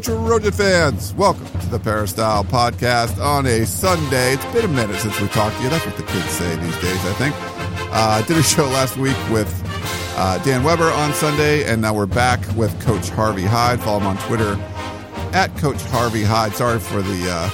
Trojan 0.00 0.52
fans. 0.52 1.12
Welcome 1.14 1.46
to 1.60 1.66
the 1.70 1.78
Peristyle 1.80 2.44
Podcast 2.44 3.20
on 3.20 3.46
a 3.46 3.66
Sunday. 3.66 4.34
It's 4.34 4.44
been 4.52 4.64
a 4.64 4.68
minute 4.68 5.00
since 5.00 5.20
we 5.20 5.26
talked 5.28 5.56
to 5.56 5.62
you. 5.64 5.70
That's 5.70 5.84
what 5.84 5.96
the 5.96 6.04
kids 6.04 6.28
say 6.30 6.54
these 6.56 6.80
days, 6.80 7.04
I 7.04 7.12
think. 7.14 7.34
Uh, 7.92 8.22
did 8.22 8.36
a 8.36 8.42
show 8.44 8.66
last 8.66 8.96
week 8.96 9.16
with 9.30 9.50
uh, 10.16 10.38
Dan 10.44 10.62
Weber 10.62 10.84
on 10.84 11.12
Sunday, 11.14 11.64
and 11.64 11.82
now 11.82 11.92
we're 11.94 12.06
back 12.06 12.40
with 12.56 12.80
Coach 12.82 13.08
Harvey 13.10 13.42
Hyde. 13.42 13.80
Follow 13.80 13.98
him 13.98 14.06
on 14.06 14.18
Twitter 14.18 14.56
at 15.32 15.56
Coach 15.56 15.82
Harvey 15.84 16.22
Hyde. 16.22 16.52
Sorry 16.52 16.78
for 16.78 17.02
the 17.02 17.30
uh, 17.30 17.50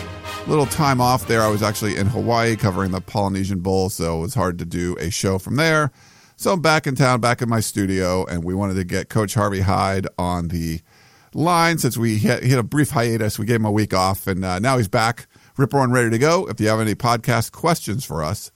little 0.47 0.67
time 0.67 1.01
off 1.01 1.27
there. 1.27 1.41
I 1.41 1.49
was 1.49 1.63
actually 1.63 1.97
in 1.97 2.09
Hawaii 2.09 2.57
covering 2.57 2.91
the 2.91 3.01
Polynesian 3.01 3.61
Bowl, 3.61 3.89
so 3.89 4.19
it 4.19 4.21
was 4.21 4.35
hard 4.35 4.59
to 4.59 4.67
do 4.67 4.97
a 5.01 5.11
show 5.11 5.39
from 5.39 5.57
there. 5.57 5.93
So 6.37 6.53
I'm 6.53 6.61
back 6.61 6.87
in 6.87 6.95
town, 6.95 7.21
back 7.21 7.41
in 7.41 7.49
my 7.49 7.61
studio, 7.61 8.27
and 8.27 8.45
we 8.45 8.55
wanted 8.55 8.75
to 8.75 8.85
get 8.85 9.09
Coach 9.09 9.35
Harvey 9.35 9.61
Hyde 9.61 10.07
on 10.19 10.49
the 10.49 10.81
line 11.35 11.79
since 11.79 11.97
we 11.97 12.19
hit, 12.19 12.53
a 12.53 12.63
brief 12.63 12.91
hiatus. 12.91 13.39
We 13.39 13.47
gave 13.47 13.57
him 13.57 13.65
a 13.65 13.73
week 13.73 13.95
off, 13.95 14.27
and 14.27 14.45
uh, 14.45 14.59
now 14.59 14.77
he's 14.77 14.89
back, 14.89 15.27
ripper 15.57 15.83
and 15.83 15.93
ready 15.93 16.11
to 16.11 16.19
go. 16.19 16.49
If 16.49 16.61
you 16.61 16.69
have 16.69 16.81
any 16.81 16.95
podcast 16.95 17.53
questions 17.53 18.05
for 18.05 18.23
us, 18.23 18.51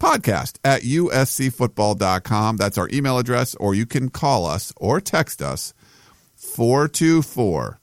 podcast 0.00 0.58
at 0.64 0.82
uscfootball.com. 0.82 2.56
That's 2.56 2.78
our 2.78 2.88
email 2.92 3.18
address, 3.18 3.54
or 3.56 3.74
you 3.74 3.86
can 3.86 4.08
call 4.08 4.46
us 4.46 4.72
or 4.76 5.00
text 5.00 5.42
us 5.42 5.74
424 6.34 7.80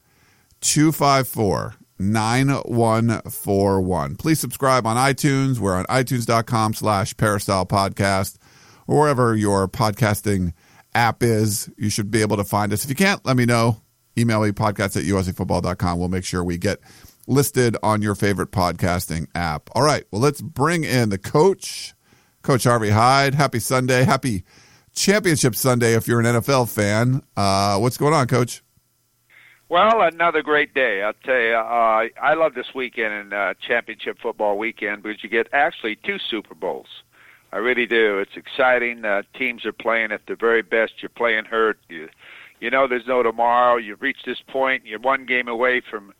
254 0.61 1.75
9141. 1.99 4.15
Please 4.15 4.39
subscribe 4.39 4.87
on 4.87 4.97
iTunes. 4.97 5.59
We're 5.59 5.75
on 5.75 5.85
itunes.com 5.85 6.73
slash 6.73 7.15
peristyle 7.15 7.65
podcast 7.65 8.37
or 8.87 9.01
wherever 9.01 9.35
your 9.35 9.67
podcasting 9.67 10.53
app 10.95 11.21
is. 11.21 11.69
You 11.77 11.89
should 11.89 12.09
be 12.09 12.21
able 12.21 12.37
to 12.37 12.43
find 12.43 12.73
us. 12.73 12.83
If 12.83 12.89
you 12.89 12.95
can't, 12.95 13.23
let 13.25 13.37
me 13.37 13.45
know 13.45 13.81
email 14.17 14.41
me 14.41 14.51
podcast 14.51 14.97
at 14.97 15.03
uscfootball.com. 15.03 15.99
We'll 15.99 16.09
make 16.09 16.25
sure 16.25 16.43
we 16.43 16.57
get 16.57 16.79
listed 17.27 17.77
on 17.83 18.01
your 18.01 18.15
favorite 18.15 18.51
podcasting 18.51 19.27
app. 19.35 19.69
All 19.73 19.83
right. 19.83 20.03
Well, 20.11 20.21
let's 20.21 20.41
bring 20.41 20.83
in 20.83 21.09
the 21.09 21.17
coach, 21.17 21.93
Coach 22.41 22.63
Harvey 22.63 22.89
Hyde. 22.89 23.35
Happy 23.35 23.59
Sunday. 23.59 24.03
Happy 24.03 24.43
Championship 24.93 25.55
Sunday 25.55 25.93
if 25.93 26.07
you're 26.07 26.19
an 26.19 26.25
NFL 26.25 26.73
fan. 26.73 27.21
Uh, 27.37 27.77
what's 27.79 27.97
going 27.97 28.13
on, 28.13 28.27
Coach? 28.27 28.63
Well, 29.69 30.01
another 30.01 30.41
great 30.41 30.73
day. 30.73 31.01
I'll 31.01 31.13
tell 31.23 31.39
you, 31.39 31.53
uh, 31.53 32.07
I 32.21 32.33
love 32.33 32.55
this 32.55 32.75
weekend 32.75 33.13
and 33.13 33.33
uh, 33.33 33.53
championship 33.65 34.17
football 34.21 34.57
weekend 34.57 35.01
because 35.01 35.23
you 35.23 35.29
get 35.29 35.47
actually 35.53 35.95
two 35.95 36.17
Super 36.19 36.53
Bowls. 36.53 37.03
I 37.53 37.57
really 37.57 37.85
do. 37.85 38.19
It's 38.19 38.35
exciting. 38.35 39.05
Uh, 39.05 39.23
teams 39.37 39.65
are 39.65 39.71
playing 39.71 40.11
at 40.11 40.25
the 40.25 40.35
very 40.35 40.61
best. 40.61 40.93
You're 41.01 41.07
playing 41.07 41.45
hurt. 41.45 41.79
You 41.87 42.09
you 42.61 42.69
know 42.69 42.87
there's 42.87 43.07
no 43.07 43.21
tomorrow. 43.23 43.75
You've 43.75 44.01
reached 44.01 44.25
this 44.25 44.41
point. 44.47 44.85
You're 44.85 44.99
one 44.99 45.25
game 45.25 45.49
away 45.49 45.81
from, 45.81 46.13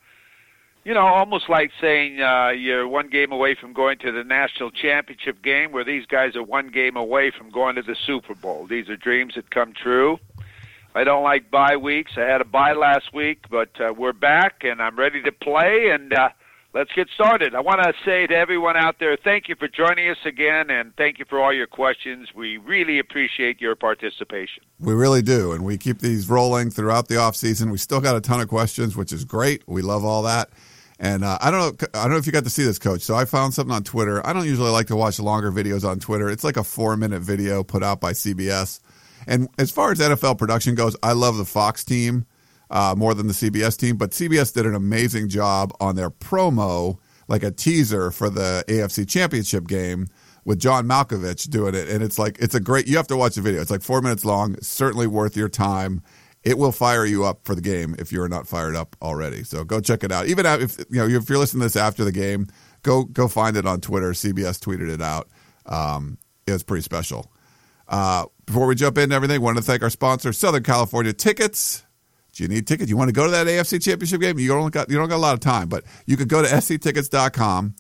you 0.83 0.93
know, 0.93 1.05
almost 1.05 1.47
like 1.47 1.71
saying 1.79 2.21
uh, 2.21 2.49
you're 2.49 2.87
one 2.87 3.09
game 3.09 3.31
away 3.31 3.55
from 3.55 3.71
going 3.71 3.99
to 3.99 4.11
the 4.11 4.23
national 4.23 4.71
championship 4.71 5.41
game, 5.41 5.71
where 5.71 5.85
these 5.85 6.05
guys 6.07 6.35
are 6.35 6.43
one 6.43 6.69
game 6.69 6.97
away 6.97 7.31
from 7.31 7.51
going 7.51 7.75
to 7.75 7.83
the 7.83 7.95
Super 8.05 8.35
Bowl. 8.35 8.67
These 8.67 8.89
are 8.89 8.97
dreams 8.97 9.35
that 9.35 9.49
come 9.51 9.71
true. 9.71 10.19
I 10.93 11.05
don't 11.05 11.23
like 11.23 11.49
bye 11.49 11.77
weeks. 11.77 12.11
I 12.17 12.21
had 12.21 12.41
a 12.41 12.45
bye 12.45 12.73
last 12.73 13.13
week, 13.13 13.45
but 13.49 13.69
uh, 13.79 13.93
we're 13.97 14.11
back 14.11 14.63
and 14.63 14.81
I'm 14.81 14.97
ready 14.97 15.21
to 15.21 15.31
play. 15.31 15.89
And 15.91 16.11
uh, 16.11 16.29
let's 16.73 16.91
get 16.93 17.07
started. 17.13 17.55
I 17.55 17.59
want 17.59 17.81
to 17.83 17.93
say 18.05 18.27
to 18.27 18.35
everyone 18.35 18.77
out 18.77 18.95
there, 18.99 19.17
thank 19.17 19.49
you 19.49 19.55
for 19.55 19.67
joining 19.67 20.09
us 20.09 20.17
again, 20.25 20.69
and 20.69 20.95
thank 20.95 21.19
you 21.19 21.25
for 21.29 21.41
all 21.41 21.53
your 21.53 21.67
questions. 21.67 22.29
We 22.35 22.57
really 22.57 22.99
appreciate 22.99 23.59
your 23.61 23.75
participation. 23.75 24.63
We 24.79 24.93
really 24.93 25.21
do, 25.21 25.51
and 25.51 25.63
we 25.63 25.77
keep 25.77 25.99
these 25.99 26.29
rolling 26.29 26.69
throughout 26.69 27.07
the 27.07 27.17
off 27.17 27.35
season. 27.35 27.71
We 27.71 27.77
still 27.77 28.01
got 28.01 28.15
a 28.15 28.21
ton 28.21 28.41
of 28.41 28.47
questions, 28.47 28.95
which 28.95 29.11
is 29.11 29.25
great. 29.25 29.63
We 29.67 29.81
love 29.81 30.05
all 30.05 30.23
that. 30.23 30.49
And 30.99 31.23
uh, 31.23 31.39
I 31.41 31.49
don't 31.49 31.81
know, 31.81 31.87
I 31.95 32.03
don't 32.03 32.11
know 32.11 32.17
if 32.17 32.27
you 32.27 32.31
got 32.31 32.43
to 32.43 32.49
see 32.49 32.63
this, 32.63 32.77
Coach. 32.77 33.01
So 33.01 33.15
I 33.15 33.25
found 33.25 33.55
something 33.55 33.73
on 33.73 33.83
Twitter. 33.83 34.25
I 34.25 34.33
don't 34.33 34.45
usually 34.45 34.69
like 34.69 34.87
to 34.87 34.95
watch 34.95 35.19
longer 35.19 35.51
videos 35.51 35.87
on 35.87 35.99
Twitter. 35.99 36.29
It's 36.29 36.43
like 36.43 36.57
a 36.57 36.63
four-minute 36.63 37.21
video 37.21 37.63
put 37.63 37.81
out 37.81 37.99
by 37.99 38.13
CBS. 38.13 38.79
And 39.25 39.49
as 39.57 39.71
far 39.71 39.91
as 39.91 39.99
NFL 39.99 40.37
production 40.37 40.75
goes, 40.75 40.95
I 41.01 41.13
love 41.13 41.37
the 41.37 41.45
Fox 41.45 41.83
team 41.83 42.27
uh, 42.71 42.95
more 42.97 43.13
than 43.13 43.27
the 43.27 43.33
CBS 43.33 43.77
team. 43.77 43.97
But 43.97 44.11
CBS 44.11 44.53
did 44.53 44.65
an 44.65 44.73
amazing 44.73 45.29
job 45.29 45.73
on 45.79 45.95
their 45.95 46.09
promo, 46.09 46.97
like 47.27 47.43
a 47.43 47.51
teaser 47.51 48.09
for 48.09 48.29
the 48.29 48.63
AFC 48.67 49.07
Championship 49.07 49.67
game 49.67 50.07
with 50.45 50.57
John 50.57 50.87
Malkovich 50.87 51.49
doing 51.49 51.75
it. 51.75 51.89
And 51.89 52.01
it's 52.01 52.17
like, 52.17 52.39
it's 52.39 52.55
a 52.55 52.59
great, 52.59 52.87
you 52.87 52.97
have 52.97 53.07
to 53.07 53.17
watch 53.17 53.35
the 53.35 53.41
video. 53.41 53.61
It's 53.61 53.69
like 53.69 53.83
four 53.83 54.01
minutes 54.01 54.25
long, 54.25 54.55
certainly 54.61 55.05
worth 55.05 55.37
your 55.37 55.49
time. 55.49 56.01
It 56.43 56.57
will 56.57 56.71
fire 56.71 57.05
you 57.05 57.23
up 57.23 57.45
for 57.45 57.53
the 57.53 57.61
game 57.61 57.95
if 57.99 58.11
you're 58.11 58.27
not 58.27 58.47
fired 58.47 58.75
up 58.75 58.95
already. 59.01 59.43
So 59.43 59.63
go 59.63 59.79
check 59.79 60.03
it 60.03 60.11
out. 60.11 60.25
Even 60.25 60.45
if, 60.47 60.79
you 60.89 60.97
know, 60.97 61.07
if 61.07 61.29
you're 61.29 61.37
listening 61.37 61.61
to 61.61 61.65
this 61.65 61.75
after 61.75 62.03
the 62.03 62.11
game, 62.11 62.47
go, 62.81 63.03
go 63.03 63.27
find 63.27 63.57
it 63.57 63.67
on 63.67 63.79
Twitter. 63.81 64.11
CBS 64.11 64.59
tweeted 64.59 64.89
it 64.89 65.01
out. 65.01 65.29
Um, 65.67 66.17
it 66.47 66.53
was 66.53 66.63
pretty 66.63 66.81
special. 66.81 67.31
Uh, 67.87 68.25
before 68.47 68.65
we 68.65 68.73
jump 68.73 68.97
into 68.97 69.15
everything, 69.15 69.35
I 69.35 69.39
want 69.39 69.57
to 69.57 69.63
thank 69.63 69.83
our 69.83 69.91
sponsor, 69.91 70.33
Southern 70.33 70.63
California 70.63 71.13
Tickets. 71.13 71.83
Do 72.33 72.43
you 72.43 72.49
need 72.49 72.67
tickets? 72.67 72.89
You 72.89 72.95
want 72.97 73.09
to 73.09 73.13
go 73.13 73.25
to 73.25 73.31
that 73.31 73.47
AFC 73.47 73.81
Championship 73.81 74.21
game? 74.21 74.39
You 74.39 74.47
don't 74.47 74.73
got 74.73 74.89
you 74.89 74.97
don't 74.97 75.09
got 75.09 75.17
a 75.17 75.17
lot 75.17 75.33
of 75.33 75.41
time, 75.41 75.67
but 75.67 75.83
you 76.05 76.15
could 76.15 76.29
go 76.29 76.41
to 76.41 76.61
sctickets.com 76.61 77.75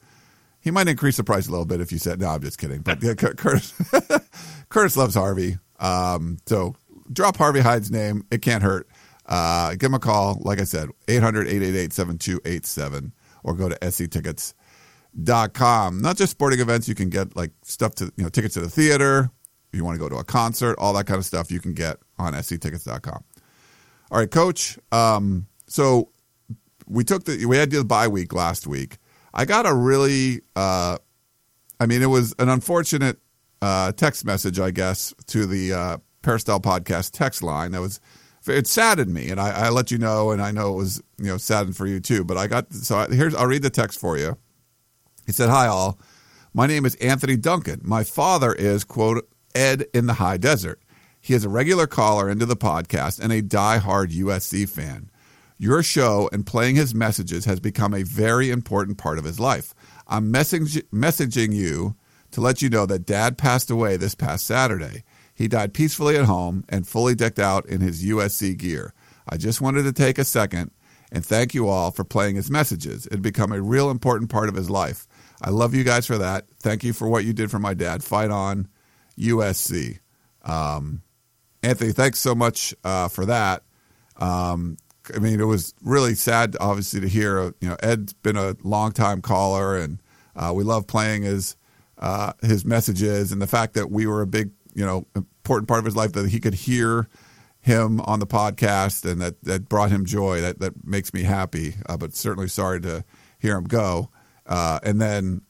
He 0.61 0.71
might 0.71 0.87
increase 0.87 1.17
the 1.17 1.23
price 1.23 1.47
a 1.47 1.51
little 1.51 1.65
bit 1.65 1.81
if 1.81 1.91
you 1.91 1.97
said, 1.97 2.19
"No, 2.19 2.29
I'm 2.29 2.41
just 2.41 2.59
kidding." 2.59 2.81
But 2.81 3.01
yeah, 3.01 3.15
Curtis 3.15 3.73
Curtis 4.69 4.95
loves 4.97 5.15
Harvey. 5.15 5.57
Um, 5.79 6.37
so 6.45 6.75
drop 7.11 7.37
Harvey 7.37 7.61
Hyde's 7.61 7.89
name. 7.89 8.23
It 8.29 8.43
can't 8.43 8.61
hurt. 8.61 8.87
Uh, 9.25 9.71
give 9.71 9.89
him 9.89 9.95
a 9.95 9.99
call. 9.99 10.37
Like 10.41 10.59
I 10.59 10.65
said, 10.65 10.89
800-888-7287 11.07 13.11
or 13.43 13.53
go 13.53 13.69
to 13.69 13.91
sctickets.com 13.91 14.59
dot 15.23 15.53
com. 15.53 16.01
Not 16.01 16.17
just 16.17 16.31
sporting 16.31 16.59
events, 16.59 16.87
you 16.87 16.95
can 16.95 17.09
get 17.09 17.35
like 17.35 17.51
stuff 17.63 17.95
to 17.95 18.11
you 18.15 18.23
know 18.23 18.29
tickets 18.29 18.53
to 18.55 18.61
the 18.61 18.69
theater. 18.69 19.29
If 19.71 19.77
you 19.77 19.85
want 19.85 19.95
to 19.95 19.99
go 19.99 20.09
to 20.09 20.15
a 20.15 20.23
concert, 20.23 20.75
all 20.79 20.93
that 20.93 21.05
kind 21.05 21.19
of 21.19 21.25
stuff 21.25 21.51
you 21.51 21.59
can 21.59 21.73
get 21.73 21.97
on 22.17 22.33
sctickets.com. 22.41 23.23
All 24.11 24.17
right, 24.17 24.29
coach. 24.29 24.79
Um, 24.91 25.45
so 25.67 26.09
we 26.87 27.03
took 27.03 27.25
the 27.25 27.45
we 27.45 27.57
had 27.57 27.69
the 27.71 27.83
bye 27.85 28.07
week 28.07 28.33
last 28.33 28.65
week. 28.67 28.97
I 29.33 29.45
got 29.45 29.65
a 29.65 29.73
really 29.73 30.41
uh, 30.55 30.97
I 31.79 31.85
mean 31.85 32.01
it 32.01 32.07
was 32.07 32.33
an 32.39 32.49
unfortunate 32.49 33.19
uh, 33.61 33.91
text 33.91 34.25
message, 34.25 34.59
I 34.59 34.71
guess, 34.71 35.13
to 35.27 35.45
the 35.45 35.73
uh, 35.73 35.97
Peristyle 36.21 36.59
podcast 36.59 37.11
text 37.11 37.43
line. 37.43 37.71
That 37.71 37.81
was 37.81 37.99
it 38.47 38.67
saddened 38.67 39.13
me, 39.13 39.29
and 39.29 39.39
I, 39.39 39.67
I 39.67 39.69
let 39.69 39.91
you 39.91 39.97
know, 39.97 40.31
and 40.31 40.41
I 40.41 40.51
know 40.51 40.73
it 40.73 40.77
was 40.77 41.01
you 41.17 41.27
know 41.27 41.37
saddened 41.37 41.77
for 41.77 41.85
you 41.85 41.99
too. 41.99 42.23
But 42.23 42.37
I 42.37 42.47
got 42.47 42.73
so 42.73 43.05
here's 43.09 43.35
I'll 43.35 43.45
read 43.45 43.61
the 43.61 43.69
text 43.69 43.99
for 43.99 44.17
you. 44.17 44.37
He 45.29 45.33
said, 45.33 45.51
Hi, 45.51 45.67
all. 45.67 45.99
My 46.55 46.65
name 46.65 46.87
is 46.87 46.95
Anthony 46.95 47.37
Duncan. 47.37 47.81
My 47.83 48.03
father 48.03 48.51
is, 48.51 48.83
quote, 48.83 49.29
Ed 49.53 49.85
in 49.93 50.07
the 50.07 50.15
high 50.15 50.37
desert. 50.37 50.81
He 51.21 51.35
is 51.35 51.45
a 51.45 51.49
regular 51.49 51.85
caller 51.85 52.31
into 52.31 52.47
the 52.47 52.55
podcast 52.55 53.19
and 53.19 53.31
a 53.31 53.43
die-hard 53.43 54.09
USC 54.09 54.67
fan. 54.67 55.11
Your 55.59 55.83
show 55.83 56.31
and 56.33 56.47
playing 56.47 56.77
his 56.77 56.95
messages 56.95 57.45
has 57.45 57.59
become 57.59 57.93
a 57.93 58.01
very 58.01 58.49
important 58.49 58.97
part 58.97 59.19
of 59.19 59.23
his 59.23 59.39
life. 59.39 59.75
I'm 60.07 60.33
messaging 60.33 61.53
you 61.53 61.95
to 62.31 62.41
let 62.41 62.63
you 62.63 62.69
know 62.69 62.87
that 62.87 63.05
dad 63.05 63.37
passed 63.37 63.69
away 63.69 63.97
this 63.97 64.15
past 64.15 64.47
Saturday. 64.47 65.03
He 65.35 65.47
died 65.47 65.75
peacefully 65.75 66.17
at 66.17 66.25
home 66.25 66.65
and 66.69 66.87
fully 66.87 67.13
decked 67.13 67.37
out 67.37 67.67
in 67.67 67.81
his 67.81 68.03
USC 68.03 68.57
gear. 68.57 68.95
I 69.29 69.37
just 69.37 69.61
wanted 69.61 69.83
to 69.83 69.93
take 69.93 70.17
a 70.17 70.23
second 70.23 70.71
and 71.11 71.25
thank 71.25 71.53
you 71.53 71.67
all 71.67 71.91
for 71.91 72.03
playing 72.03 72.35
his 72.35 72.49
messages. 72.49 73.05
It 73.05 73.11
had 73.11 73.21
become 73.21 73.51
a 73.51 73.61
real 73.61 73.89
important 73.89 74.29
part 74.29 74.49
of 74.49 74.55
his 74.55 74.69
life. 74.69 75.07
I 75.41 75.51
love 75.51 75.73
you 75.73 75.83
guys 75.83 76.05
for 76.05 76.17
that. 76.17 76.45
Thank 76.59 76.83
you 76.83 76.93
for 76.93 77.07
what 77.07 77.25
you 77.25 77.33
did 77.33 77.49
for 77.49 77.59
my 77.59 77.73
dad. 77.73 78.03
Fight 78.03 78.29
on, 78.29 78.67
USC. 79.17 79.99
Um, 80.43 81.01
Anthony, 81.63 81.91
thanks 81.91 82.19
so 82.19 82.35
much 82.35 82.73
uh, 82.83 83.07
for 83.07 83.25
that. 83.25 83.63
Um, 84.17 84.77
I 85.15 85.19
mean, 85.19 85.39
it 85.39 85.45
was 85.45 85.73
really 85.81 86.15
sad, 86.15 86.55
obviously, 86.59 87.01
to 87.01 87.07
hear. 87.07 87.53
You 87.61 87.69
know, 87.69 87.77
Ed's 87.81 88.13
been 88.13 88.37
a 88.37 88.55
longtime 88.63 89.21
caller, 89.21 89.77
and 89.77 90.01
uh, 90.35 90.53
we 90.55 90.63
love 90.63 90.87
playing 90.87 91.23
his 91.23 91.55
uh, 91.97 92.33
his 92.41 92.63
messages, 92.65 93.31
and 93.31 93.41
the 93.41 93.47
fact 93.47 93.73
that 93.73 93.91
we 93.91 94.07
were 94.07 94.21
a 94.21 94.27
big, 94.27 94.51
you 94.73 94.85
know, 94.85 95.05
important 95.15 95.67
part 95.67 95.79
of 95.79 95.85
his 95.85 95.95
life 95.95 96.13
that 96.13 96.29
he 96.29 96.39
could 96.39 96.53
hear 96.53 97.09
him 97.61 97.99
on 98.01 98.19
the 98.19 98.27
podcast, 98.27 99.09
and 99.09 99.21
that 99.21 99.41
that 99.43 99.67
brought 99.67 99.89
him 99.89 100.05
joy. 100.05 100.41
That 100.41 100.59
that 100.59 100.85
makes 100.85 101.13
me 101.13 101.23
happy. 101.23 101.75
Uh, 101.87 101.97
but 101.97 102.15
certainly 102.15 102.47
sorry 102.47 102.81
to 102.81 103.03
hear 103.39 103.57
him 103.57 103.65
go. 103.65 104.09
Uh, 104.49 104.79
and 104.83 104.99
then 104.99 105.41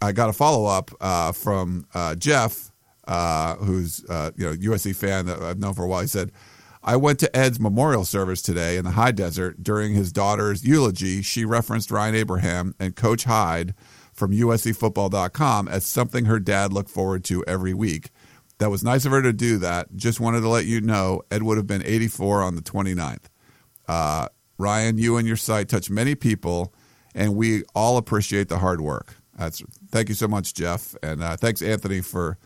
I 0.00 0.12
got 0.12 0.30
a 0.30 0.32
follow 0.32 0.64
up 0.64 0.90
uh, 1.00 1.32
from 1.32 1.86
uh, 1.92 2.14
Jeff, 2.14 2.70
uh, 3.06 3.56
who's 3.56 4.04
uh, 4.08 4.30
you 4.36 4.46
know 4.46 4.54
USC 4.54 4.96
fan 4.96 5.26
that 5.26 5.42
I've 5.42 5.58
known 5.58 5.74
for 5.74 5.84
a 5.84 5.88
while. 5.88 6.00
He 6.00 6.06
said. 6.06 6.32
I 6.86 6.96
went 6.96 7.18
to 7.20 7.34
Ed's 7.34 7.58
memorial 7.58 8.04
service 8.04 8.42
today 8.42 8.76
in 8.76 8.84
the 8.84 8.90
high 8.90 9.12
desert 9.12 9.62
during 9.62 9.94
his 9.94 10.12
daughter's 10.12 10.66
eulogy. 10.66 11.22
She 11.22 11.46
referenced 11.46 11.90
Ryan 11.90 12.14
Abraham 12.14 12.74
and 12.78 12.94
Coach 12.94 13.24
Hyde 13.24 13.74
from 14.12 14.32
USCFootball.com 14.32 15.66
as 15.68 15.86
something 15.86 16.26
her 16.26 16.38
dad 16.38 16.74
looked 16.74 16.90
forward 16.90 17.24
to 17.24 17.42
every 17.46 17.72
week. 17.72 18.10
That 18.58 18.70
was 18.70 18.84
nice 18.84 19.04
of 19.04 19.12
her 19.12 19.22
to 19.22 19.32
do 19.32 19.56
that. 19.58 19.96
Just 19.96 20.20
wanted 20.20 20.42
to 20.42 20.48
let 20.48 20.66
you 20.66 20.82
know 20.82 21.22
Ed 21.30 21.42
would 21.42 21.56
have 21.56 21.66
been 21.66 21.82
84 21.82 22.42
on 22.42 22.54
the 22.54 22.62
29th. 22.62 23.24
Uh, 23.88 24.28
Ryan, 24.58 24.98
you 24.98 25.16
and 25.16 25.26
your 25.26 25.36
site 25.36 25.68
touch 25.68 25.90
many 25.90 26.14
people, 26.14 26.72
and 27.14 27.36
we 27.36 27.62
all 27.74 27.96
appreciate 27.96 28.48
the 28.48 28.58
hard 28.58 28.80
work. 28.80 29.14
That's 29.38 29.62
thank 29.90 30.08
you 30.08 30.14
so 30.14 30.28
much, 30.28 30.54
Jeff, 30.54 30.94
and 31.02 31.22
uh, 31.22 31.36
thanks 31.36 31.62
Anthony 31.62 32.00
for 32.00 32.38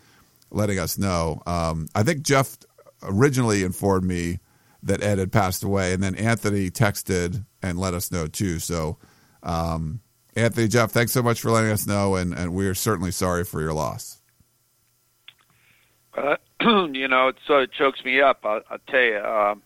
letting 0.50 0.78
us 0.78 0.98
know. 0.98 1.42
Um, 1.46 1.88
I 1.94 2.02
think 2.02 2.22
Jeff 2.22 2.56
originally 3.02 3.62
informed 3.62 4.06
me 4.06 4.38
that 4.82 5.02
Ed 5.02 5.18
had 5.18 5.32
passed 5.32 5.62
away, 5.62 5.92
and 5.92 6.02
then 6.02 6.14
Anthony 6.14 6.70
texted 6.70 7.44
and 7.62 7.78
let 7.78 7.94
us 7.94 8.10
know 8.10 8.26
too. 8.26 8.58
So, 8.58 8.98
um, 9.42 10.00
Anthony, 10.36 10.68
Jeff, 10.68 10.92
thanks 10.92 11.12
so 11.12 11.22
much 11.22 11.40
for 11.40 11.50
letting 11.50 11.70
us 11.70 11.86
know, 11.86 12.14
and, 12.14 12.32
and 12.32 12.54
we 12.54 12.66
are 12.66 12.74
certainly 12.74 13.10
sorry 13.10 13.44
for 13.44 13.60
your 13.60 13.72
loss. 13.72 14.22
Uh, 16.16 16.36
you 16.92 17.08
know, 17.08 17.28
it 17.28 17.36
sort 17.46 17.64
of 17.64 17.72
chokes 17.72 18.04
me 18.04 18.20
up. 18.20 18.40
I'll, 18.44 18.60
I'll 18.70 18.78
tell 18.88 19.00
you, 19.00 19.18
um, 19.18 19.62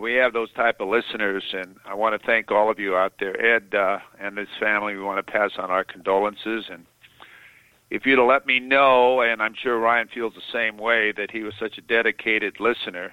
we 0.00 0.14
have 0.14 0.32
those 0.32 0.52
type 0.52 0.80
of 0.80 0.88
listeners, 0.88 1.44
and 1.52 1.76
I 1.84 1.94
want 1.94 2.18
to 2.18 2.26
thank 2.26 2.50
all 2.50 2.70
of 2.70 2.78
you 2.78 2.96
out 2.96 3.14
there. 3.20 3.38
Ed 3.40 3.74
uh, 3.74 3.98
and 4.18 4.38
his 4.38 4.48
family, 4.58 4.94
we 4.94 5.02
want 5.02 5.24
to 5.24 5.32
pass 5.32 5.52
on 5.58 5.70
our 5.70 5.84
condolences 5.84 6.66
and 6.70 6.86
if 7.92 8.06
you'd 8.06 8.18
have 8.18 8.26
let 8.26 8.46
me 8.46 8.58
know, 8.58 9.20
and 9.20 9.42
I'm 9.42 9.52
sure 9.54 9.78
Ryan 9.78 10.08
feels 10.08 10.32
the 10.32 10.40
same 10.50 10.78
way, 10.78 11.12
that 11.12 11.30
he 11.30 11.42
was 11.42 11.52
such 11.60 11.76
a 11.76 11.82
dedicated 11.82 12.58
listener, 12.58 13.12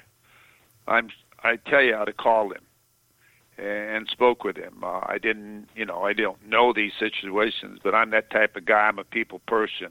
I'm 0.88 1.10
I 1.44 1.58
tell 1.58 1.82
you, 1.82 1.98
I'd 1.98 2.08
have 2.08 2.16
called 2.16 2.54
him 2.54 2.64
and 3.64 4.08
spoke 4.08 4.46
with 4.46 4.56
him. 4.56 4.82
Uh, 4.82 5.02
I 5.04 5.18
didn't, 5.22 5.68
you 5.76 5.86
know, 5.86 6.04
I 6.04 6.14
don't 6.14 6.48
know 6.48 6.72
these 6.72 6.94
situations, 6.98 7.80
but 7.84 7.94
I'm 7.94 8.12
that 8.12 8.30
type 8.30 8.56
of 8.56 8.66
guy. 8.66 8.88
I'm 8.88 9.00
a 9.00 9.04
people 9.04 9.40
person, 9.48 9.90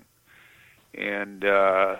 and 0.94 1.44
uh, 1.44 1.96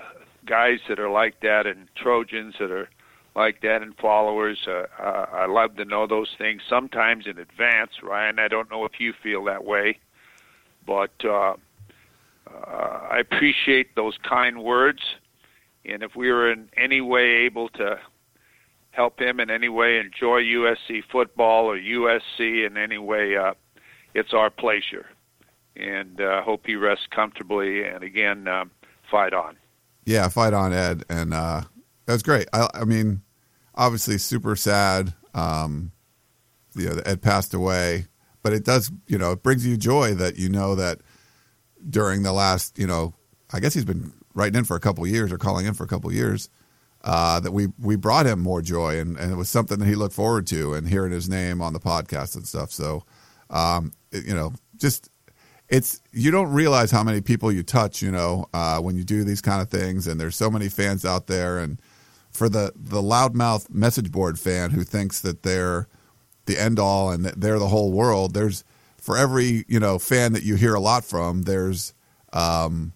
guys 0.47 0.79
that 0.89 0.99
are 0.99 1.11
like 1.11 1.41
that, 1.41 1.67
and 1.67 1.89
Trojans 1.95 2.55
that 2.59 2.71
are 2.71 2.89
like 3.37 3.61
that, 3.63 3.83
and 3.83 3.97
followers. 3.97 4.59
Uh, 4.67 4.87
uh, 4.99 5.27
I 5.33 5.47
love 5.47 5.77
to 5.77 5.85
know 5.85 6.07
those 6.07 6.35
things 6.39 6.63
sometimes 6.69 7.27
in 7.27 7.39
advance, 7.39 7.93
Ryan. 8.03 8.39
I 8.39 8.49
don't 8.49 8.71
know 8.71 8.85
if 8.85 8.99
you 8.99 9.13
feel 9.23 9.45
that 9.45 9.65
way, 9.65 9.99
but. 10.87 11.13
Uh, 11.25 11.55
uh, 12.51 13.09
I 13.11 13.19
appreciate 13.19 13.95
those 13.95 14.17
kind 14.29 14.63
words, 14.63 15.01
and 15.85 16.03
if 16.03 16.17
we 16.17 16.31
were 16.31 16.51
in 16.51 16.69
any 16.77 17.01
way 17.01 17.45
able 17.45 17.69
to 17.71 17.99
help 18.91 19.21
him 19.21 19.39
in 19.41 19.51
any 19.51 19.69
way 19.69 19.99
enjoy 19.99 20.43
USC 20.43 21.03
football 21.11 21.67
or 21.67 21.79
USC 21.79 22.67
in 22.67 22.77
any 22.77 22.99
way, 22.99 23.37
uh, 23.37 23.55
it's 24.15 24.33
our 24.33 24.51
pleasure. 24.51 25.07
And 25.77 26.21
uh, 26.21 26.43
hope 26.43 26.67
he 26.67 26.75
rests 26.75 27.07
comfortably. 27.11 27.85
And 27.85 28.03
again, 28.03 28.49
um, 28.49 28.73
fight 29.09 29.33
on. 29.33 29.57
Yeah, 30.05 30.29
fight 30.29 30.53
on, 30.53 30.73
Ed. 30.73 31.05
And 31.09 31.33
uh, 31.33 31.63
that 32.09 32.15
was 32.15 32.23
great. 32.23 32.49
I, 32.55 32.69
I 32.73 32.85
mean, 32.87 33.21
obviously, 33.75 34.17
super 34.17 34.57
sad. 34.57 35.13
Um, 35.35 35.93
you 36.75 36.89
know, 36.89 37.03
Ed 37.05 37.21
passed 37.21 37.53
away, 37.53 38.07
but 38.43 38.55
it 38.55 38.65
does, 38.65 38.91
you 39.07 39.19
know, 39.19 39.33
it 39.33 39.43
brings 39.43 39.67
you 39.67 39.77
joy 39.77 40.15
that 40.15 40.39
you 40.39 40.49
know 40.49 40.75
that 40.75 41.03
during 41.91 42.23
the 42.23 42.33
last, 42.33 42.79
you 42.79 42.87
know, 42.87 43.13
I 43.53 43.61
guess 43.61 43.75
he's 43.75 43.85
been 43.85 44.15
writing 44.33 44.59
in 44.59 44.65
for 44.65 44.75
a 44.75 44.81
couple 44.81 45.07
years 45.07 45.31
or 45.31 45.37
calling 45.37 45.67
in 45.67 45.75
for 45.75 45.85
a 45.85 45.87
couple 45.87 46.11
years. 46.11 46.49
Uh, 47.05 47.41
that 47.41 47.53
we 47.53 47.69
we 47.79 47.95
brought 47.95 48.25
him 48.25 48.41
more 48.41 48.63
joy, 48.63 48.99
and, 48.99 49.19
and 49.19 49.31
it 49.31 49.37
was 49.37 49.51
something 49.51 49.79
that 49.79 49.87
he 49.87 49.95
looked 49.95 50.15
forward 50.15 50.47
to, 50.47 50.73
and 50.73 50.89
hearing 50.89 51.13
his 51.13 51.29
name 51.29 51.61
on 51.61 51.75
the 51.75 51.79
podcast 51.79 52.37
and 52.37 52.49
stuff. 52.49 52.73
So, 52.73 53.05
um, 53.51 53.93
it, 54.13 54.25
you 54.25 54.35
know, 54.35 54.55
just 54.79 55.11
it's 55.69 56.01
you 56.11 56.31
don't 56.31 56.51
realize 56.53 56.91
how 56.91 57.05
many 57.05 57.21
people 57.21 57.53
you 57.53 57.63
touch, 57.63 58.01
you 58.01 58.11
know, 58.11 58.47
uh, 58.55 58.81
when 58.81 58.97
you 58.97 59.05
do 59.05 59.25
these 59.25 59.43
kind 59.43 59.61
of 59.61 59.69
things, 59.69 60.07
and 60.07 60.19
there's 60.19 60.37
so 60.37 60.51
many 60.51 60.71
fans 60.71 61.05
out 61.05 61.27
there, 61.27 61.59
and 61.59 61.79
for 62.39 62.49
the 62.49 62.73
the 62.77 63.03
loudmouth 63.03 63.69
message 63.69 64.13
board 64.13 64.39
fan 64.39 64.71
who 64.71 64.85
thinks 64.85 65.21
that 65.21 65.43
they're 65.43 65.89
the 66.47 66.59
end 66.59 66.79
all 66.79 67.11
and 67.11 67.25
that 67.25 67.41
they're 67.41 67.59
the 67.59 67.69
whole 67.69 67.93
world, 67.93 68.33
there's 68.33 68.65
for 68.97 69.17
every 69.17 69.65
you 69.69 69.81
know 69.81 69.99
fan 69.99 70.33
that 70.33 70.45
you 70.45 70.55
hear 70.55 70.75
a 70.75 70.81
lot 70.81 71.05
from, 71.05 71.43
there's 71.43 71.93
um, 72.33 72.93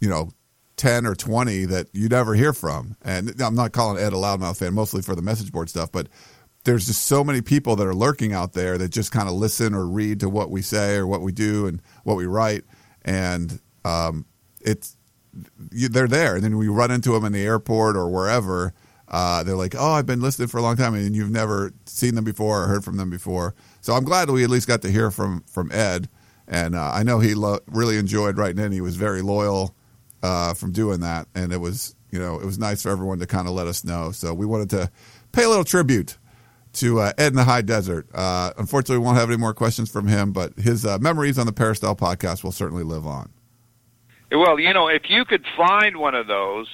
you 0.00 0.08
know 0.08 0.30
ten 0.76 1.06
or 1.06 1.14
twenty 1.14 1.64
that 1.64 1.88
you 1.92 2.08
never 2.08 2.34
hear 2.34 2.52
from. 2.52 2.96
And 3.02 3.40
I'm 3.40 3.54
not 3.54 3.72
calling 3.72 4.00
Ed 4.00 4.12
a 4.12 4.16
loudmouth 4.16 4.58
fan, 4.58 4.74
mostly 4.74 5.00
for 5.00 5.14
the 5.14 5.22
message 5.22 5.50
board 5.50 5.70
stuff, 5.70 5.90
but 5.90 6.08
there's 6.64 6.86
just 6.86 7.04
so 7.04 7.24
many 7.24 7.40
people 7.40 7.76
that 7.76 7.86
are 7.86 7.94
lurking 7.94 8.34
out 8.34 8.52
there 8.52 8.76
that 8.76 8.90
just 8.90 9.10
kind 9.10 9.28
of 9.28 9.34
listen 9.34 9.72
or 9.72 9.86
read 9.86 10.20
to 10.20 10.28
what 10.28 10.50
we 10.50 10.60
say 10.60 10.96
or 10.96 11.06
what 11.06 11.22
we 11.22 11.32
do 11.32 11.66
and 11.66 11.80
what 12.04 12.16
we 12.16 12.26
write, 12.26 12.64
and 13.06 13.58
um, 13.86 14.26
it's 14.60 14.96
you, 15.72 15.88
they're 15.88 16.08
there. 16.08 16.34
And 16.36 16.44
then 16.44 16.56
we 16.56 16.68
run 16.68 16.90
into 16.90 17.12
them 17.12 17.24
in 17.24 17.32
the 17.32 17.44
airport 17.44 17.96
or 17.96 18.08
wherever. 18.08 18.72
Uh, 19.08 19.42
they're 19.44 19.56
like, 19.56 19.74
"Oh, 19.78 19.92
I've 19.92 20.06
been 20.06 20.20
listening 20.20 20.48
for 20.48 20.58
a 20.58 20.62
long 20.62 20.76
time," 20.76 20.94
and 20.94 21.14
you've 21.14 21.30
never 21.30 21.72
seen 21.84 22.16
them 22.16 22.24
before 22.24 22.64
or 22.64 22.66
heard 22.66 22.84
from 22.84 22.96
them 22.96 23.08
before. 23.08 23.54
So 23.80 23.94
I'm 23.94 24.04
glad 24.04 24.28
that 24.28 24.32
we 24.32 24.42
at 24.42 24.50
least 24.50 24.66
got 24.66 24.82
to 24.82 24.90
hear 24.90 25.10
from 25.10 25.44
from 25.46 25.70
Ed, 25.70 26.08
and 26.48 26.74
uh, 26.74 26.90
I 26.92 27.04
know 27.04 27.20
he 27.20 27.34
lo- 27.34 27.60
really 27.66 27.98
enjoyed 27.98 28.36
writing 28.36 28.64
in. 28.64 28.72
He 28.72 28.80
was 28.80 28.96
very 28.96 29.22
loyal 29.22 29.76
uh, 30.22 30.54
from 30.54 30.72
doing 30.72 31.00
that, 31.00 31.28
and 31.36 31.52
it 31.52 31.58
was 31.58 31.94
you 32.10 32.18
know 32.18 32.40
it 32.40 32.44
was 32.44 32.58
nice 32.58 32.82
for 32.82 32.90
everyone 32.90 33.20
to 33.20 33.26
kind 33.26 33.46
of 33.46 33.54
let 33.54 33.68
us 33.68 33.84
know. 33.84 34.10
So 34.10 34.34
we 34.34 34.44
wanted 34.44 34.70
to 34.70 34.90
pay 35.30 35.44
a 35.44 35.48
little 35.48 35.64
tribute 35.64 36.18
to 36.74 37.00
uh, 37.00 37.12
Ed 37.16 37.28
in 37.28 37.34
the 37.34 37.44
High 37.44 37.62
Desert. 37.62 38.08
Uh, 38.12 38.52
unfortunately, 38.58 38.98
we 38.98 39.04
won't 39.04 39.18
have 39.18 39.30
any 39.30 39.38
more 39.38 39.54
questions 39.54 39.90
from 39.90 40.06
him, 40.06 40.32
but 40.32 40.58
his 40.58 40.84
uh, 40.84 40.98
memories 40.98 41.38
on 41.38 41.46
the 41.46 41.52
Peristyle 41.52 41.96
podcast 41.96 42.44
will 42.44 42.52
certainly 42.52 42.82
live 42.82 43.06
on. 43.06 43.30
Well, 44.30 44.58
you 44.58 44.72
know, 44.72 44.88
if 44.88 45.08
you 45.08 45.24
could 45.24 45.44
find 45.56 45.96
one 45.96 46.14
of 46.14 46.26
those 46.26 46.68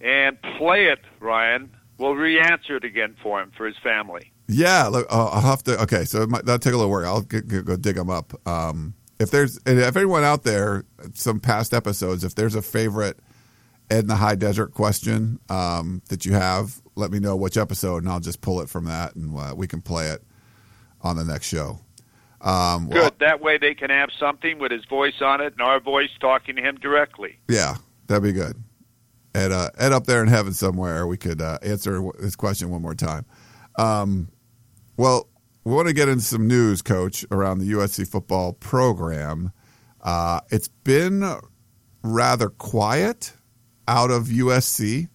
and 0.00 0.40
play 0.58 0.86
it, 0.86 1.00
Ryan, 1.20 1.70
we'll 1.98 2.14
re-answer 2.14 2.76
it 2.76 2.84
again 2.84 3.16
for 3.22 3.40
him 3.40 3.52
for 3.56 3.66
his 3.66 3.76
family. 3.82 4.32
Yeah, 4.48 4.86
look, 4.86 5.06
uh, 5.10 5.26
I'll 5.26 5.42
have 5.42 5.62
to. 5.64 5.80
Okay, 5.82 6.04
so 6.04 6.26
might, 6.26 6.44
that'll 6.44 6.58
take 6.58 6.72
a 6.72 6.76
little 6.76 6.90
work. 6.90 7.06
I'll 7.06 7.20
get, 7.20 7.46
get, 7.46 7.64
go 7.64 7.76
dig 7.76 7.96
them 7.96 8.10
up. 8.10 8.34
Um, 8.48 8.94
if 9.20 9.30
there's 9.30 9.60
if 9.66 9.96
anyone 9.96 10.24
out 10.24 10.42
there, 10.42 10.84
some 11.12 11.40
past 11.40 11.74
episodes, 11.74 12.24
if 12.24 12.34
there's 12.34 12.54
a 12.54 12.62
favorite 12.62 13.20
Ed 13.90 14.00
in 14.00 14.06
the 14.06 14.16
High 14.16 14.34
Desert 14.34 14.72
question 14.72 15.38
um, 15.48 16.02
that 16.08 16.24
you 16.24 16.32
have, 16.32 16.80
let 16.96 17.10
me 17.10 17.20
know 17.20 17.36
which 17.36 17.56
episode, 17.56 18.02
and 18.02 18.08
I'll 18.08 18.20
just 18.20 18.40
pull 18.40 18.60
it 18.60 18.68
from 18.68 18.86
that, 18.86 19.14
and 19.14 19.36
uh, 19.36 19.54
we 19.54 19.66
can 19.66 19.82
play 19.82 20.08
it 20.08 20.22
on 21.02 21.16
the 21.16 21.24
next 21.24 21.46
show. 21.46 21.80
Um, 22.40 22.88
Good. 22.88 22.94
Well, 22.94 23.10
that 23.20 23.40
way 23.40 23.58
they 23.58 23.74
can 23.74 23.90
have 23.90 24.10
something 24.18 24.58
with 24.58 24.72
his 24.72 24.84
voice 24.86 25.20
on 25.20 25.40
it 25.40 25.52
and 25.52 25.60
our 25.60 25.80
voice 25.80 26.10
talking 26.20 26.56
to 26.56 26.62
him 26.62 26.76
directly. 26.76 27.38
Yeah, 27.48 27.76
that'd 28.06 28.22
be 28.22 28.32
good. 28.32 28.56
Ed, 29.34 29.52
uh, 29.52 29.70
Ed 29.78 29.92
up 29.92 30.06
there 30.06 30.22
in 30.22 30.28
heaven 30.28 30.52
somewhere, 30.52 31.06
we 31.06 31.16
could 31.16 31.40
uh, 31.40 31.58
answer 31.62 32.02
his 32.20 32.36
question 32.36 32.70
one 32.70 32.82
more 32.82 32.94
time. 32.94 33.24
Um, 33.76 34.28
well, 34.96 35.28
we 35.64 35.74
want 35.74 35.88
to 35.88 35.94
get 35.94 36.08
into 36.08 36.24
some 36.24 36.48
news, 36.48 36.82
Coach, 36.82 37.24
around 37.30 37.58
the 37.58 37.70
USC 37.72 38.08
football 38.08 38.54
program. 38.54 39.52
Uh, 40.00 40.40
it's 40.50 40.68
been 40.68 41.22
rather 42.02 42.48
quiet 42.48 43.34
out 43.86 44.10
of 44.10 44.24
USC 44.24 45.08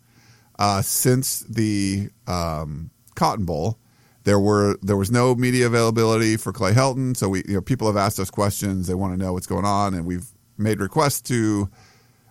uh, 0.60 0.82
since 0.82 1.40
the 1.42 2.10
um, 2.28 2.92
Cotton 3.16 3.46
Bowl. 3.46 3.80
There 4.26 4.40
were 4.40 4.78
there 4.82 4.98
was 4.98 5.12
no 5.12 5.36
media 5.36 5.68
availability 5.68 6.36
for 6.36 6.52
Clay 6.52 6.74
Helton, 6.74 7.16
so 7.16 7.30
we 7.30 7.44
you 7.48 7.56
know 7.56 7.62
people 7.62 7.88
have 7.88 7.98
asked 7.98 8.20
us 8.20 8.30
questions. 8.30 8.88
They 8.88 8.96
want 8.96 9.14
to 9.14 9.24
know 9.24 9.34
what's 9.34 9.48
going 9.48 9.66
on, 9.66 9.94
and 9.94 10.06
we've 10.06 10.28
made 10.58 10.80
requests 10.80 11.22
to 11.24 11.70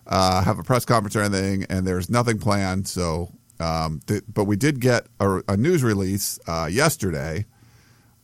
uh, 0.06 0.42
have 0.42 0.58
a 0.58 0.62
press 0.62 0.84
conference 0.84 1.16
or 1.16 1.22
anything, 1.22 1.64
and 1.70 1.86
there's 1.86 2.10
nothing 2.10 2.38
planned. 2.38 2.86
So 2.88 3.30
um, 3.60 4.00
th- 4.06 4.24
but 4.32 4.44
we 4.44 4.56
did 4.56 4.80
get 4.80 5.06
a, 5.20 5.40
a 5.48 5.56
news 5.56 5.82
release 5.82 6.38
uh, 6.46 6.68
yesterday 6.70 7.46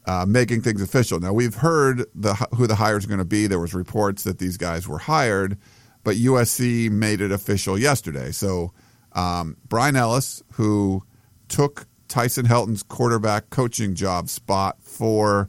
uh, 0.06 0.24
making 0.26 0.62
things 0.62 0.82
official. 0.82 1.20
Now 1.20 1.32
we've 1.32 1.54
heard 1.54 2.04
the, 2.14 2.34
who 2.56 2.66
the 2.66 2.74
hires 2.74 3.04
are 3.04 3.08
going 3.08 3.18
to 3.18 3.24
be. 3.24 3.46
There 3.46 3.60
was 3.60 3.74
reports 3.74 4.24
that 4.24 4.38
these 4.38 4.56
guys 4.56 4.88
were 4.88 4.98
hired, 4.98 5.58
but 6.02 6.16
USC 6.16 6.90
made 6.90 7.20
it 7.20 7.30
official 7.30 7.78
yesterday. 7.78 8.32
So 8.32 8.72
um, 9.12 9.56
Bryan 9.68 9.96
Ellis, 9.96 10.42
who 10.52 11.04
took 11.48 11.86
Tyson 12.10 12.44
Helton's 12.44 12.82
quarterback 12.82 13.50
coaching 13.50 13.94
job 13.94 14.28
spot 14.28 14.82
for 14.82 15.48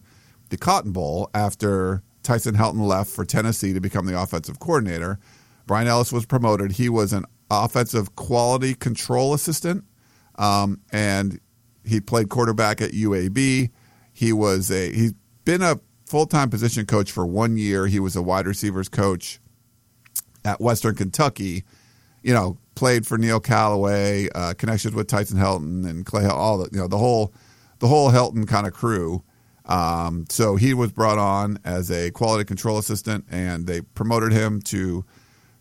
the 0.50 0.58
Cotton 0.58 0.92
Bowl 0.92 1.30
after 1.34 2.04
Tyson 2.22 2.56
Helton 2.56 2.86
left 2.86 3.10
for 3.10 3.26
Tennessee 3.26 3.74
to 3.74 3.82
become 3.82 4.06
the 4.06 4.18
offensive 4.18 4.60
coordinator. 4.60 5.20
Bryan 5.66 5.88
Ellis 5.88 6.14
was 6.14 6.28
promoted. 6.28 6.74
He 6.74 6.88
was 6.88 7.14
an 7.14 7.26
offensive 7.50 8.16
quality 8.16 8.76
control 8.76 9.34
assistant, 9.34 9.86
um, 10.36 10.80
and 10.92 11.40
he 11.84 12.00
played 12.00 12.30
quarterback 12.30 12.80
at 12.80 12.92
UAB. 12.92 13.72
He 14.14 14.32
was 14.32 14.70
a 14.70 14.94
he's 14.94 15.14
been 15.46 15.64
a 15.64 15.80
full 16.06 16.28
time 16.28 16.52
position 16.52 16.86
coach 16.86 17.12
for 17.12 17.26
one 17.26 17.58
year. 17.58 17.88
He 17.88 18.00
was 18.00 18.16
a 18.16 18.22
wide 18.22 18.46
receivers 18.46 18.88
coach 18.88 19.40
at 20.46 20.62
Western 20.62 20.94
Kentucky. 20.94 21.64
You 22.22 22.36
know, 22.36 22.58
played 22.82 23.06
for 23.06 23.16
Neil 23.16 23.40
Callaway, 23.40 24.28
uh, 24.34 24.56
connections 24.56 24.96
with 24.96 25.06
Tyson 25.06 25.38
Helton 25.38 25.88
and 25.88 26.04
Clay, 26.04 26.26
all 26.26 26.58
the 26.58 26.68
you 26.72 26.80
know 26.80 26.88
the 26.88 26.98
whole 26.98 27.32
the 27.78 27.88
whole 27.88 28.10
Helton 28.10 28.48
kind 28.48 28.66
of 28.66 28.74
crew. 28.74 29.22
Um, 29.66 30.26
so 30.30 30.56
he 30.56 30.74
was 30.74 30.92
brought 30.92 31.20
on 31.20 31.60
as 31.64 31.92
a 31.92 32.10
quality 32.10 32.44
control 32.44 32.80
assistant, 32.80 33.26
and 33.30 33.68
they 33.68 33.82
promoted 33.82 34.32
him 34.32 34.64
to 34.64 35.06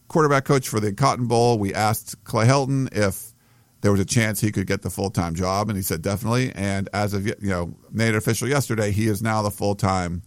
quarterback 0.08 0.46
coach 0.46 0.66
for 0.66 0.80
the 0.80 0.94
Cotton 0.94 1.26
Bowl. 1.26 1.58
We 1.58 1.74
asked 1.74 2.24
Clay 2.24 2.46
Helton 2.46 2.88
if 2.96 3.34
there 3.82 3.92
was 3.92 4.00
a 4.00 4.06
chance 4.06 4.40
he 4.40 4.50
could 4.50 4.66
get 4.66 4.80
the 4.80 4.88
full 4.88 5.10
time 5.10 5.34
job, 5.34 5.68
and 5.68 5.76
he 5.76 5.82
said 5.82 6.00
definitely. 6.00 6.52
And 6.54 6.88
as 6.94 7.12
of 7.12 7.26
you 7.26 7.34
know, 7.42 7.76
made 7.90 8.14
it 8.14 8.16
official 8.16 8.48
yesterday, 8.48 8.92
he 8.92 9.08
is 9.08 9.20
now 9.20 9.42
the 9.42 9.50
full 9.50 9.74
time 9.74 10.22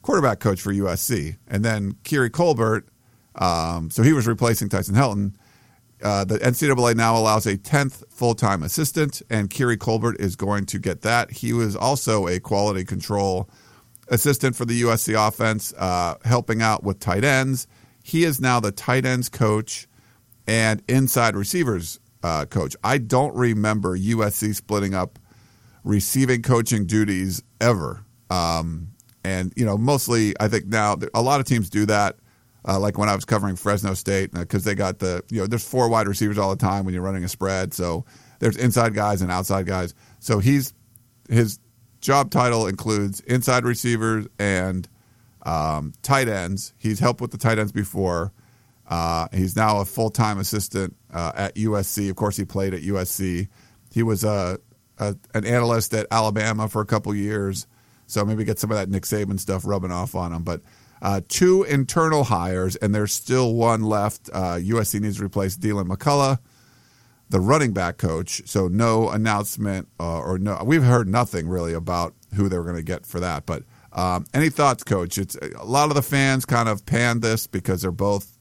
quarterback 0.00 0.40
coach 0.40 0.62
for 0.62 0.72
USC. 0.72 1.36
And 1.46 1.62
then 1.62 1.96
Keary 2.04 2.30
Colbert, 2.30 2.88
um, 3.34 3.90
so 3.90 4.02
he 4.02 4.14
was 4.14 4.26
replacing 4.26 4.70
Tyson 4.70 4.94
Helton. 4.94 5.34
Uh, 6.02 6.24
the 6.24 6.38
NCAA 6.38 6.96
now 6.96 7.16
allows 7.16 7.46
a 7.46 7.56
10th 7.56 8.02
full 8.10 8.34
time 8.34 8.62
assistant, 8.62 9.22
and 9.30 9.50
Keary 9.50 9.76
Colbert 9.76 10.16
is 10.16 10.36
going 10.36 10.66
to 10.66 10.78
get 10.78 11.02
that. 11.02 11.30
He 11.30 11.52
was 11.52 11.76
also 11.76 12.26
a 12.26 12.40
quality 12.40 12.84
control 12.84 13.48
assistant 14.08 14.56
for 14.56 14.64
the 14.64 14.82
USC 14.82 15.14
offense, 15.16 15.72
uh, 15.78 16.16
helping 16.24 16.60
out 16.60 16.82
with 16.82 16.98
tight 16.98 17.24
ends. 17.24 17.66
He 18.02 18.24
is 18.24 18.40
now 18.40 18.60
the 18.60 18.72
tight 18.72 19.06
ends 19.06 19.28
coach 19.28 19.86
and 20.46 20.82
inside 20.88 21.36
receivers 21.36 22.00
uh, 22.22 22.44
coach. 22.46 22.76
I 22.82 22.98
don't 22.98 23.34
remember 23.34 23.96
USC 23.96 24.54
splitting 24.54 24.94
up 24.94 25.18
receiving 25.84 26.42
coaching 26.42 26.86
duties 26.86 27.42
ever. 27.60 28.04
Um, 28.30 28.88
and, 29.24 29.52
you 29.56 29.64
know, 29.64 29.76
mostly 29.78 30.34
I 30.40 30.48
think 30.48 30.66
now 30.66 30.96
a 31.14 31.22
lot 31.22 31.40
of 31.40 31.46
teams 31.46 31.70
do 31.70 31.86
that 31.86 32.16
uh, 32.66 32.78
like 32.78 32.98
when 32.98 33.08
I 33.08 33.14
was 33.14 33.24
covering 33.24 33.56
Fresno 33.56 33.94
State, 33.94 34.32
because 34.32 34.66
uh, 34.66 34.70
they 34.70 34.74
got 34.74 34.98
the 34.98 35.22
you 35.30 35.40
know 35.40 35.46
there's 35.46 35.66
four 35.66 35.88
wide 35.88 36.08
receivers 36.08 36.38
all 36.38 36.50
the 36.50 36.56
time 36.56 36.84
when 36.84 36.94
you're 36.94 37.02
running 37.02 37.24
a 37.24 37.28
spread, 37.28 37.74
so 37.74 38.04
there's 38.38 38.56
inside 38.56 38.94
guys 38.94 39.22
and 39.22 39.30
outside 39.30 39.66
guys. 39.66 39.94
So 40.20 40.38
he's 40.38 40.72
his 41.28 41.58
job 42.00 42.30
title 42.30 42.66
includes 42.66 43.20
inside 43.20 43.64
receivers 43.64 44.26
and 44.38 44.88
um, 45.44 45.92
tight 46.02 46.28
ends. 46.28 46.74
He's 46.78 46.98
helped 46.98 47.20
with 47.20 47.30
the 47.30 47.38
tight 47.38 47.58
ends 47.58 47.72
before. 47.72 48.32
Uh, 48.86 49.28
he's 49.32 49.56
now 49.56 49.80
a 49.80 49.84
full 49.84 50.10
time 50.10 50.38
assistant 50.38 50.96
uh, 51.12 51.32
at 51.34 51.54
USC. 51.54 52.10
Of 52.10 52.16
course, 52.16 52.36
he 52.36 52.44
played 52.44 52.74
at 52.74 52.82
USC. 52.82 53.48
He 53.90 54.02
was 54.02 54.24
a, 54.24 54.58
a, 54.98 55.16
an 55.34 55.44
analyst 55.44 55.94
at 55.94 56.06
Alabama 56.10 56.68
for 56.68 56.82
a 56.82 56.86
couple 56.86 57.14
years, 57.14 57.66
so 58.06 58.24
maybe 58.24 58.44
get 58.44 58.58
some 58.58 58.70
of 58.70 58.76
that 58.76 58.88
Nick 58.88 59.04
Saban 59.04 59.38
stuff 59.38 59.64
rubbing 59.64 59.92
off 59.92 60.14
on 60.14 60.32
him. 60.32 60.42
But 60.42 60.62
uh, 61.02 61.20
two 61.26 61.64
internal 61.64 62.22
hires, 62.22 62.76
and 62.76 62.94
there's 62.94 63.12
still 63.12 63.54
one 63.54 63.82
left. 63.82 64.30
Uh, 64.32 64.54
USC 64.54 65.00
needs 65.00 65.18
to 65.18 65.24
replace 65.24 65.56
Deland 65.56 65.90
McCullough, 65.90 66.38
the 67.28 67.40
running 67.40 67.72
back 67.72 67.98
coach. 67.98 68.40
So 68.46 68.68
no 68.68 69.10
announcement 69.10 69.88
uh, 69.98 70.20
or 70.20 70.38
no, 70.38 70.62
we've 70.64 70.84
heard 70.84 71.08
nothing 71.08 71.48
really 71.48 71.74
about 71.74 72.14
who 72.36 72.48
they 72.48 72.56
were 72.56 72.64
going 72.64 72.76
to 72.76 72.84
get 72.84 73.04
for 73.04 73.18
that. 73.18 73.46
But 73.46 73.64
um, 73.92 74.26
any 74.32 74.48
thoughts, 74.48 74.84
Coach? 74.84 75.18
It's 75.18 75.36
a 75.36 75.64
lot 75.64 75.88
of 75.88 75.96
the 75.96 76.02
fans 76.02 76.44
kind 76.44 76.68
of 76.68 76.86
panned 76.86 77.20
this 77.20 77.48
because 77.48 77.82
they're 77.82 77.90
both 77.90 78.38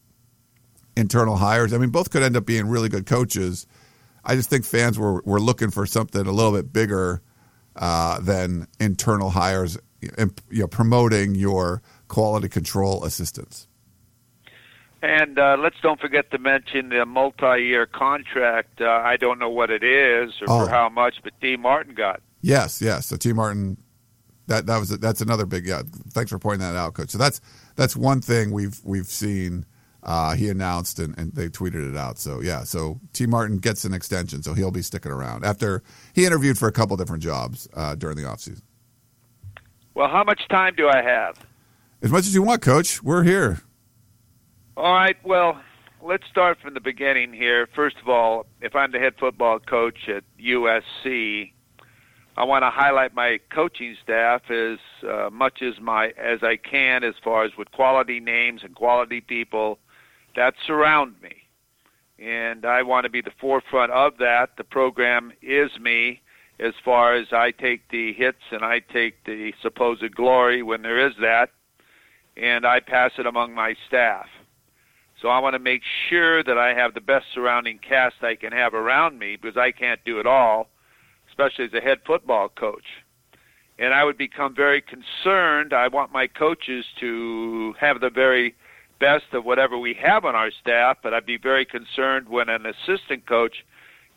internal 0.96 1.38
hires. 1.38 1.74
I 1.74 1.80
mean, 1.80 1.90
both 1.90 2.12
could 2.12 2.22
end 2.22 2.38
up 2.38 2.46
being 2.46 2.68
really 2.68 2.90
good 2.90 3.08
coaches. 3.08 3.66
I 4.24 4.36
just 4.36 4.52
think 4.52 4.66
fans 4.66 5.00
were 5.00 5.24
were 5.26 5.42
looking 5.42 5.72
for 5.72 5.88
something 5.88 6.28
a 6.28 6.32
little 6.32 6.52
bit 6.52 6.72
bigger 6.72 7.24
uh, 7.76 8.20
than 8.20 8.68
internal 8.80 9.32
hires 9.32 9.80
and 10.18 10.40
you 10.50 10.62
know, 10.62 10.68
promoting 10.68 11.36
your 11.36 11.82
quality 12.12 12.50
control 12.50 13.06
assistance. 13.06 13.70
And 15.02 15.40
uh, 15.40 15.56
let's 15.58 15.78
don't 15.82 16.00
forget 16.00 16.30
to 16.32 16.38
mention 16.38 16.90
the 16.90 17.06
multi-year 17.06 17.86
contract. 17.88 18.82
Uh, 18.82 18.90
I 18.90 19.16
don't 19.16 19.40
know 19.40 19.50
what 19.50 19.72
it 19.72 19.82
is 19.82 20.34
or 20.42 20.48
oh. 20.50 20.66
for 20.66 20.70
how 20.70 20.90
much, 20.90 21.16
but 21.24 21.32
Tee 21.42 21.56
Martin 21.56 21.96
got. 21.96 22.22
Yes, 22.42 22.82
yes. 22.82 23.08
So 23.08 23.16
Tee 23.16 23.32
Martin, 23.32 23.78
that 24.48 24.66
that 24.66 24.78
was 24.78 24.90
that's 24.90 25.22
another 25.22 25.46
big. 25.46 25.66
Yeah, 25.66 25.84
thanks 26.10 26.30
for 26.30 26.38
pointing 26.38 26.60
that 26.60 26.76
out, 26.76 26.94
Coach. 26.94 27.10
So 27.12 27.18
that's 27.18 27.40
that's 27.78 27.96
one 27.96 28.22
thing 28.22 28.52
we've 28.52 28.80
we've 28.84 29.08
seen. 29.08 29.66
Uh, 30.04 30.34
he 30.36 30.50
announced 30.50 30.98
and, 31.00 31.18
and 31.18 31.32
they 31.34 31.48
tweeted 31.48 31.90
it 31.90 31.96
out. 31.96 32.18
So 32.18 32.42
yeah, 32.42 32.64
so 32.64 33.00
Tee 33.14 33.26
Martin 33.26 33.58
gets 33.58 33.86
an 33.86 33.94
extension, 33.94 34.44
so 34.44 34.54
he'll 34.54 34.72
be 34.72 34.82
sticking 34.82 35.12
around 35.12 35.46
after 35.46 35.82
he 36.14 36.26
interviewed 36.26 36.58
for 36.58 36.68
a 36.68 36.72
couple 36.72 36.98
different 36.98 37.24
jobs 37.24 37.70
uh, 37.74 37.96
during 37.96 38.18
the 38.18 38.24
offseason. 38.24 38.64
Well, 39.94 40.10
how 40.10 40.24
much 40.24 40.42
time 40.50 40.74
do 40.76 40.90
I 40.90 41.02
have? 41.02 41.38
As 42.04 42.12
much 42.12 42.26
as 42.26 42.34
you 42.34 42.42
want, 42.42 42.64
Coach. 42.64 43.04
We're 43.04 43.24
here. 43.24 43.62
All 44.76 44.92
right. 44.92 45.18
Well, 45.24 45.62
let's 46.02 46.24
start 46.28 46.58
from 46.60 46.74
the 46.74 46.80
beginning 46.80 47.32
here. 47.32 47.68
First 47.76 47.98
of 48.02 48.10
all, 48.10 48.48
if 48.60 48.76
I'm 48.76 48.92
the 48.92 48.98
head 48.98 49.14
football 49.20 49.60
coach 49.60 50.10
at 50.10 50.24
USC, 50.44 51.52
I 52.36 52.44
want 52.44 52.64
to 52.64 52.72
highlight 52.72 53.14
my 53.14 53.40
coaching 53.54 53.96
staff 54.02 54.50
as 54.50 54.80
uh, 55.08 55.30
much 55.32 55.62
as 55.62 55.80
my 55.80 56.08
as 56.18 56.42
I 56.42 56.56
can, 56.58 57.04
as 57.04 57.14
far 57.24 57.44
as 57.44 57.52
with 57.56 57.72
quality 57.72 58.20
names 58.20 58.62
and 58.64 58.74
quality 58.74 59.22
people 59.22 59.78
that 60.36 60.56
surround 60.66 61.22
me, 61.22 61.44
and 62.18 62.66
I 62.66 62.82
want 62.82 63.04
to 63.04 63.12
be 63.12 63.22
the 63.22 63.34
forefront 63.40 63.92
of 63.92 64.18
that. 64.18 64.58
The 64.58 64.64
program 64.64 65.34
is 65.44 65.70
me, 65.80 66.22
as 66.60 66.74
far 66.84 67.14
as 67.14 67.28
I 67.32 67.52
take 67.52 67.90
the 67.90 68.14
hits 68.14 68.42
and 68.50 68.64
I 68.66 68.80
take 68.80 69.24
the 69.26 69.54
supposed 69.62 70.16
glory 70.16 70.64
when 70.64 70.82
there 70.82 71.06
is 71.06 71.14
that 71.22 71.52
and 72.42 72.66
I 72.66 72.80
pass 72.80 73.12
it 73.20 73.28
among 73.28 73.54
my 73.54 73.76
staff. 73.88 74.26
So 75.22 75.28
I 75.28 75.40
want 75.40 75.54
to 75.54 75.60
make 75.60 75.84
sure 76.10 76.44
that 76.44 76.58
I 76.58 76.74
have 76.74 76.96
the 76.96 77.02
best 77.02 77.26
surrounding 77.34 77.78
cast 77.78 78.16
I 78.24 78.36
can 78.36 78.52
have 78.52 78.74
around 78.74 79.20
me 79.20 79.38
because 79.40 79.58
I 79.58 79.72
can't 79.72 80.04
do 80.04 80.20
it 80.20 80.26
all, 80.26 80.68
especially 81.30 81.66
as 81.66 81.74
a 81.74 81.80
head 81.80 82.00
football 82.06 82.50
coach. 82.50 82.86
And 83.78 83.94
I 83.94 84.04
would 84.04 84.18
become 84.18 84.56
very 84.56 84.82
concerned. 84.82 85.74
I 85.74 85.88
want 85.88 86.12
my 86.12 86.26
coaches 86.26 86.84
to 87.00 87.76
have 87.80 88.02
the 88.02 88.10
very 88.10 88.56
best 89.00 89.26
of 89.34 89.46
whatever 89.46 89.78
we 89.78 89.96
have 90.02 90.26
on 90.26 90.36
our 90.36 90.52
staff, 90.62 90.98
but 91.04 91.14
I'd 91.14 91.26
be 91.26 91.38
very 91.38 91.66
concerned 91.66 92.28
when 92.28 92.50
an 92.50 92.66
assistant 92.66 93.28
coach 93.28 93.64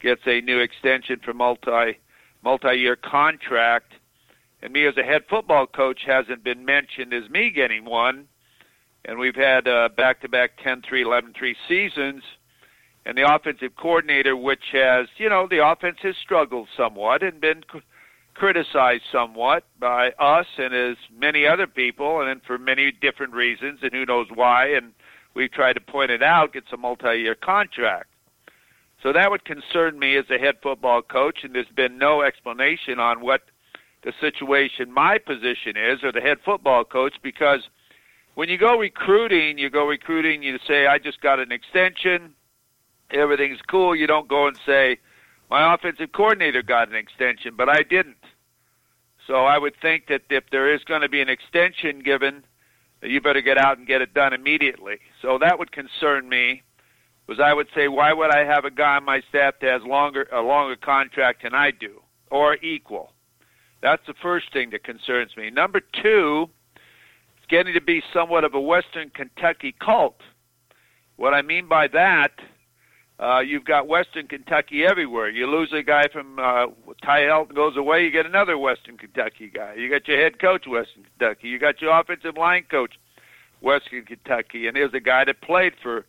gets 0.02 0.22
a 0.26 0.40
new 0.40 0.60
extension 0.60 1.20
for 1.22 1.34
multi 1.34 1.98
multi-year 2.42 2.96
contract 2.96 3.92
and 4.64 4.72
me 4.72 4.86
as 4.86 4.96
a 4.96 5.02
head 5.02 5.24
football 5.28 5.66
coach 5.66 6.00
hasn't 6.06 6.42
been 6.42 6.64
mentioned 6.64 7.12
as 7.12 7.28
me 7.28 7.50
getting 7.50 7.84
one. 7.84 8.26
And 9.04 9.18
we've 9.18 9.36
had 9.36 9.68
uh, 9.68 9.90
back-to-back 9.94 10.52
10-3, 10.64 10.82
11-3 11.04 11.54
seasons. 11.68 12.22
And 13.04 13.18
the 13.18 13.30
offensive 13.30 13.76
coordinator, 13.76 14.34
which 14.34 14.64
has, 14.72 15.06
you 15.18 15.28
know, 15.28 15.46
the 15.46 15.62
offense 15.64 15.98
has 16.00 16.14
struggled 16.16 16.68
somewhat 16.74 17.22
and 17.22 17.42
been 17.42 17.62
criticized 18.32 19.02
somewhat 19.12 19.64
by 19.78 20.12
us 20.12 20.46
and 20.56 20.74
as 20.74 20.96
many 21.14 21.46
other 21.46 21.66
people, 21.66 22.22
and 22.22 22.42
for 22.42 22.56
many 22.56 22.90
different 22.90 23.34
reasons, 23.34 23.80
and 23.82 23.92
who 23.92 24.06
knows 24.06 24.28
why. 24.34 24.68
And 24.68 24.92
we've 25.34 25.52
tried 25.52 25.74
to 25.74 25.80
point 25.82 26.10
it 26.10 26.22
out. 26.22 26.54
Gets 26.54 26.72
a 26.72 26.78
multi-year 26.78 27.34
contract. 27.34 28.08
So 29.02 29.12
that 29.12 29.30
would 29.30 29.44
concern 29.44 29.98
me 29.98 30.16
as 30.16 30.24
a 30.30 30.38
head 30.38 30.54
football 30.62 31.02
coach, 31.02 31.40
and 31.44 31.54
there's 31.54 31.66
been 31.76 31.98
no 31.98 32.22
explanation 32.22 32.98
on 32.98 33.20
what 33.20 33.42
the 34.04 34.12
situation 34.20 34.92
my 34.92 35.18
position 35.18 35.76
is 35.76 36.04
or 36.04 36.12
the 36.12 36.20
head 36.20 36.38
football 36.44 36.84
coach 36.84 37.14
because 37.22 37.68
when 38.34 38.48
you 38.48 38.58
go 38.58 38.78
recruiting, 38.78 39.58
you 39.58 39.70
go 39.70 39.86
recruiting, 39.86 40.42
you 40.42 40.58
say, 40.66 40.86
I 40.86 40.98
just 40.98 41.20
got 41.20 41.40
an 41.40 41.50
extension, 41.50 42.34
everything's 43.10 43.60
cool. 43.62 43.96
You 43.96 44.06
don't 44.06 44.28
go 44.28 44.46
and 44.46 44.58
say, 44.66 44.98
my 45.50 45.72
offensive 45.72 46.12
coordinator 46.12 46.62
got 46.62 46.88
an 46.88 46.96
extension, 46.96 47.54
but 47.56 47.68
I 47.68 47.82
didn't. 47.82 48.16
So 49.26 49.46
I 49.46 49.56
would 49.56 49.74
think 49.80 50.08
that 50.08 50.22
if 50.28 50.44
there 50.50 50.74
is 50.74 50.84
going 50.84 51.00
to 51.00 51.08
be 51.08 51.22
an 51.22 51.28
extension 51.28 52.00
given, 52.00 52.44
you 53.02 53.20
better 53.20 53.40
get 53.40 53.56
out 53.56 53.78
and 53.78 53.86
get 53.86 54.02
it 54.02 54.12
done 54.12 54.32
immediately. 54.34 54.98
So 55.22 55.38
that 55.38 55.58
would 55.58 55.72
concern 55.72 56.28
me. 56.28 56.62
Was 57.26 57.40
I 57.40 57.54
would 57.54 57.68
say, 57.74 57.88
why 57.88 58.12
would 58.12 58.34
I 58.34 58.44
have 58.44 58.66
a 58.66 58.70
guy 58.70 58.96
on 58.96 59.04
my 59.04 59.22
staff 59.30 59.54
that 59.62 59.70
has 59.70 59.82
longer 59.82 60.28
a 60.30 60.42
longer 60.42 60.76
contract 60.76 61.42
than 61.42 61.54
I 61.54 61.70
do, 61.70 62.02
or 62.30 62.56
equal? 62.56 63.13
That's 63.84 64.06
the 64.06 64.14
first 64.22 64.50
thing 64.50 64.70
that 64.70 64.82
concerns 64.82 65.36
me. 65.36 65.50
Number 65.50 65.78
two, 66.02 66.48
it's 67.36 67.46
getting 67.50 67.74
to 67.74 67.82
be 67.82 68.02
somewhat 68.14 68.42
of 68.42 68.54
a 68.54 68.60
Western 68.60 69.10
Kentucky 69.10 69.74
cult. 69.78 70.16
What 71.16 71.34
I 71.34 71.42
mean 71.42 71.68
by 71.68 71.88
that, 71.88 72.30
uh, 73.20 73.40
you've 73.40 73.66
got 73.66 73.86
Western 73.86 74.26
Kentucky 74.26 74.86
everywhere. 74.86 75.28
You 75.28 75.46
lose 75.46 75.70
a 75.74 75.82
guy 75.82 76.08
from 76.10 76.38
uh, 76.38 76.68
Ty 77.04 77.24
Helton 77.24 77.54
goes 77.54 77.76
away, 77.76 78.04
you 78.04 78.10
get 78.10 78.24
another 78.24 78.56
Western 78.56 78.96
Kentucky 78.96 79.50
guy. 79.54 79.74
You 79.74 79.90
got 79.90 80.08
your 80.08 80.18
head 80.18 80.40
coach, 80.40 80.66
Western 80.66 81.04
Kentucky. 81.04 81.48
You 81.48 81.58
got 81.58 81.82
your 81.82 82.00
offensive 82.00 82.38
line 82.38 82.64
coach, 82.70 82.94
Western 83.60 84.06
Kentucky. 84.06 84.66
And 84.66 84.76
there's 84.76 84.94
a 84.94 85.00
guy 85.00 85.26
that 85.26 85.42
played 85.42 85.74
for 85.82 86.06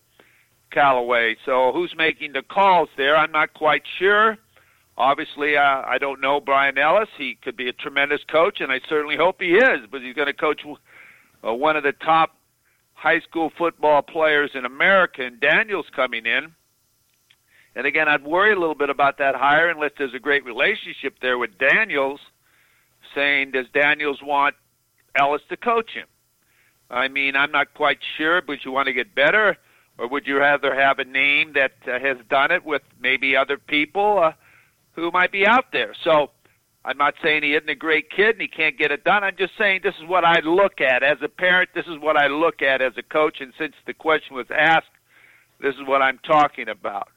Callaway. 0.72 1.36
So 1.46 1.74
who's 1.74 1.94
making 1.98 2.32
the 2.32 2.42
calls 2.42 2.88
there? 2.96 3.18
I'm 3.18 3.34
not 3.34 3.54
quite 3.54 3.84
sure. 4.00 4.38
Obviously, 4.98 5.58
uh, 5.58 5.82
I 5.86 5.98
don't 6.00 6.22
know 6.22 6.40
Bryan 6.40 6.78
Ellis. 6.78 7.10
He 7.18 7.38
could 7.42 7.58
be 7.58 7.68
a 7.68 7.74
tremendous 7.74 8.22
coach, 8.32 8.62
and 8.62 8.72
I 8.72 8.80
certainly 8.88 9.18
hope 9.18 9.42
he 9.42 9.56
is. 9.56 9.82
But 9.92 10.02
he's 10.02 10.16
going 10.16 10.28
to 10.28 10.34
coach 10.34 10.62
uh, 11.46 11.54
one 11.54 11.76
of 11.76 11.84
the 11.84 11.92
top 11.92 12.38
high 12.94 13.20
school 13.20 13.52
football 13.58 14.02
players 14.02 14.52
in 14.54 14.66
America, 14.66 15.24
and 15.24 15.40
Daniels 15.40 15.86
coming 15.96 16.26
in. 16.26 16.54
And 17.76 17.86
again, 17.86 18.08
I'd 18.08 18.24
worry 18.24 18.54
a 18.54 18.60
little 18.60 18.76
bit 18.76 18.90
about 18.90 19.18
that 19.18 19.36
hire 19.36 19.70
unless 19.70 19.92
there's 19.98 20.14
a 20.14 20.20
great 20.20 20.46
relationship 20.46 21.16
there 21.22 21.38
with 21.38 21.58
Daniels, 21.58 22.22
saying, 23.14 23.52
does 23.52 23.66
Daniels 23.74 24.20
want 24.24 24.56
Ellis 25.20 25.42
to 25.50 25.58
coach 25.58 25.92
him? 25.92 26.08
I 26.90 27.10
mean, 27.10 27.36
I'm 27.36 27.52
not 27.52 27.74
quite 27.74 28.00
sure, 28.18 28.42
but 28.42 28.64
you 28.64 28.72
want 28.72 28.88
to 28.88 28.94
get 28.94 29.14
better, 29.14 29.58
or 29.98 30.08
would 30.08 30.26
you 30.26 30.38
rather 30.38 30.74
have 30.74 31.00
a 31.00 31.04
name 31.04 31.54
that 31.54 31.74
uh, 31.86 32.00
has 32.00 32.18
done 32.30 32.52
it 32.52 32.64
with 32.64 32.82
maybe 33.00 33.36
other 33.36 33.58
people 33.58 34.20
uh, 34.24 34.32
who 34.96 35.12
might 35.12 35.32
be 35.32 35.46
out 35.46 35.66
there? 35.72 35.94
So 36.04 36.32
I'm 36.84 36.98
not 36.98 37.16
saying 37.24 37.44
he 37.44 37.56
isn't 37.56 37.70
a 37.70 37.76
great 37.76 38.10
kid 38.10 38.36
and 38.36 38.42
he 38.42 38.48
can't 38.48 38.78
get 38.78 38.92
it 38.92 39.04
done. 39.04 39.24
I'm 39.24 39.36
just 39.38 39.54
saying 39.58 39.82
this 39.84 39.96
is 40.02 40.08
what 40.08 40.24
I 40.24 40.40
look 40.42 40.82
at 40.82 41.04
as 41.04 41.18
a 41.24 41.28
parent. 41.28 41.70
This 41.74 41.86
is 41.88 42.00
what 42.00 42.18
I 42.18 42.28
look 42.28 42.62
at 42.62 42.82
as 42.82 42.94
a 42.98 43.04
coach. 43.04 43.38
And 43.42 43.54
since 43.58 43.74
the 43.88 43.94
question 43.94 44.36
was 44.36 44.48
asked, 44.56 44.88
this 45.60 45.74
is 45.76 45.82
what 45.88 46.02
I'm 46.02 46.20
talking 46.20 46.70
about. 46.70 47.10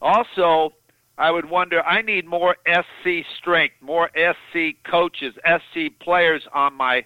Also, 0.00 0.74
I 1.16 1.32
would 1.32 1.50
wonder, 1.50 1.82
I 1.82 2.02
need 2.02 2.26
more 2.26 2.56
SC 2.66 3.26
strength, 3.38 3.74
more 3.80 4.10
SC 4.14 4.76
coaches, 4.88 5.34
SC 5.44 5.98
players 6.00 6.42
on 6.54 6.74
my 6.74 7.04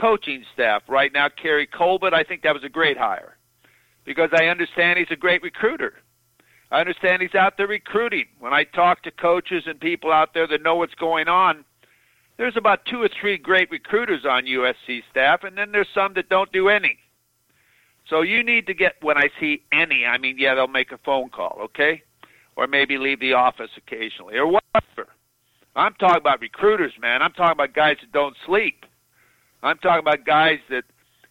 coaching 0.00 0.44
staff. 0.54 0.82
Right 0.88 1.12
now, 1.12 1.28
Keary 1.28 1.66
Colbert, 1.66 2.14
I 2.14 2.24
think 2.24 2.42
that 2.42 2.54
was 2.54 2.64
a 2.64 2.70
great 2.70 2.96
hire 2.96 3.36
because 4.04 4.30
I 4.34 4.46
understand 4.46 4.98
he's 4.98 5.10
a 5.10 5.16
great 5.16 5.42
recruiter. 5.42 5.94
I 6.70 6.80
understand 6.80 7.22
he's 7.22 7.34
out 7.34 7.56
there 7.56 7.66
recruiting. 7.66 8.26
When 8.38 8.52
I 8.52 8.64
talk 8.64 9.02
to 9.02 9.10
coaches 9.10 9.64
and 9.66 9.80
people 9.80 10.12
out 10.12 10.34
there 10.34 10.46
that 10.46 10.62
know 10.62 10.76
what's 10.76 10.94
going 10.94 11.28
on, 11.28 11.64
there's 12.36 12.56
about 12.56 12.86
two 12.86 13.02
or 13.02 13.08
three 13.20 13.36
great 13.36 13.70
recruiters 13.70 14.24
on 14.24 14.46
USC 14.46 15.02
staff, 15.10 15.44
and 15.44 15.58
then 15.58 15.72
there's 15.72 15.88
some 15.94 16.14
that 16.14 16.28
don't 16.28 16.50
do 16.52 16.68
any. 16.68 16.98
So 18.08 18.22
you 18.22 18.42
need 18.42 18.66
to 18.66 18.74
get, 18.74 18.94
when 19.02 19.18
I 19.18 19.28
see 19.38 19.62
any, 19.72 20.06
I 20.06 20.16
mean, 20.18 20.36
yeah, 20.38 20.54
they'll 20.54 20.68
make 20.68 20.92
a 20.92 20.98
phone 20.98 21.28
call, 21.28 21.58
okay? 21.64 22.02
Or 22.56 22.66
maybe 22.66 22.98
leave 22.98 23.20
the 23.20 23.34
office 23.34 23.70
occasionally, 23.76 24.36
or 24.36 24.46
whatever. 24.46 25.10
I'm 25.76 25.94
talking 25.94 26.16
about 26.16 26.40
recruiters, 26.40 26.92
man. 27.00 27.22
I'm 27.22 27.32
talking 27.32 27.52
about 27.52 27.74
guys 27.74 27.96
that 28.00 28.12
don't 28.12 28.36
sleep. 28.46 28.84
I'm 29.62 29.78
talking 29.78 30.00
about 30.00 30.24
guys 30.24 30.58
that 30.70 30.84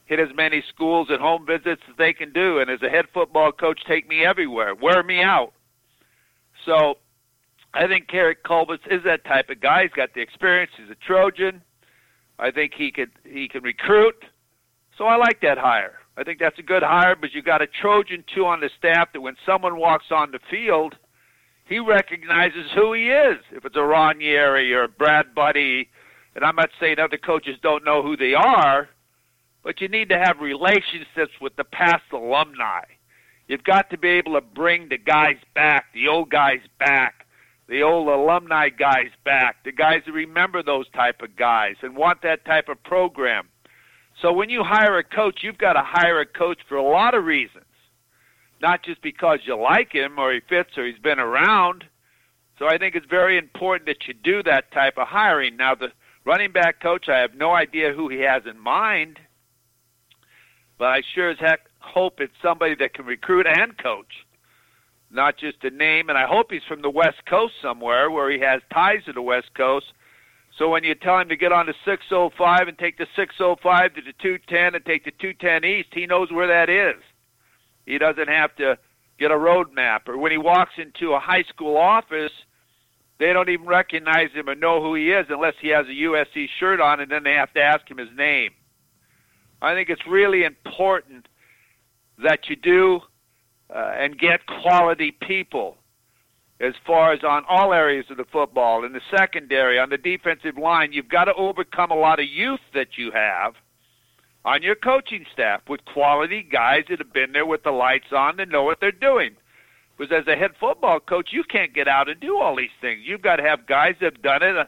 hit 0.09 0.19
as 0.19 0.35
many 0.35 0.63
schools 0.67 1.07
and 1.11 1.21
home 1.21 1.45
visits 1.45 1.83
as 1.87 1.95
they 1.97 2.13
can 2.13 2.33
do. 2.33 2.59
And 2.59 2.69
as 2.69 2.81
a 2.81 2.89
head 2.89 3.05
football 3.13 3.51
coach, 3.51 3.79
take 3.87 4.09
me 4.09 4.25
everywhere, 4.25 4.73
wear 4.73 5.03
me 5.03 5.21
out. 5.21 5.53
So 6.65 6.95
I 7.75 7.85
think 7.85 8.07
Keary 8.07 8.35
Colbert 8.35 8.79
is 8.89 9.03
that 9.05 9.23
type 9.23 9.51
of 9.51 9.61
guy. 9.61 9.83
He's 9.83 9.91
got 9.91 10.15
the 10.15 10.21
experience. 10.21 10.71
He's 10.75 10.89
a 10.89 10.95
Trojan. 10.95 11.61
I 12.39 12.49
think 12.49 12.73
he 12.75 12.91
could 12.91 13.11
he 13.23 13.47
can 13.47 13.61
recruit. 13.61 14.25
So 14.97 15.05
I 15.05 15.15
like 15.15 15.41
that 15.41 15.59
hire. 15.59 15.99
I 16.17 16.23
think 16.23 16.39
that's 16.39 16.57
a 16.57 16.63
good 16.63 16.83
hire, 16.83 17.15
but 17.15 17.31
you 17.33 17.43
got 17.43 17.61
a 17.61 17.67
Trojan 17.67 18.23
too 18.33 18.45
on 18.45 18.61
the 18.61 18.69
staff 18.77 19.13
that 19.13 19.21
when 19.21 19.35
someone 19.45 19.77
walks 19.77 20.07
on 20.09 20.31
the 20.31 20.39
field, 20.49 20.95
he 21.65 21.77
recognizes 21.77 22.65
who 22.73 22.93
he 22.93 23.09
is. 23.09 23.37
If 23.51 23.63
it's 23.63 23.77
a 23.77 23.83
Ron 23.83 24.19
Yary 24.19 24.75
or 24.75 24.87
Brad 24.87 25.35
Budde, 25.35 25.87
and 26.35 26.43
I'm 26.43 26.55
not 26.55 26.71
saying 26.79 26.97
other 26.97 27.17
coaches 27.17 27.57
don't 27.61 27.85
know 27.85 28.01
who 28.01 28.17
they 28.17 28.33
are, 28.33 28.89
but 29.63 29.81
you 29.81 29.87
need 29.87 30.09
to 30.09 30.17
have 30.17 30.39
relationships 30.39 31.33
with 31.41 31.55
the 31.55 31.63
past 31.63 32.03
alumni. 32.13 32.83
You've 33.47 33.63
got 33.63 33.89
to 33.89 33.97
be 33.97 34.09
able 34.09 34.33
to 34.33 34.41
bring 34.41 34.89
the 34.89 34.97
guys 34.97 35.37
back, 35.55 35.85
the 35.93 36.07
old 36.07 36.29
guys 36.29 36.59
back, 36.77 37.25
the 37.67 37.83
old 37.83 38.07
alumni 38.07 38.69
guys 38.69 39.11
back, 39.25 39.63
the 39.63 39.71
guys 39.71 40.01
that 40.05 40.11
remember 40.11 40.63
those 40.63 40.89
type 40.89 41.21
of 41.21 41.35
guys 41.35 41.75
and 41.81 41.95
want 41.95 42.21
that 42.21 42.45
type 42.45 42.69
of 42.69 42.81
program. 42.83 43.49
So 44.21 44.33
when 44.33 44.49
you 44.49 44.63
hire 44.63 44.97
a 44.97 45.03
coach, 45.03 45.39
you've 45.43 45.57
got 45.57 45.73
to 45.73 45.83
hire 45.83 46.19
a 46.19 46.25
coach 46.25 46.59
for 46.67 46.77
a 46.77 46.83
lot 46.83 47.15
of 47.15 47.25
reasons. 47.25 47.65
Not 48.61 48.83
just 48.83 49.01
because 49.01 49.39
you 49.45 49.55
like 49.57 49.93
him 49.93 50.19
or 50.19 50.33
he 50.33 50.41
fits 50.47 50.77
or 50.77 50.85
he's 50.85 50.99
been 50.99 51.19
around. 51.19 51.85
So 52.57 52.67
I 52.67 52.77
think 52.77 52.95
it's 52.95 53.05
very 53.09 53.37
important 53.37 53.87
that 53.87 54.07
you 54.07 54.13
do 54.13 54.43
that 54.43 54.71
type 54.71 54.97
of 54.97 55.07
hiring. 55.07 55.55
Now 55.55 55.75
the 55.75 55.87
running 56.25 56.51
back 56.51 56.81
coach, 56.81 57.07
I 57.07 57.19
have 57.19 57.33
no 57.35 57.53
idea 57.53 57.93
who 57.93 58.09
he 58.09 58.19
has 58.19 58.43
in 58.45 58.59
mind 58.59 59.19
but 60.79 60.85
I 60.85 61.01
sure 61.13 61.29
as 61.29 61.37
heck 61.39 61.59
hope 61.79 62.21
it's 62.21 62.33
somebody 62.41 62.73
that 62.75 62.93
can 62.93 63.05
recruit 63.05 63.45
and 63.45 63.77
coach, 63.77 64.25
not 65.11 65.37
just 65.37 65.57
a 65.63 65.69
name. 65.69 66.09
And 66.09 66.17
I 66.17 66.25
hope 66.25 66.51
he's 66.51 66.63
from 66.67 66.81
the 66.81 66.89
West 66.89 67.25
Coast 67.29 67.53
somewhere 67.61 68.09
where 68.09 68.31
he 68.31 68.39
has 68.39 68.61
ties 68.73 69.03
to 69.05 69.13
the 69.13 69.21
West 69.21 69.53
Coast. 69.55 69.87
So 70.57 70.69
when 70.69 70.83
you 70.83 70.95
tell 70.95 71.19
him 71.19 71.29
to 71.29 71.35
get 71.35 71.51
on 71.51 71.67
the 71.67 71.75
605 71.85 72.67
and 72.67 72.77
take 72.77 72.97
the 72.97 73.07
605 73.15 73.93
to 73.95 74.01
the 74.01 74.13
210 74.21 74.75
and 74.75 74.85
take 74.85 75.03
the 75.03 75.11
210 75.11 75.69
east, 75.69 75.89
he 75.93 76.05
knows 76.05 76.31
where 76.31 76.47
that 76.47 76.69
is. 76.69 77.01
He 77.85 77.97
doesn't 77.97 78.27
have 78.27 78.55
to 78.55 78.77
get 79.19 79.31
a 79.31 79.37
road 79.37 79.73
map. 79.73 80.07
Or 80.07 80.17
when 80.17 80.31
he 80.31 80.37
walks 80.37 80.73
into 80.77 81.13
a 81.13 81.19
high 81.19 81.43
school 81.43 81.75
office, 81.75 82.31
they 83.19 83.33
don't 83.33 83.49
even 83.49 83.67
recognize 83.67 84.31
him 84.31 84.49
or 84.49 84.55
know 84.55 84.81
who 84.81 84.95
he 84.95 85.11
is 85.11 85.25
unless 85.29 85.55
he 85.61 85.69
has 85.69 85.85
a 85.87 85.89
USC 85.89 86.47
shirt 86.57 86.79
on, 86.79 87.01
and 87.01 87.11
then 87.11 87.23
they 87.23 87.33
have 87.33 87.53
to 87.53 87.61
ask 87.61 87.89
him 87.89 87.97
his 87.97 88.09
name. 88.15 88.51
I 89.61 89.73
think 89.73 89.89
it's 89.89 90.07
really 90.07 90.43
important 90.43 91.27
that 92.23 92.49
you 92.49 92.55
do 92.55 93.01
uh, 93.73 93.93
and 93.97 94.17
get 94.17 94.45
quality 94.61 95.11
people 95.11 95.77
as 96.61 96.73
far 96.85 97.13
as 97.13 97.23
on 97.23 97.43
all 97.47 97.73
areas 97.73 98.05
of 98.09 98.17
the 98.17 98.25
football. 98.25 98.83
In 98.83 98.93
the 98.93 99.01
secondary, 99.15 99.79
on 99.79 99.89
the 99.89 99.97
defensive 99.97 100.57
line, 100.57 100.91
you've 100.91 101.09
got 101.09 101.25
to 101.25 101.33
overcome 101.35 101.91
a 101.91 101.95
lot 101.95 102.19
of 102.19 102.25
youth 102.27 102.59
that 102.73 102.97
you 102.97 103.11
have 103.11 103.53
on 104.45 104.63
your 104.63 104.75
coaching 104.75 105.25
staff 105.31 105.61
with 105.69 105.83
quality 105.85 106.43
guys 106.49 106.83
that 106.89 106.99
have 106.99 107.13
been 107.13 107.31
there 107.33 107.45
with 107.45 107.63
the 107.63 107.71
lights 107.71 108.11
on 108.11 108.39
and 108.39 108.51
know 108.51 108.63
what 108.63 108.79
they're 108.79 108.91
doing. 108.91 109.35
Because 109.97 110.21
as 110.21 110.27
a 110.27 110.37
head 110.37 110.51
football 110.59 110.99
coach, 110.99 111.29
you 111.31 111.43
can't 111.43 111.73
get 111.73 111.87
out 111.87 112.09
and 112.09 112.19
do 112.19 112.37
all 112.37 112.55
these 112.55 112.69
things. 112.79 113.01
You've 113.03 113.21
got 113.21 113.35
to 113.35 113.43
have 113.43 113.67
guys 113.67 113.95
that 113.99 114.13
have 114.13 114.21
done 114.21 114.43
it. 114.43 114.67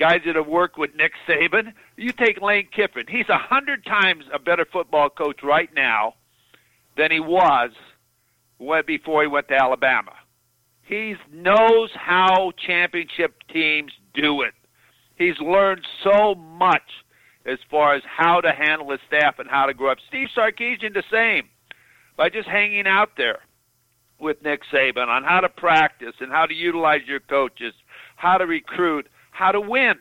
Guys 0.00 0.22
that 0.24 0.34
have 0.34 0.46
worked 0.46 0.78
with 0.78 0.94
Nick 0.96 1.12
Saban. 1.28 1.74
You 1.98 2.10
take 2.12 2.40
Lane 2.40 2.68
Kiffin. 2.74 3.04
He's 3.06 3.28
a 3.28 3.36
hundred 3.36 3.84
times 3.84 4.24
a 4.32 4.38
better 4.38 4.64
football 4.72 5.10
coach 5.10 5.40
right 5.42 5.68
now 5.76 6.14
than 6.96 7.10
he 7.10 7.20
was 7.20 7.70
when, 8.56 8.82
before 8.86 9.20
he 9.20 9.28
went 9.28 9.48
to 9.48 9.54
Alabama. 9.54 10.12
He 10.82 11.16
knows 11.30 11.90
how 11.94 12.52
championship 12.66 13.34
teams 13.52 13.92
do 14.14 14.40
it. 14.40 14.54
He's 15.16 15.38
learned 15.38 15.86
so 16.02 16.34
much 16.34 16.82
as 17.44 17.58
far 17.70 17.94
as 17.94 18.02
how 18.06 18.40
to 18.40 18.52
handle 18.52 18.90
his 18.90 19.00
staff 19.06 19.38
and 19.38 19.50
how 19.50 19.66
to 19.66 19.74
grow 19.74 19.92
up. 19.92 19.98
Steve 20.08 20.28
Sarkisian, 20.34 20.94
the 20.94 21.04
same, 21.12 21.50
by 22.16 22.30
just 22.30 22.48
hanging 22.48 22.86
out 22.86 23.10
there 23.18 23.40
with 24.18 24.42
Nick 24.42 24.62
Saban 24.72 25.08
on 25.08 25.24
how 25.24 25.40
to 25.40 25.48
practice 25.50 26.14
and 26.20 26.32
how 26.32 26.46
to 26.46 26.54
utilize 26.54 27.00
your 27.06 27.20
coaches, 27.20 27.74
how 28.16 28.38
to 28.38 28.46
recruit, 28.46 29.06
how 29.30 29.52
to 29.52 29.60
win. 29.60 29.94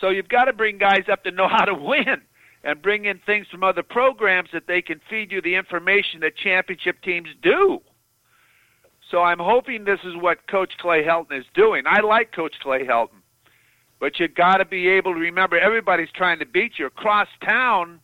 So 0.00 0.10
you've 0.10 0.28
got 0.28 0.44
to 0.44 0.52
bring 0.52 0.78
guys 0.78 1.04
up 1.10 1.24
to 1.24 1.30
know 1.30 1.48
how 1.48 1.64
to 1.64 1.74
win 1.74 2.22
and 2.64 2.82
bring 2.82 3.04
in 3.04 3.18
things 3.24 3.46
from 3.50 3.64
other 3.64 3.82
programs 3.82 4.50
that 4.52 4.66
they 4.66 4.82
can 4.82 5.00
feed 5.10 5.32
you 5.32 5.40
the 5.40 5.54
information 5.54 6.20
that 6.20 6.36
championship 6.36 7.02
teams 7.02 7.28
do. 7.42 7.80
So 9.10 9.20
I'm 9.20 9.38
hoping 9.38 9.84
this 9.84 10.00
is 10.04 10.14
what 10.16 10.46
Coach 10.46 10.72
Clay 10.78 11.04
Helton 11.04 11.38
is 11.38 11.44
doing. 11.54 11.84
I 11.86 12.00
like 12.00 12.32
Coach 12.32 12.54
Clay 12.62 12.84
Helton. 12.84 13.20
But 14.00 14.18
you've 14.18 14.34
got 14.34 14.56
to 14.56 14.64
be 14.64 14.88
able 14.88 15.14
to 15.14 15.20
remember 15.20 15.58
everybody's 15.58 16.10
trying 16.10 16.38
to 16.38 16.46
beat 16.46 16.78
you 16.78 16.86
across 16.86 17.28
town. 17.44 18.00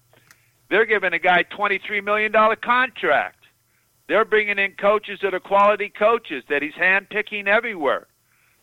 They're 0.70 0.86
giving 0.86 1.12
a 1.12 1.18
guy 1.18 1.44
$23 1.44 2.04
million 2.04 2.32
contract. 2.62 3.38
They're 4.08 4.24
bringing 4.24 4.58
in 4.58 4.72
coaches 4.72 5.18
that 5.22 5.34
are 5.34 5.40
quality 5.40 5.88
coaches 5.88 6.44
that 6.48 6.62
he's 6.62 6.74
handpicking 6.74 7.46
everywhere. 7.46 8.06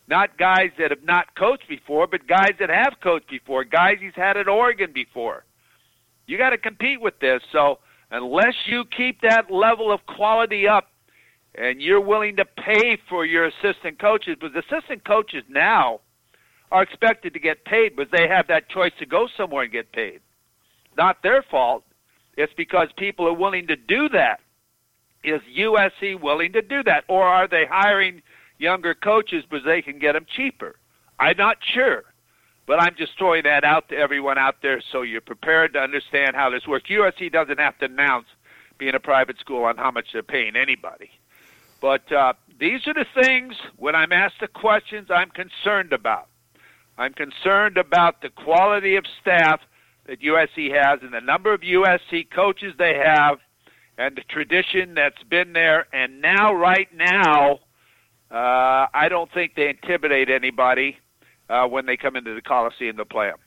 Not 0.08 0.38
guys 0.38 0.70
that 0.78 0.92
have 0.92 1.04
not 1.04 1.36
coached 1.36 1.68
before, 1.68 2.06
but 2.08 2.28
guys 2.28 2.54
that 2.60 2.70
have 2.70 2.94
coached 3.02 3.30
before, 3.30 3.64
guys 3.64 3.98
he's 4.00 4.16
had 4.16 4.38
at 4.38 4.48
Oregon 4.48 4.92
before. 4.94 5.46
You 6.28 6.38
got 6.38 6.52
to 6.52 6.58
compete 6.58 7.02
with 7.02 7.20
this. 7.20 7.42
So 7.52 7.80
unless 8.12 8.54
you 8.68 8.84
keep 8.96 9.22
that 9.22 9.50
level 9.50 9.92
of 9.92 10.06
quality 10.06 10.68
up 10.68 10.90
and 11.56 11.82
you're 11.82 12.02
willing 12.02 12.36
to 12.36 12.46
pay 12.46 12.98
for 13.10 13.26
your 13.26 13.46
assistant 13.46 14.00
coaches, 14.00 14.38
because 14.40 14.56
assistant 14.56 15.06
coaches 15.06 15.44
now 15.50 16.02
are 16.72 16.84
expected 16.84 17.34
to 17.34 17.40
get 17.40 17.66
paid 17.66 17.96
because 17.96 18.12
they 18.12 18.28
have 18.28 18.48
that 18.48 18.70
choice 18.70 18.92
to 19.00 19.06
go 19.06 19.28
somewhere 19.36 19.64
and 19.64 19.72
get 19.72 19.92
paid. 19.92 20.20
Not 20.98 21.24
their 21.24 21.44
fault. 21.50 21.84
It's 22.38 22.54
because 22.58 22.90
people 22.98 23.28
are 23.28 23.34
willing 23.34 23.68
to 23.68 23.76
do 23.76 24.10
that. 24.10 24.40
Is 25.24 25.42
USC 25.58 26.22
willing 26.22 26.54
to 26.54 26.62
do 26.62 26.84
that? 26.84 27.06
Or 27.08 27.24
are 27.24 27.48
they 27.48 27.66
hiring– 27.68 28.22
younger 28.58 28.94
coaches 28.94 29.44
because 29.50 29.66
they 29.66 29.82
can 29.82 30.00
get 30.00 30.14
them 30.14 30.26
cheaper. 30.36 30.76
I'm 31.20 31.38
not 31.38 31.58
sure, 31.74 32.04
but 32.66 32.82
I'm 32.82 32.96
just 32.98 33.18
throwing 33.18 33.44
that 33.44 33.64
out 33.64 33.90
to 33.90 33.96
everyone 33.96 34.38
out 34.38 34.58
there 34.62 34.82
so 34.92 35.02
you're 35.02 35.22
prepared 35.22 35.74
to 35.74 35.80
understand 35.80 36.36
how 36.36 36.50
this 36.50 36.68
works. 36.68 36.90
USC 36.90 37.32
doesn't 37.32 37.60
have 37.60 37.78
to 37.80 37.86
announce 37.86 38.28
being 38.78 38.96
a 38.96 39.00
private 39.00 39.40
school 39.40 39.64
on 39.64 39.78
how 39.78 39.92
much 39.92 40.08
they're 40.12 40.24
paying 40.24 40.56
anybody. 40.56 41.10
But 41.82 42.12
uh, 42.12 42.34
these 42.60 42.88
are 42.88 42.94
the 42.94 43.06
things 43.22 43.54
when 43.78 43.96
I'm 43.96 44.12
asked 44.12 44.40
the 44.42 44.48
questions 44.48 45.10
I'm 45.10 45.30
concerned 45.30 45.94
about. 45.94 46.28
I'm 46.98 47.14
concerned 47.14 47.78
about 47.78 48.22
the 48.22 48.30
quality 48.30 48.96
of 48.96 49.06
staff 49.22 49.62
that 50.08 50.22
USC 50.22 50.72
has 50.74 51.00
and 51.02 51.14
the 51.14 51.22
number 51.22 51.54
of 51.54 51.62
USC 51.62 52.30
coaches 52.30 52.74
they 52.78 52.96
have 52.96 53.40
and 53.98 54.16
the 54.16 54.22
tradition 54.30 54.94
that's 54.96 55.22
been 55.24 55.54
there. 55.54 55.88
And 55.94 56.22
now, 56.22 56.54
right 56.54 56.88
now, 56.94 57.60
uh, 58.32 58.88
I 58.94 59.08
don't 59.10 59.32
think 59.32 59.56
they 59.56 59.70
intimidate 59.70 60.30
anybody 60.30 60.98
uh, 61.50 61.68
when 61.68 61.86
they 61.86 61.98
come 61.98 62.16
into 62.16 62.34
the 62.34 62.42
Coliseum 62.42 62.98
to 62.98 63.06
play 63.06 63.28
them. 63.28 63.38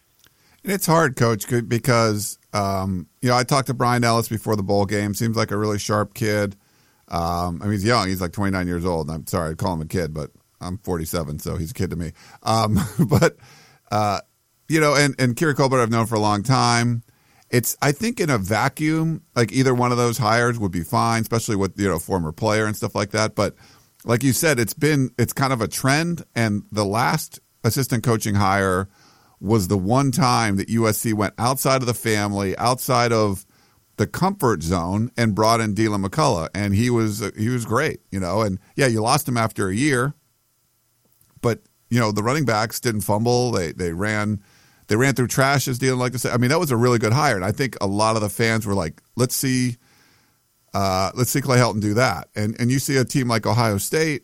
And 0.64 0.72
It's 0.72 0.86
hard, 0.86 1.16
Coach, 1.16 1.46
because 1.68 2.38
um, 2.52 3.06
you 3.22 3.28
know 3.28 3.36
I 3.36 3.44
talked 3.44 3.68
to 3.68 3.74
Bryan 3.74 4.04
Ellis 4.04 4.28
before 4.28 4.56
the 4.56 4.62
bowl 4.62 4.86
game. 4.86 5.14
Seems 5.14 5.36
like 5.36 5.50
a 5.50 5.56
really 5.56 5.78
sharp 5.78 6.14
kid. 6.14 6.56
Um, 7.08 7.60
I 7.62 7.64
mean, 7.64 7.72
he's 7.72 7.84
young. 7.84 8.08
He's 8.08 8.20
like 8.20 8.32
29 8.32 8.66
years 8.66 8.84
old. 8.84 9.10
I'm 9.10 9.26
sorry, 9.26 9.52
I 9.52 9.54
call 9.54 9.74
him 9.74 9.80
a 9.80 9.86
kid, 9.86 10.12
but 10.12 10.30
I'm 10.60 10.78
47, 10.78 11.38
so 11.38 11.56
he's 11.56 11.70
a 11.70 11.74
kid 11.74 11.90
to 11.90 11.96
me. 11.96 12.12
Um, 12.42 12.78
but 13.08 13.36
uh, 13.90 14.20
you 14.68 14.80
know, 14.80 14.94
and 14.94 15.14
and 15.18 15.36
Keary 15.36 15.54
Colbert 15.54 15.80
I've 15.80 15.90
known 15.90 16.06
for 16.06 16.16
a 16.16 16.20
long 16.20 16.42
time. 16.42 17.02
It's 17.50 17.76
I 17.80 17.92
think 17.92 18.20
in 18.20 18.28
a 18.28 18.36
vacuum, 18.36 19.22
like 19.34 19.52
either 19.52 19.74
one 19.74 19.90
of 19.90 19.96
those 19.96 20.18
hires 20.18 20.58
would 20.58 20.72
be 20.72 20.82
fine, 20.82 21.22
especially 21.22 21.56
with 21.56 21.78
you 21.80 21.88
know 21.88 21.98
former 21.98 22.32
player 22.32 22.66
and 22.66 22.76
stuff 22.76 22.94
like 22.94 23.10
that. 23.10 23.34
But 23.34 23.54
like 24.08 24.22
you 24.22 24.32
said, 24.32 24.58
it's 24.58 24.74
been 24.74 25.10
it's 25.18 25.34
kind 25.34 25.52
of 25.52 25.60
a 25.60 25.68
trend, 25.68 26.24
and 26.34 26.64
the 26.72 26.84
last 26.84 27.40
assistant 27.62 28.02
coaching 28.02 28.34
hire 28.34 28.88
was 29.38 29.68
the 29.68 29.76
one 29.76 30.10
time 30.10 30.56
that 30.56 30.68
USC 30.68 31.12
went 31.12 31.34
outside 31.38 31.82
of 31.82 31.86
the 31.86 31.94
family, 31.94 32.56
outside 32.56 33.12
of 33.12 33.44
the 33.98 34.06
comfort 34.06 34.62
zone, 34.62 35.12
and 35.16 35.34
brought 35.34 35.60
in 35.60 35.74
Deland 35.74 36.04
McCullough, 36.04 36.48
and 36.54 36.74
he 36.74 36.88
was 36.88 37.22
he 37.36 37.50
was 37.50 37.66
great, 37.66 38.00
you 38.10 38.18
know. 38.18 38.40
And 38.40 38.58
yeah, 38.76 38.86
you 38.86 39.02
lost 39.02 39.28
him 39.28 39.36
after 39.36 39.68
a 39.68 39.74
year, 39.74 40.14
but 41.42 41.60
you 41.90 42.00
know 42.00 42.10
the 42.10 42.22
running 42.22 42.46
backs 42.46 42.80
didn't 42.80 43.02
fumble. 43.02 43.52
They 43.52 43.72
they 43.72 43.92
ran 43.92 44.42
they 44.86 44.96
ran 44.96 45.16
through 45.16 45.28
trash, 45.28 45.68
as 45.68 45.78
Deland 45.78 46.00
like 46.00 46.12
to 46.12 46.18
say. 46.18 46.30
I 46.30 46.38
mean, 46.38 46.48
that 46.48 46.58
was 46.58 46.70
a 46.70 46.78
really 46.78 46.98
good 46.98 47.12
hire, 47.12 47.36
and 47.36 47.44
I 47.44 47.52
think 47.52 47.76
a 47.78 47.86
lot 47.86 48.16
of 48.16 48.22
the 48.22 48.30
fans 48.30 48.66
were 48.66 48.74
like, 48.74 49.02
"Let's 49.16 49.36
see, 49.36 49.76
uh, 50.74 51.10
let's 51.14 51.30
see 51.30 51.40
Clay 51.40 51.58
Helton 51.58 51.80
do 51.80 51.94
that." 51.94 52.28
And 52.34 52.58
and 52.60 52.70
you 52.70 52.78
see 52.78 52.96
a 52.96 53.04
team 53.04 53.28
like 53.28 53.46
Ohio 53.46 53.78
State, 53.78 54.22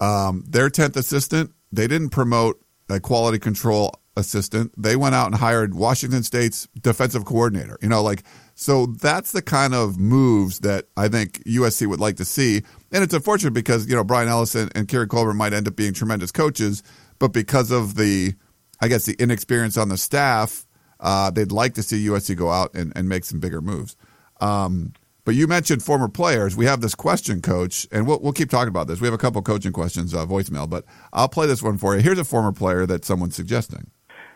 um, 0.00 0.44
their 0.48 0.70
tenth 0.70 0.96
assistant, 0.96 1.52
they 1.72 1.86
didn't 1.86 2.10
promote 2.10 2.60
a 2.88 3.00
quality 3.00 3.38
control 3.38 3.92
assistant. 4.16 4.72
They 4.76 4.96
went 4.96 5.14
out 5.14 5.26
and 5.26 5.34
hired 5.34 5.74
Washington 5.74 6.22
State's 6.22 6.68
defensive 6.80 7.24
coordinator. 7.24 7.78
You 7.80 7.88
know, 7.88 8.02
like 8.02 8.24
so 8.54 8.86
that's 8.86 9.32
the 9.32 9.42
kind 9.42 9.74
of 9.74 9.98
moves 9.98 10.60
that 10.60 10.86
I 10.96 11.08
think 11.08 11.42
USC 11.44 11.86
would 11.86 12.00
like 12.00 12.16
to 12.16 12.24
see. 12.24 12.62
And 12.92 13.02
it's 13.02 13.14
unfortunate 13.14 13.54
because 13.54 13.88
you 13.88 13.96
know 13.96 14.04
Brian 14.04 14.28
Ellison 14.28 14.70
and 14.74 14.88
Keary 14.88 15.06
Colbert 15.06 15.34
might 15.34 15.52
end 15.52 15.68
up 15.68 15.76
being 15.76 15.94
tremendous 15.94 16.32
coaches, 16.32 16.82
but 17.18 17.32
because 17.32 17.70
of 17.70 17.94
the 17.94 18.34
I 18.80 18.88
guess 18.88 19.04
the 19.04 19.14
inexperience 19.18 19.76
on 19.76 19.88
the 19.88 19.98
staff, 19.98 20.66
uh, 21.00 21.30
they'd 21.30 21.52
like 21.52 21.74
to 21.74 21.82
see 21.82 22.06
USC 22.06 22.36
go 22.36 22.50
out 22.50 22.74
and, 22.74 22.92
and 22.96 23.08
make 23.08 23.24
some 23.24 23.40
bigger 23.40 23.60
moves. 23.60 23.96
Um, 24.40 24.92
but 25.24 25.34
you 25.34 25.46
mentioned 25.46 25.82
former 25.82 26.08
players. 26.08 26.56
We 26.56 26.66
have 26.66 26.80
this 26.80 26.94
question, 26.94 27.40
Coach, 27.40 27.86
and 27.92 28.06
we'll, 28.06 28.20
we'll 28.20 28.32
keep 28.32 28.50
talking 28.50 28.68
about 28.68 28.86
this. 28.86 29.00
We 29.00 29.06
have 29.06 29.14
a 29.14 29.18
couple 29.18 29.42
coaching 29.42 29.72
questions, 29.72 30.14
uh, 30.14 30.26
voicemail, 30.26 30.68
but 30.68 30.84
I'll 31.12 31.28
play 31.28 31.46
this 31.46 31.62
one 31.62 31.78
for 31.78 31.96
you. 31.96 32.02
Here's 32.02 32.18
a 32.18 32.24
former 32.24 32.52
player 32.52 32.86
that 32.86 33.04
someone's 33.04 33.36
suggesting. 33.36 33.90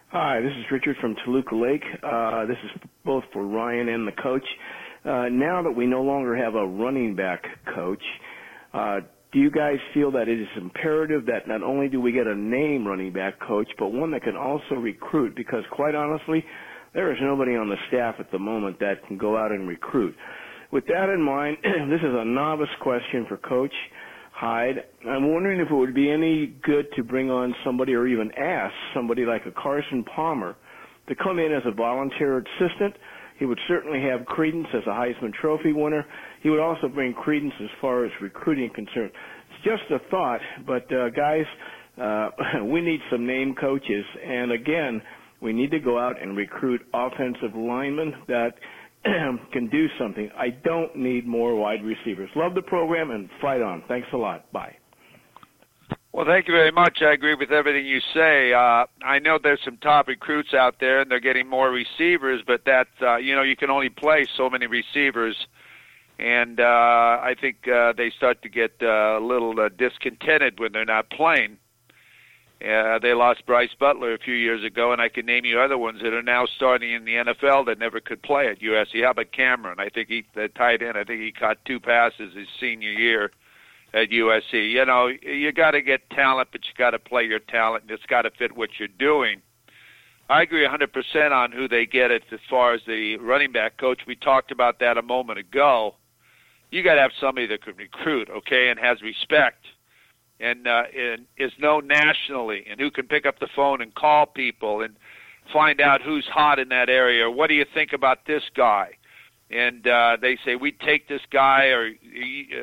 Hi, 0.09 0.40
this 0.40 0.53
is 0.53 0.64
Richard 0.70 0.97
from 1.01 1.16
Toluca 1.25 1.57
Lake. 1.57 1.83
Uh, 2.03 2.47
this 2.47 2.59
is 2.64 2.81
both 3.05 3.25
for 3.33 3.44
Ryan 3.44 3.88
and 3.88 4.07
the 4.07 4.12
coach. 4.12 4.47
Uh, 5.05 5.29
now 5.29 5.62
that 5.62 5.73
we 5.73 5.87
no 5.87 6.03
longer 6.03 6.37
have 6.37 6.55
a 6.55 6.66
running 6.66 7.16
back 7.16 7.44
coach, 7.75 8.03
uh, 8.73 9.01
do 9.33 9.40
you 9.40 9.51
guys 9.51 9.79
feel 9.92 10.12
that 10.12 10.29
it 10.29 10.40
is 10.40 10.47
imperative 10.57 11.27
that 11.27 11.49
not 11.49 11.64
only 11.64 11.88
do 11.88 12.01
we 12.01 12.12
get 12.12 12.29
a 12.29 12.35
name 12.35 12.87
running 12.87 13.12
back 13.12 13.40
coach, 13.40 13.68
but 13.77 13.88
one 13.88 14.12
that 14.12 14.23
can 14.23 14.37
also 14.37 14.77
recruit? 14.77 15.35
Because 15.35 15.64
quite 15.73 15.97
honestly, 15.97 16.44
there 16.94 17.11
is 17.11 17.18
nobody 17.20 17.57
on 17.57 17.68
the 17.68 17.77
staff 17.88 18.14
at 18.20 18.31
the 18.31 18.38
moment 18.38 18.79
that 18.79 19.05
can 19.09 19.18
go 19.18 19.37
out 19.37 19.51
and 19.51 19.66
recruit. 19.66 20.14
With 20.75 20.87
that 20.89 21.09
in 21.09 21.23
mind, 21.23 21.59
this 21.63 22.01
is 22.01 22.13
a 22.13 22.25
novice 22.25 22.67
question 22.81 23.27
for 23.29 23.37
Coach 23.37 23.73
Hyde. 24.33 24.83
I'm 25.09 25.33
wondering 25.33 25.61
if 25.61 25.71
it 25.71 25.75
would 25.75 25.95
be 25.95 26.11
any 26.11 26.53
good 26.65 26.87
to 26.97 27.05
bring 27.05 27.31
on 27.31 27.55
somebody 27.65 27.95
or 27.95 28.09
even 28.09 28.33
ask 28.33 28.75
somebody 28.93 29.25
like 29.25 29.43
a 29.47 29.53
Carson 29.53 30.03
Palmer 30.03 30.57
to 31.07 31.15
come 31.15 31.39
in 31.39 31.53
as 31.53 31.63
a 31.65 31.71
volunteer 31.71 32.39
assistant. 32.39 32.97
He 33.39 33.47
would 33.47 33.61
certainly 33.69 34.03
have 34.03 34.27
credence 34.27 34.67
as 34.75 34.83
a 34.89 34.91
Heisman 34.91 35.33
Trophy 35.41 35.73
winner 35.73 36.05
he 36.43 36.51
would 36.51 36.61
also 36.61 36.89
bring 36.89 37.15
credence 37.15 37.55
as 37.63 37.71
far 37.81 38.05
as 38.05 38.11
recruiting 38.21 38.69
concerned. 38.75 39.13
It's 39.51 39.65
just 39.65 39.93
a 39.93 40.01
thought, 40.11 40.41
but 40.67 40.93
uh, 40.93 41.11
guys, 41.11 41.45
uh, 42.03 42.31
we 42.65 42.81
need 42.81 42.99
some 43.13 43.25
name 43.25 43.55
coaches, 43.55 44.05
and 44.27 44.51
again, 44.51 45.01
we 45.41 45.53
need 45.53 45.71
to 45.71 45.79
go 45.79 46.01
out 46.01 46.21
and 46.21 46.37
recruit 46.37 46.81
offensive 46.93 47.55
linemen 47.55 48.13
that 48.27 48.55
can 49.53 49.69
do 49.69 49.87
something. 49.99 50.31
I 50.37 50.51
don't 50.51 50.95
need 50.97 51.27
more 51.27 51.55
wide 51.55 51.85
receivers. 51.85 52.31
Love 52.37 52.55
the 52.55 52.62
program 52.62 53.11
and 53.11 53.29
fight 53.40 53.62
on. 53.62 53.83
Thanks 53.88 54.09
a 54.12 54.17
lot. 54.17 54.51
Bye. 54.53 54.77
Well, 56.12 56.27
thank 56.27 56.47
you 56.47 56.55
very 56.55 56.71
much. 56.71 56.99
I 57.03 57.12
agree 57.12 57.35
with 57.35 57.51
everything 57.51 57.87
you 57.87 58.01
say. 58.14 58.53
Uh, 58.53 58.87
I 59.05 59.19
know 59.19 59.38
there's 59.43 59.61
some 59.64 59.79
top 59.79 60.07
recruits 60.07 60.55
out 60.55 60.77
there, 60.79 61.01
and 61.01 61.11
they're 61.11 61.19
getting 61.19 61.49
more 61.49 61.71
receivers, 61.71 62.40
but 62.47 62.64
that 62.67 62.87
uh, 63.03 63.17
you 63.17 63.35
know 63.35 63.43
you 63.43 63.57
can 63.57 63.69
only 63.69 63.88
play 63.88 64.25
so 64.37 64.49
many 64.49 64.67
receivers 64.67 65.37
and 66.19 66.61
uh, 66.61 66.62
I 66.62 67.35
think 67.40 67.67
uh, 67.67 67.93
they 67.97 68.11
start 68.17 68.43
to 68.43 68.49
get 68.49 68.73
uh, 68.83 69.19
a 69.19 69.25
little 69.25 69.59
uh, 69.59 69.69
discontented 69.77 70.61
when 70.61 70.73
they're 70.73 70.85
not 70.85 71.11
playing. 71.11 71.59
Uh, 72.64 72.98
they 72.98 73.12
lost 73.12 73.44
Brice 73.46 73.74
Butler 73.79 74.14
a 74.14 74.18
few 74.18 74.35
years 74.35 74.64
ago, 74.64 74.92
and 74.92 75.00
I 75.00 75.09
can 75.09 75.27
name 75.27 75.44
you 75.44 75.61
other 75.61 75.77
ones 75.77 76.00
that 76.03 76.14
are 76.14 76.22
now 76.22 76.46
starting 76.46 76.92
in 76.92 77.05
the 77.05 77.14
NFL 77.14 77.66
that 77.66 77.79
never 77.79 78.00
could 78.00 78.22
play 78.22 78.48
at 78.48 78.61
USC. 78.61 79.05
How 79.05 79.11
about 79.11 79.33
Cameron? 79.33 79.81
I 79.81 79.88
think 79.88 80.09
he 80.09 80.24
the 80.35 80.48
tight 80.48 80.83
end. 80.83 80.96
I 80.96 81.05
think 81.05 81.20
he 81.20 81.31
caught 81.31 81.64
two 81.64 81.79
passes 81.79 82.35
his 82.35 82.48
senior 82.59 82.90
year 82.90 83.33
at 83.92 84.11
USC. 84.11 84.72
You 84.72 84.85
know, 84.87 85.09
you 85.09 85.53
got 85.53 85.72
to 85.72 85.83
get 85.83 86.09
talent, 86.11 86.48
but 86.53 86.62
you 86.64 86.72
got 86.79 86.92
to 86.92 86.98
play 86.98 87.24
your 87.24 87.38
talent, 87.38 87.83
and 87.83 87.90
it's 87.90 88.07
got 88.07 88.22
to 88.22 88.31
fit 88.31 88.57
what 88.57 88.70
you're 88.79 88.88
doing. 88.88 89.42
I 90.31 90.42
agree 90.42 90.66
100% 90.66 91.33
on 91.33 91.53
who 91.53 91.68
they 91.68 91.85
get 91.85 92.11
it 92.11 92.22
as 92.33 92.40
far 92.48 92.72
as 92.72 92.81
the 92.87 93.18
running 93.18 93.53
back 93.53 93.77
coach. 93.77 94.00
We 94.07 94.16
talked 94.16 94.50
about 94.50 94.79
that 94.81 94.96
a 94.96 95.03
moment 95.03 95.38
ago 95.38 95.96
you 96.74 96.83
got 96.83 96.96
to 96.96 97.00
have 97.00 97.12
somebody 97.20 97.46
that 97.46 97.62
can 97.62 97.77
recruit, 97.77 98.29
okay, 98.29 98.68
and 98.68 98.81
has 98.81 99.00
respect, 99.00 99.64
and 100.40 100.66
uh, 100.66 100.85
and 100.97 101.27
is 101.37 101.53
known 101.59 101.87
nationally, 101.87 102.64
and 102.68 102.81
who 102.81 102.90
can 102.90 103.07
pick 103.07 103.27
up 103.27 103.38
the 103.38 103.49
phone 103.55 103.81
and 103.81 103.94
call 103.94 104.27
people 104.27 104.83
and 104.83 104.97
find 105.53 105.81
out 105.81 106.03
who's 106.03 106.27
hot 106.27 106.59
in 106.59 106.68
that 106.70 106.88
area. 106.88 107.31
What 107.31 107.49
do 107.49 107.55
you 107.55 107.66
think 107.73 107.92
about 107.92 108.27
this 108.27 108.42
guy? 108.57 108.90
And 109.51 109.87
uh, 109.87 110.16
they 110.20 110.38
say 110.44 110.57
we 110.57 110.73
take 110.73 111.09
this 111.09 111.20
guy, 111.31 111.66
or 111.66 111.92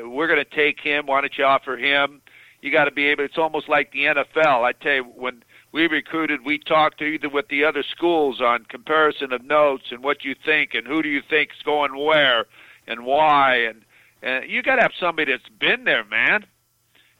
we're 0.07 0.27
going 0.27 0.43
to 0.43 0.55
take 0.55 0.79
him. 0.79 1.05
Why 1.05 1.21
don't 1.21 1.37
you 1.37 1.45
offer 1.45 1.77
him? 1.77 2.21
You 2.61 2.71
got 2.71 2.85
to 2.85 2.91
be 2.91 3.07
able. 3.07 3.23
It's 3.23 3.37
almost 3.37 3.69
like 3.69 3.91
the 3.91 4.05
NFL. 4.05 4.63
I 4.63 4.73
tell 4.73 4.93
you 4.93 5.03
when 5.03 5.43
we 5.71 5.87
recruited, 5.87 6.45
we 6.45 6.59
talked 6.59 6.99
to 6.99 7.05
either 7.05 7.29
with 7.29 7.47
the 7.47 7.63
other 7.63 7.83
schools 7.89 8.41
on 8.41 8.65
comparison 8.65 9.31
of 9.31 9.43
notes 9.43 9.85
and 9.91 10.03
what 10.03 10.23
you 10.25 10.35
think 10.45 10.73
and 10.73 10.85
who 10.85 11.01
do 11.01 11.09
you 11.09 11.21
think 11.27 11.51
is 11.51 11.63
going 11.63 11.97
where 11.97 12.45
and 12.87 13.05
why 13.05 13.55
and 13.55 13.81
and 14.23 14.49
you 14.49 14.61
got 14.61 14.75
to 14.75 14.83
have 14.83 14.91
somebody 14.99 15.31
that's 15.31 15.49
been 15.59 15.83
there, 15.83 16.05
man. 16.05 16.45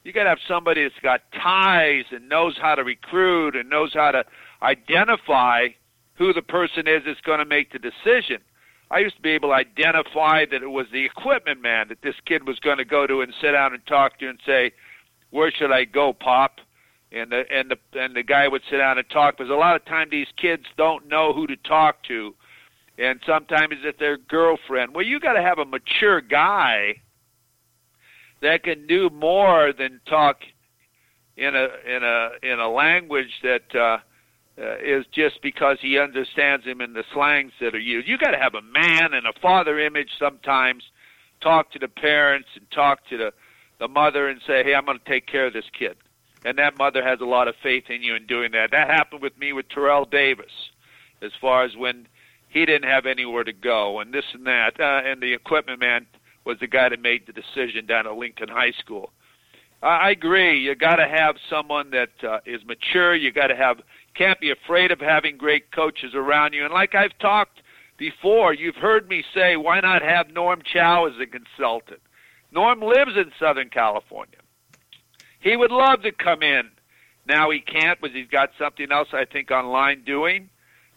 You 0.04 0.14
got 0.14 0.24
to 0.24 0.30
have 0.30 0.40
somebody 0.48 0.84
that's 0.84 0.96
got 1.02 1.22
ties 1.32 2.06
and 2.12 2.28
knows 2.28 2.58
how 2.60 2.76
to 2.76 2.84
recruit 2.84 3.56
and 3.56 3.70
knows 3.70 3.94
how 3.94 4.12
to 4.12 4.24
identify 4.62 5.68
who 6.16 6.34
the 6.34 6.42
person 6.42 6.88
is 6.88 7.04
that's 7.06 7.22
going 7.22 7.40
to 7.40 7.46
make 7.46 7.72
the 7.72 7.80
decision. 7.80 8.40
I 8.90 9.00
used 9.00 9.16
to 9.16 9.22
be 9.22 9.32
able 9.32 9.50
to 9.50 9.56
identify 9.56 10.46
that 10.52 10.64
it 10.64 10.70
was 10.70 10.88
the 10.92 11.06
equipment 11.06 11.62
man 11.62 11.88
that 11.90 12.02
this 12.02 12.16
kid 12.26 12.48
was 12.48 12.60
going 12.60 12.78
to 12.78 12.86
go 12.86 13.08
to 13.08 13.22
and 13.22 13.34
sit 13.42 13.52
down 13.52 13.74
and 13.74 13.86
talk 13.86 14.20
to 14.20 14.28
and 14.28 14.40
say, 14.46 14.72
"Where 15.30 15.52
should 15.52 15.72
I 15.72 15.86
go, 15.86 16.14
Pop?" 16.14 16.60
And 17.12 17.32
the 17.32 17.44
and 17.52 17.72
the 17.72 18.00
and 18.00 18.16
the 18.16 18.24
guy 18.24 18.48
would 18.48 18.64
sit 18.70 18.78
down 18.78 18.98
and 18.98 19.10
talk 19.10 19.38
because 19.38 19.50
a 19.50 19.56
lot 19.56 19.76
of 19.76 19.86
time 19.86 20.10
these 20.12 20.28
kids 20.36 20.66
don't 20.78 21.08
know 21.08 21.32
who 21.32 21.48
to 21.48 21.56
talk 21.58 22.04
to 22.04 22.34
and 22.98 23.20
sometimes 23.26 23.74
it's 23.84 23.98
their 24.00 24.18
girlfriend. 24.18 24.94
Well, 24.94 25.06
you 25.06 25.20
got 25.20 25.34
to 25.34 25.42
have 25.42 25.60
a 25.60 25.66
mature 25.66 26.22
guy 26.22 27.02
that 28.42 28.64
can 28.64 28.88
do 28.88 29.10
more 29.10 29.74
than 29.78 30.02
talk 30.06 30.38
in 31.38 31.56
a 31.56 31.68
in 31.86 32.04
a 32.04 32.30
in 32.44 32.60
a 32.60 32.70
language 32.70 33.32
that 33.44 33.76
uh, 33.76 33.98
uh, 34.62 34.76
is 34.84 35.06
just 35.12 35.42
because 35.42 35.78
he 35.82 35.98
understands 35.98 36.66
him 36.66 36.82
in 36.82 36.94
the 36.94 37.04
slangs 37.14 37.54
that 37.62 37.74
are 37.74 37.80
used. 37.80 38.08
You 38.08 38.18
got 38.18 38.32
to 38.32 38.38
have 38.38 38.56
a 38.56 38.62
man 38.62 39.14
and 39.14 39.26
a 39.26 39.34
father 39.42 39.80
image 39.80 40.10
sometimes. 40.20 40.84
Talk 41.42 41.72
to 41.72 41.80
the 41.80 41.88
parents 41.88 42.50
and 42.56 42.70
talk 42.72 43.00
to 43.10 43.18
the 43.18 43.34
the 43.80 43.88
mother 43.88 44.28
and 44.28 44.42
say, 44.46 44.64
"Hey, 44.64 44.76
I'm 44.76 44.86
going 44.86 45.00
to 45.00 45.06
take 45.06 45.26
care 45.26 45.48
of 45.48 45.54
this 45.54 45.70
kid." 45.78 45.98
And 46.44 46.58
that 46.58 46.78
mother 46.78 47.04
has 47.04 47.20
a 47.22 47.26
lot 47.26 47.48
of 47.48 47.56
faith 47.62 47.90
in 47.90 48.02
you 48.02 48.16
in 48.16 48.26
doing 48.26 48.52
that. 48.52 48.72
That 48.72 48.90
happened 48.90 49.22
with 49.22 49.38
me 49.38 49.54
with 49.54 49.70
Terrell 49.70 50.06
Davis, 50.06 50.52
as 51.22 51.32
far 51.40 51.64
as 51.64 51.76
when 51.76 52.08
he 52.50 52.66
didn't 52.66 52.90
have 52.90 53.06
anywhere 53.06 53.44
to 53.44 53.54
go, 53.54 54.00
and 54.00 54.14
this 54.14 54.26
and 54.34 54.46
that. 54.48 54.80
Uh, 54.80 55.02
and 55.06 55.22
the 55.22 55.34
equipment 55.34 55.80
man 55.80 56.06
was 56.46 56.58
the 56.60 56.68
guy 56.68 56.90
that 56.90 57.02
made 57.02 57.28
the 57.28 57.34
decision 57.34 57.86
down 57.86 58.08
at 58.08 58.16
Lincoln 58.16 58.50
High 58.50 58.72
School. 58.72 59.12
I 59.84 60.12
agree. 60.12 60.60
You 60.60 60.76
got 60.76 60.98
to 60.98 61.08
have 61.08 61.38
someone 61.50 61.90
that 61.90 62.12
uh, 62.24 62.40
is 62.46 62.62
mature. 62.66 63.16
You 63.16 63.32
got 63.32 63.48
to 63.48 63.56
have 63.56 63.82
can't 64.16 64.40
be 64.40 64.52
afraid 64.52 64.92
of 64.92 65.00
having 65.00 65.38
great 65.38 65.72
coaches 65.72 66.14
around 66.14 66.54
you. 66.54 66.64
And 66.66 66.74
like 66.74 66.94
I've 66.94 67.18
talked 67.20 67.62
before, 67.98 68.54
you've 68.54 68.76
heard 68.76 69.08
me 69.08 69.24
say, 69.34 69.56
why 69.56 69.80
not 69.80 70.02
have 70.02 70.30
Norm 70.30 70.62
Chow 70.72 71.06
as 71.06 71.14
a 71.20 71.26
consultant? 71.26 72.02
Norm 72.52 72.82
lives 72.82 73.16
in 73.16 73.32
Southern 73.40 73.70
California. 73.70 74.38
He 75.40 75.56
would 75.56 75.72
love 75.72 76.04
to 76.04 76.12
come 76.12 76.44
in. 76.44 76.70
Now 77.26 77.50
he 77.50 77.60
can't 77.60 78.00
because 78.02 78.16
he's 78.16 78.28
got 78.28 78.52
something 78.60 78.92
else 78.92 79.10
I 79.14 79.26
think 79.26 79.50
online 79.50 80.04
doing. 80.04 80.50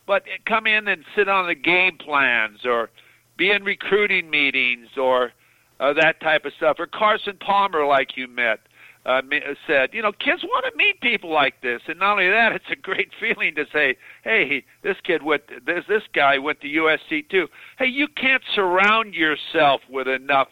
But 0.07 0.25
come 0.47 0.67
in 0.67 0.89
and 0.89 1.05
sit 1.17 1.29
on 1.29 1.47
the 1.47 1.55
game 1.55 1.97
plans 1.97 2.67
or 2.67 2.91
be 3.37 3.51
in 3.51 3.65
recruiting 3.65 4.31
meetings 4.31 4.89
or 4.97 5.33
uh, 5.81 5.93
that 5.93 6.21
type 6.21 6.45
of 6.45 6.53
stuff. 6.57 6.77
Or 6.79 6.87
Carson 6.87 7.37
Palmer, 7.45 7.87
like 7.87 8.17
you 8.17 8.29
met, 8.29 8.61
uh, 9.07 9.21
said, 9.67 9.91
you 9.93 10.01
know, 10.01 10.13
kids 10.13 10.43
want 10.45 10.65
to 10.65 10.77
meet 10.77 11.01
people 11.01 11.31
like 11.31 11.61
this, 11.61 11.83
and 11.89 11.99
not 11.99 12.13
only 12.13 12.31
that, 12.31 12.53
it's 12.55 12.65
a 12.71 12.77
great 12.77 13.11
feeling 13.21 13.55
to 13.55 13.65
say, 13.73 13.97
hey, 14.23 14.65
this 14.83 14.97
kid 15.05 15.23
went, 15.23 15.43
this 15.67 15.85
this 15.89 16.03
guy 16.15 16.39
went 16.39 16.61
to 16.63 16.69
USC 16.69 17.29
too. 17.29 17.49
Hey, 17.79 17.87
you 17.87 18.09
can't 18.09 18.43
surround 18.55 19.15
yourself 19.15 19.83
with 19.91 20.09
enough 20.09 20.49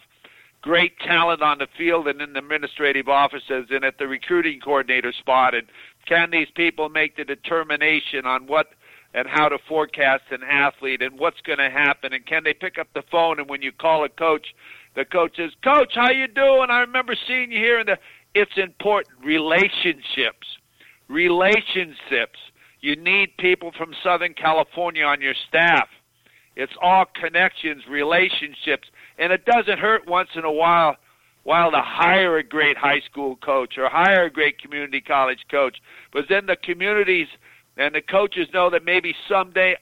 great 0.61 0.99
talent 1.01 1.42
on 1.42 1.59
the 1.59 1.66
field 1.77 2.07
and 2.07 2.21
in 2.23 2.33
the 2.35 2.38
administrative 2.38 3.09
offices 3.09 3.66
and 3.71 3.85
at 3.85 3.99
the 3.99 4.07
recruiting 4.07 4.61
coordinator 4.61 5.12
spot. 5.12 5.55
And 5.55 5.66
can 6.07 6.31
these 6.31 6.47
people 6.55 6.88
make 6.88 7.16
the 7.16 7.25
determination 7.25 8.27
on 8.27 8.47
what 8.47 8.68
and 9.14 9.29
how 9.29 9.48
to 9.48 9.59
forecast 9.68 10.25
an 10.31 10.42
athlete 10.42 11.03
and 11.03 11.18
what's 11.18 11.40
going 11.42 11.59
to 11.59 11.70
happen? 11.70 12.12
And 12.12 12.25
can 12.27 12.44
they 12.44 12.55
pick 12.55 12.79
up 12.79 12.88
the 12.94 13.03
phone 13.11 13.38
and 13.38 13.48
when 13.48 13.62
you 13.62 13.72
call 13.72 14.05
a 14.05 14.09
coach, 14.09 14.46
the 14.94 15.05
coach 15.05 15.37
says, 15.37 15.53
"Coach, 15.62 15.94
how 15.94 16.11
you 16.11 16.27
doing? 16.27 16.70
I 16.70 16.81
remember 16.81 17.14
seeing 17.27 17.53
you 17.53 17.59
here." 17.59 17.79
And 17.79 17.88
the 17.88 17.98
it's 18.35 18.57
important 18.57 19.14
relationships, 19.22 20.46
relationships. 21.09 22.38
You 22.81 22.96
need 22.96 23.37
people 23.37 23.72
from 23.77 23.94
Southern 24.03 24.35
California 24.35 25.05
on 25.05 25.20
your 25.20 25.35
staff. 25.48 25.88
It's 26.57 26.72
all 26.83 27.05
connections, 27.05 27.87
relationships, 27.88 28.88
and 29.18 29.33
it 29.33 29.44
doesn't 29.44 29.79
hurt 29.79 30.07
once 30.07 30.31
in 30.35 30.44
a 30.44 30.53
while 30.53 30.96
while 31.44 31.72
to 31.72 31.81
hire 31.83 32.38
a 32.38 32.42
great 32.42 32.77
high 32.77 33.01
school 33.01 33.35
coach 33.37 33.77
or 33.77 33.88
hire 33.88 34.27
a 34.27 34.31
great 34.31 34.61
community 34.61 35.01
college 35.01 35.44
coach. 35.51 35.77
But 36.12 36.27
then 36.29 36.46
the 36.46 36.57
communities 36.57 37.27
and 37.77 37.95
the 37.95 38.03
coaches 38.03 38.49
know 38.53 38.71
that 38.71 38.85
maybe 38.85 39.15
someday 39.29 39.77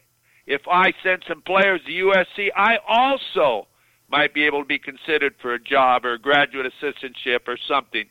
if 0.47 0.63
I 0.69 0.93
send 1.03 1.23
some 1.29 1.43
players 1.43 1.81
to 1.87 1.93
USC, 1.93 2.49
I 2.57 2.79
also 2.89 3.69
might 4.11 4.35
be 4.35 4.45
able 4.45 4.63
to 4.63 4.67
be 4.67 4.79
considered 4.79 5.35
for 5.41 5.55
a 5.55 5.61
job 5.61 6.05
or 6.05 6.15
a 6.15 6.19
graduate 6.19 6.73
assistantship 6.73 7.47
or 7.47 7.57
something. 7.69 8.07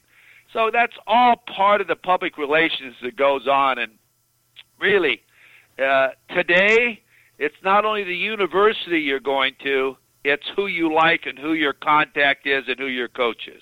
So 0.53 0.69
that's 0.71 0.93
all 1.05 1.35
part 1.53 1.81
of 1.81 1.87
the 1.87 1.97
public 1.97 2.37
relations 2.37 2.95
that 3.03 3.17
goes 3.17 3.45
on. 3.47 3.77
And 3.77 3.91
really, 4.79 5.21
uh, 5.77 6.09
today, 6.29 7.01
it's 7.37 7.55
not 7.63 7.83
only 7.83 8.05
the 8.05 8.15
university 8.15 9.01
you're 9.01 9.19
going 9.19 9.55
to, 9.63 9.97
it's 10.23 10.45
who 10.55 10.67
you 10.67 10.93
like 10.93 11.25
and 11.25 11.37
who 11.37 11.53
your 11.53 11.73
contact 11.73 12.47
is 12.47 12.63
and 12.67 12.79
who 12.79 12.87
your 12.87 13.09
coach 13.09 13.47
is. 13.47 13.61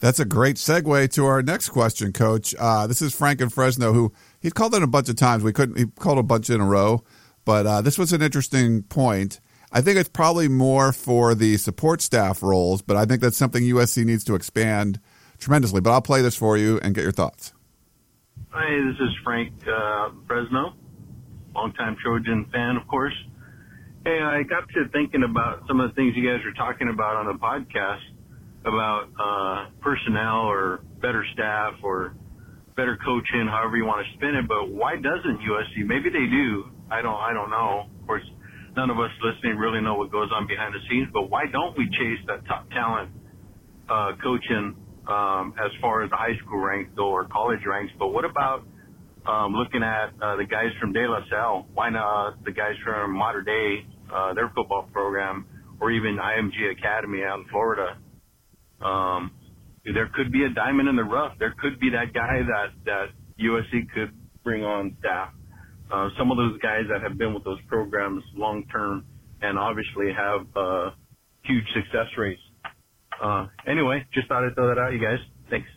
That's 0.00 0.20
a 0.20 0.26
great 0.26 0.56
segue 0.56 1.10
to 1.14 1.24
our 1.24 1.42
next 1.42 1.70
question, 1.70 2.12
Coach. 2.12 2.54
Uh, 2.58 2.86
this 2.86 3.00
is 3.00 3.14
Frank 3.14 3.40
in 3.40 3.48
Fresno, 3.48 3.94
who 3.94 4.12
he's 4.40 4.52
called 4.52 4.74
in 4.74 4.82
a 4.82 4.86
bunch 4.86 5.08
of 5.08 5.16
times. 5.16 5.42
We 5.42 5.52
couldn't. 5.52 5.78
He 5.78 5.86
called 5.86 6.18
a 6.18 6.22
bunch 6.22 6.50
in 6.50 6.60
a 6.60 6.64
row, 6.64 7.04
but 7.44 7.66
uh, 7.66 7.80
this 7.82 7.98
was 7.98 8.12
an 8.12 8.22
interesting 8.22 8.82
point. 8.82 9.40
I 9.72 9.80
think 9.80 9.98
it's 9.98 10.08
probably 10.08 10.48
more 10.48 10.92
for 10.92 11.34
the 11.34 11.56
support 11.56 12.00
staff 12.00 12.42
roles, 12.42 12.82
but 12.82 12.96
I 12.96 13.04
think 13.04 13.20
that's 13.20 13.36
something 13.36 13.62
USC 13.62 14.04
needs 14.04 14.24
to 14.24 14.34
expand 14.34 15.00
tremendously. 15.38 15.80
But 15.80 15.90
I'll 15.90 16.02
play 16.02 16.22
this 16.22 16.36
for 16.36 16.56
you 16.56 16.78
and 16.80 16.94
get 16.94 17.02
your 17.02 17.12
thoughts. 17.12 17.52
Hi, 18.50 18.70
this 18.88 18.96
is 19.00 19.14
Frank 19.22 19.52
uh, 19.66 20.10
Fresno, 20.26 20.74
longtime 21.54 21.96
Trojan 22.02 22.46
fan, 22.52 22.76
of 22.76 22.86
course. 22.88 23.14
Hey, 24.04 24.20
I 24.22 24.44
got 24.44 24.68
to 24.68 24.88
thinking 24.92 25.24
about 25.24 25.66
some 25.66 25.80
of 25.80 25.90
the 25.90 25.94
things 25.94 26.14
you 26.16 26.30
guys 26.30 26.44
were 26.44 26.52
talking 26.52 26.88
about 26.88 27.16
on 27.16 27.26
the 27.26 27.34
podcast 27.34 28.00
about 28.64 29.08
uh, 29.18 29.70
personnel 29.80 30.46
or 30.46 30.80
better 31.00 31.24
staff 31.32 31.74
or 31.82 32.14
better 32.76 32.98
coaching, 33.04 33.48
however 33.48 33.76
you 33.76 33.84
want 33.84 34.06
to 34.06 34.08
spin 34.16 34.36
it. 34.36 34.46
But 34.46 34.70
why 34.70 34.96
doesn't 34.96 35.38
USC? 35.40 35.86
Maybe 35.86 36.10
they 36.10 36.26
do. 36.28 36.70
I 36.90 37.02
don't. 37.02 37.16
I 37.16 37.32
don't 37.32 37.50
know. 37.50 37.88
Of 38.00 38.06
course, 38.06 38.26
none 38.76 38.90
of 38.90 38.98
us 39.00 39.10
listening 39.24 39.56
really 39.56 39.80
know 39.80 39.94
what 39.94 40.12
goes 40.12 40.28
on 40.32 40.46
behind 40.46 40.74
the 40.74 40.82
scenes. 40.88 41.08
But 41.12 41.30
why 41.30 41.44
don't 41.50 41.76
we 41.76 41.88
chase 41.96 42.20
that 42.28 42.46
top 42.46 42.70
talent 42.70 43.10
uh, 43.88 44.12
coaching 44.22 44.76
um, 45.08 45.54
as 45.58 45.72
far 45.80 46.04
as 46.04 46.10
the 46.10 46.16
high 46.16 46.36
school 46.44 46.60
ranks 46.60 46.90
go 46.96 47.08
or 47.08 47.26
college 47.26 47.64
ranks? 47.66 47.92
But 47.98 48.08
what 48.08 48.24
about 48.24 48.62
um, 49.26 49.52
looking 49.52 49.82
at 49.82 50.14
uh, 50.22 50.36
the 50.36 50.46
guys 50.46 50.70
from 50.80 50.92
De 50.92 51.08
La 51.08 51.20
Salle? 51.30 51.66
Why 51.74 51.90
not 51.90 52.44
the 52.44 52.52
guys 52.52 52.74
from 52.84 53.16
Mater 53.16 53.42
Dei 53.42 53.86
uh, 54.12 54.34
their 54.34 54.50
football 54.54 54.88
program, 54.92 55.46
or 55.80 55.90
even 55.90 56.16
IMG 56.16 56.72
Academy 56.78 57.22
out 57.24 57.40
in 57.40 57.44
Florida. 57.50 57.98
Um, 58.80 59.32
there 59.94 60.10
could 60.14 60.32
be 60.32 60.44
a 60.44 60.50
diamond 60.50 60.88
in 60.88 60.96
the 60.96 61.04
rough. 61.04 61.32
There 61.38 61.54
could 61.60 61.78
be 61.78 61.90
that 61.90 62.12
guy 62.12 62.42
that 62.42 62.72
that 62.84 63.06
USC 63.40 63.90
could 63.94 64.12
bring 64.42 64.64
on 64.64 64.96
staff. 65.00 65.30
Uh, 65.92 66.08
some 66.18 66.30
of 66.30 66.36
those 66.36 66.58
guys 66.60 66.82
that 66.90 67.00
have 67.02 67.16
been 67.16 67.32
with 67.32 67.44
those 67.44 67.60
programs 67.68 68.22
long 68.34 68.64
term 68.72 69.04
and 69.42 69.58
obviously 69.58 70.12
have 70.12 70.46
uh, 70.56 70.90
huge 71.44 71.64
success 71.74 72.06
rates. 72.16 72.40
Uh, 73.22 73.46
anyway, 73.66 74.04
just 74.12 74.28
thought 74.28 74.44
I'd 74.44 74.54
throw 74.54 74.68
that 74.68 74.78
out, 74.80 74.92
you 74.92 75.00
guys. 75.00 75.18
Thanks. 75.48 75.68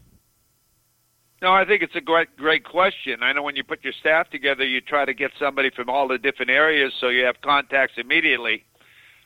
No, 1.42 1.54
I 1.54 1.64
think 1.66 1.84
it's 1.84 1.96
a 1.96 2.02
great 2.02 2.36
great 2.36 2.66
question. 2.66 3.22
I 3.22 3.32
know 3.32 3.44
when 3.44 3.56
you 3.56 3.64
put 3.64 3.84
your 3.84 3.94
staff 4.02 4.30
together, 4.30 4.66
you 4.66 4.82
try 4.82 5.06
to 5.06 5.14
get 5.14 5.32
somebody 5.40 5.70
from 5.76 5.90
all 5.90 6.08
the 6.08 6.18
different 6.18 6.52
areas 6.52 6.92
so 7.00 7.10
you 7.10 7.24
have 7.24 7.36
contacts 7.42 7.94
immediately. 7.98 8.66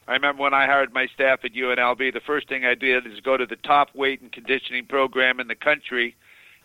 I 0.08 0.13
remember 0.13 0.44
when 0.44 0.54
I 0.54 0.66
hired 0.66 0.94
my 0.94 1.08
staff 1.13 1.39
at 1.44 1.54
UNLV, 1.54 2.13
the 2.13 2.20
first 2.26 2.50
thing 2.50 2.66
I 2.66 2.76
did 2.76 3.08
is 3.08 3.20
go 3.22 3.38
to 3.38 3.46
the 3.46 3.56
top 3.58 3.96
weight 3.96 4.22
and 4.22 4.32
conditioning 4.32 4.86
program 4.86 5.39
in 5.39 5.48
the 5.48 5.56
country, 5.56 6.16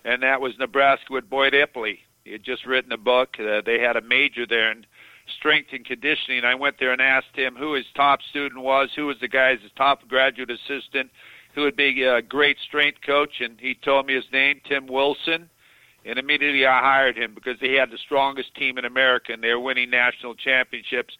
and 0.05 0.23
that 0.23 0.41
was 0.41 0.59
Nebraska 0.59 1.13
with 1.13 1.31
Boyd 1.31 1.53
Epley. 1.53 1.99
He 2.25 2.33
had 2.33 2.43
just 2.43 2.67
written 2.67 2.93
a 2.93 2.99
book. 2.99 3.37
Uh, 3.39 3.63
they 3.65 3.79
had 3.79 3.97
a 3.97 4.03
major 4.03 4.45
there 4.47 4.73
in 4.73 4.85
strength 5.39 5.69
and 5.73 5.85
conditioning. 5.85 6.45
I 6.45 6.55
went 6.57 6.77
there 6.81 6.93
and 6.93 7.01
asked 7.01 7.35
him 7.35 7.55
who 7.55 7.75
his 7.75 7.87
top 7.95 8.21
student 8.29 8.63
was, 8.63 8.91
who 8.97 9.07
was 9.07 9.17
the 9.21 9.29
guy's 9.29 9.59
top 9.77 10.07
graduate 10.09 10.51
assistant, 10.51 11.11
who 11.55 11.63
would 11.63 11.77
be 11.77 12.03
a 12.03 12.21
great 12.21 12.57
strength 12.67 12.99
coach, 13.07 13.41
and 13.41 13.59
he 13.61 13.75
told 13.75 14.07
me 14.07 14.15
his 14.15 14.25
name, 14.33 14.61
Tim 14.69 14.87
Wilson. 14.87 15.49
And 16.05 16.19
immediately 16.19 16.67
I 16.67 16.81
hired 16.81 17.17
him 17.17 17.35
because 17.35 17.59
he 17.61 17.75
had 17.75 17.91
the 17.91 17.99
strongest 17.99 18.55
team 18.55 18.79
in 18.79 18.85
America, 18.85 19.33
and 19.33 19.43
they 19.43 19.51
were 19.51 19.61
winning 19.61 19.91
national 19.91 20.35
championships. 20.35 21.17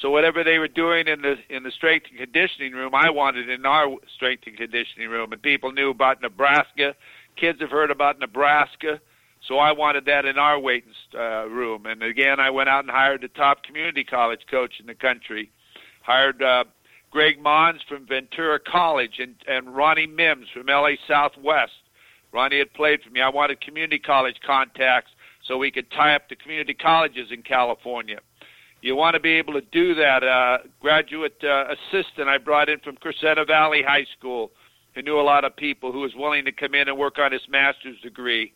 So 0.00 0.10
whatever 0.10 0.42
they 0.42 0.58
were 0.58 0.68
doing 0.68 1.06
in 1.06 1.22
the 1.22 1.36
in 1.48 1.62
the 1.62 1.70
strength 1.70 2.06
and 2.10 2.18
conditioning 2.18 2.72
room, 2.72 2.94
I 2.94 3.10
wanted 3.10 3.48
in 3.48 3.64
our 3.64 3.96
strength 4.14 4.44
and 4.46 4.56
conditioning 4.56 5.08
room. 5.08 5.32
And 5.32 5.40
people 5.40 5.72
knew 5.72 5.90
about 5.90 6.20
Nebraska. 6.20 6.94
Kids 7.36 7.60
have 7.60 7.70
heard 7.70 7.90
about 7.90 8.18
Nebraska. 8.18 9.00
So 9.46 9.58
I 9.58 9.72
wanted 9.72 10.06
that 10.06 10.24
in 10.24 10.38
our 10.38 10.58
weight 10.58 10.84
uh, 11.14 11.46
room. 11.48 11.86
And 11.86 12.02
again, 12.02 12.40
I 12.40 12.50
went 12.50 12.68
out 12.68 12.84
and 12.84 12.90
hired 12.90 13.20
the 13.20 13.28
top 13.28 13.62
community 13.62 14.02
college 14.02 14.40
coach 14.50 14.80
in 14.80 14.86
the 14.86 14.94
country. 14.94 15.50
Hired 16.02 16.42
uh, 16.42 16.64
Greg 17.10 17.40
Mons 17.40 17.80
from 17.88 18.06
Ventura 18.06 18.58
College, 18.58 19.20
and, 19.20 19.36
and 19.46 19.76
Ronnie 19.76 20.06
Mims 20.06 20.48
from 20.52 20.66
LA 20.66 20.94
Southwest. 21.06 21.72
Ronnie 22.32 22.58
had 22.58 22.72
played 22.72 23.02
for 23.02 23.10
me. 23.10 23.20
I 23.20 23.28
wanted 23.28 23.60
community 23.60 24.00
college 24.00 24.36
contacts 24.44 25.12
so 25.46 25.56
we 25.56 25.70
could 25.70 25.90
tie 25.92 26.16
up 26.16 26.28
the 26.28 26.34
community 26.34 26.74
colleges 26.74 27.28
in 27.30 27.42
California. 27.42 28.18
You 28.84 28.96
want 28.96 29.14
to 29.14 29.20
be 29.20 29.32
able 29.32 29.54
to 29.54 29.62
do 29.72 29.94
that. 29.94 30.22
Uh, 30.22 30.58
graduate 30.80 31.42
uh, 31.42 31.64
assistant 31.72 32.28
I 32.28 32.38
brought 32.38 32.68
in 32.68 32.80
from 32.80 32.96
Crescenta 32.96 33.46
Valley 33.46 33.82
High 33.82 34.06
School, 34.18 34.50
who 34.94 35.02
knew 35.02 35.18
a 35.18 35.22
lot 35.22 35.44
of 35.44 35.56
people, 35.56 35.90
who 35.90 36.00
was 36.00 36.12
willing 36.14 36.44
to 36.44 36.52
come 36.52 36.74
in 36.74 36.88
and 36.88 36.98
work 36.98 37.18
on 37.18 37.32
his 37.32 37.40
master's 37.48 37.98
degree. 38.02 38.52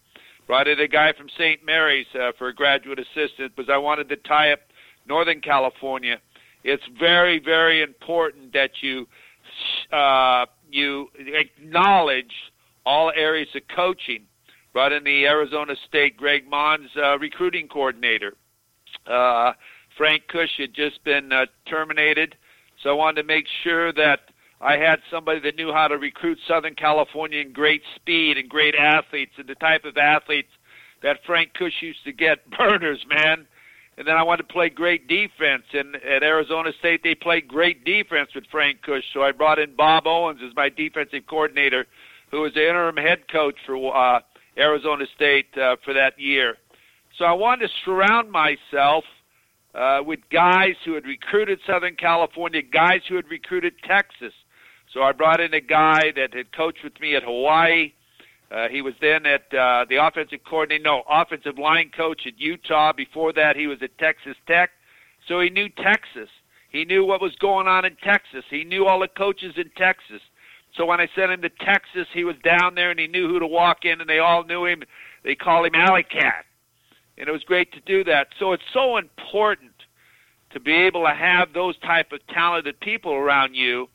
Brought 0.47 0.69
in 0.69 0.81
a 0.81 0.89
guy 0.89 1.13
from 1.17 1.29
St. 1.39 1.65
Mary's 1.65 2.07
uh, 2.15 2.33
for 2.37 2.49
a 2.49 2.55
graduate 2.55 2.99
assistant 2.99 3.57
because 3.57 3.71
I 3.73 3.79
wanted 3.79 4.09
to 4.11 4.17
tie 4.17 4.53
up 4.53 4.61
Northern 5.07 5.41
California 5.41 6.19
it's 6.65 6.83
very, 6.99 7.39
very 7.39 7.83
important 7.83 8.53
that 8.53 8.71
you 8.81 9.07
uh, 9.93 10.47
you 10.71 11.09
acknowledge 11.17 12.33
all 12.85 13.13
areas 13.15 13.49
of 13.55 13.63
coaching. 13.75 14.25
Brought 14.73 14.93
in 14.93 15.03
the 15.03 15.25
Arizona 15.27 15.75
State 15.89 16.17
Greg 16.17 16.49
Mons 16.49 16.91
uh, 16.97 17.19
recruiting 17.19 17.69
coordinator. 17.69 18.35
Uh, 19.07 19.53
Frank 19.99 20.29
Kush 20.29 20.57
had 20.57 20.73
just 20.73 21.05
been 21.05 21.33
uh, 21.33 21.45
terminated, 21.69 22.37
so 22.83 22.91
I 22.91 22.95
wanted 22.95 23.23
to 23.23 23.29
make 23.29 23.45
sure 23.63 23.93
that 23.93 24.21
I 24.61 24.79
had 24.79 25.01
somebody 25.11 25.41
that 25.41 25.57
knew 25.57 25.73
how 25.73 25.89
to 25.89 25.99
recruit 25.99 26.39
Southern 26.49 26.75
California 26.75 27.41
in 27.41 27.53
great 27.53 27.83
speed 27.97 28.39
and 28.39 28.49
great 28.49 28.75
athletes 28.75 29.33
and 29.37 29.47
the 29.47 29.55
type 29.57 29.85
of 29.85 29.99
athletes 29.99 30.49
that 31.03 31.19
Frank 31.27 31.53
Kush 31.53 31.83
used 31.83 32.03
to 32.05 32.13
get 32.13 32.49
burners, 32.59 33.05
man 33.11 33.47
and 33.99 34.07
then 34.07 34.17
I 34.17 34.23
wanted 34.23 34.45
to 34.47 34.53
play 34.53 34.69
great 34.69 35.09
defense. 35.09 35.65
And 35.73 35.97
at 35.97 36.23
Arizona 36.23 36.71
State, 36.79 37.03
they 37.03 37.17
played 37.17 37.49
great 37.49 37.85
defense 37.85 38.31
with 38.33 38.45
Frank 38.51 38.83
Kush, 38.83 39.03
so 39.13 39.23
I 39.23 39.33
brought 39.33 39.59
in 39.59 39.75
Bob 39.75 40.07
Owens 40.07 40.39
as 40.49 40.55
my 40.55 40.69
defensive 40.69 41.27
coordinator, 41.29 41.85
who 42.31 42.43
was 42.43 42.55
the 42.55 42.63
interim 42.63 42.97
head 42.97 43.29
coach 43.31 43.57
for 43.67 43.97
uh, 43.97 44.21
Arizona 44.57 45.05
State 45.17 45.47
uh, 45.59 45.77
for 45.85 45.93
that 45.95 46.19
year. 46.19 46.55
So 47.19 47.25
I 47.25 47.33
wanted 47.33 47.67
to 47.67 47.73
surround 47.85 48.31
myself 48.31 49.03
uh, 49.79 50.03
with 50.05 50.19
guys 50.31 50.75
who 50.85 50.95
had 50.95 51.07
recruited 51.07 51.61
Southern 51.65 51.95
California, 51.95 52.63
guys 52.63 53.01
who 53.09 53.15
had 53.15 53.29
recruited 53.31 53.75
Texas. 53.87 54.33
So 54.93 55.03
I 55.03 55.13
brought 55.13 55.41
in 55.41 55.55
a 55.55 55.61
guy 55.61 56.13
that 56.17 56.35
had 56.35 56.53
coached 56.53 56.83
with 56.83 56.99
me 57.01 57.15
at 57.15 57.23
Hawaii. 57.23 57.93
Uh, 58.51 58.69
he 58.69 58.83
was 58.83 58.95
then 59.01 59.25
at 59.27 59.43
uh, 59.55 59.85
the 59.89 60.05
offensive 60.05 60.41
coordinator, 60.49 60.83
no, 60.83 61.03
offensive 61.09 61.59
line 61.59 61.91
coach 61.97 62.23
at 62.27 62.41
Utah. 62.41 62.93
Before 62.93 63.33
that, 63.35 63.55
he 63.55 63.67
was 63.67 63.79
at 63.83 63.97
Texas 63.99 64.37
Tech. 64.49 64.71
So 65.29 65.41
he 65.41 65.51
knew 65.51 65.69
Texas. 65.69 66.31
He 66.71 66.85
knew 66.85 67.05
what 67.05 67.21
was 67.21 67.37
going 67.37 67.69
on 67.69 67.85
in 67.85 67.97
Texas. 68.03 68.45
He 68.51 68.65
knew 68.65 68.87
all 68.87 69.01
the 69.01 69.09
coaches 69.09 69.55
in 69.57 69.71
Texas. 69.77 70.23
So 70.77 70.87
when 70.87 71.01
I 71.01 71.09
sent 71.15 71.31
him 71.31 71.43
to 71.43 71.51
Texas, 71.51 72.09
he 72.13 72.25
was 72.25 72.37
down 72.43 72.75
there 72.75 72.91
and 72.91 72.99
he 72.99 73.07
knew 73.07 73.29
who 73.29 73.39
to 73.39 73.47
walk 73.47 73.85
in, 73.85 74.01
and 74.01 74.11
they 74.11 74.19
all 74.19 74.45
knew 74.45 74.65
him. 74.65 74.83
They 75.25 75.35
call 75.35 75.65
him 75.65 75.75
Alley 75.75 76.05
Cat, 76.05 76.47
and 77.17 77.29
it 77.29 77.33
was 77.33 77.45
great 77.45 77.73
to 77.73 77.81
do 77.81 78.05
that. 78.05 78.29
So 78.39 78.53
it's 78.53 78.63
so 78.73 78.97
important 78.97 79.68
to 80.51 80.61
be 80.61 80.73
able 80.73 81.05
to 81.05 81.15
have 81.15 81.53
those 81.53 81.77
type 81.79 82.13
of 82.13 82.27
talented 82.29 82.81
people 82.81 83.13
around 83.13 83.55
you, 83.55 83.89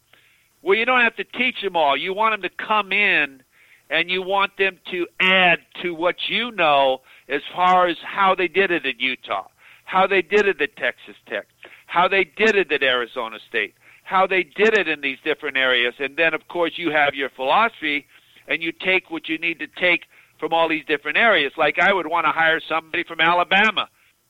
where 0.62 0.78
you 0.78 0.86
don't 0.86 1.02
have 1.02 1.16
to 1.18 1.24
teach 1.24 1.62
them 1.62 1.76
all. 1.76 1.98
You 1.98 2.14
want 2.14 2.34
them 2.34 2.50
to 2.50 2.66
come 2.66 2.92
in 2.92 3.42
and 3.90 4.10
you 4.10 4.22
want 4.22 4.58
them 4.58 4.80
to 4.92 5.08
add 5.20 5.60
to 5.82 5.94
what 5.94 6.16
you 6.28 6.52
know 6.52 7.02
as 7.28 7.42
far 7.54 7.88
as 7.88 7.98
how 8.04 8.34
they 8.36 8.48
did 8.48 8.72
it 8.72 8.86
at 8.86 9.00
Utah, 9.00 9.48
how 9.86 10.08
they 10.08 10.22
did 10.22 10.48
it 10.48 10.62
at 10.62 10.76
Texas 10.78 11.16
Tech, 11.28 11.48
how 11.88 12.08
they 12.08 12.24
did 12.24 12.56
it 12.56 12.72
at 12.72 12.82
Arizona 12.82 13.38
State, 13.50 13.76
how 14.04 14.26
they 14.26 14.44
did 14.44 14.78
it 14.78 14.88
in 14.88 15.02
these 15.02 15.18
different 15.24 15.58
areas. 15.58 15.94
And 16.00 16.16
then, 16.18 16.34
of 16.34 16.48
course, 16.48 16.72
you 16.76 16.92
have 16.92 17.14
your 17.14 17.30
philosophy 17.30 18.06
and 18.48 18.62
you 18.62 18.72
take 18.72 19.12
what 19.12 19.28
you 19.28 19.38
need 19.38 19.60
to 19.60 19.68
take 19.80 20.04
from 20.40 20.54
all 20.54 20.68
these 20.68 20.86
different 20.86 21.18
areas. 21.18 21.54
Like 21.58 21.80
I 21.80 21.94
would 21.94 22.08
want 22.08 22.26
to 22.26 22.32
hire 22.32 22.62
somebody 22.68 23.04
from 23.04 23.20
Alabama. 23.20 23.90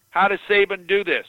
How 0.09 0.27
does 0.27 0.39
Saban 0.49 0.87
do 0.87 1.03
this? 1.03 1.25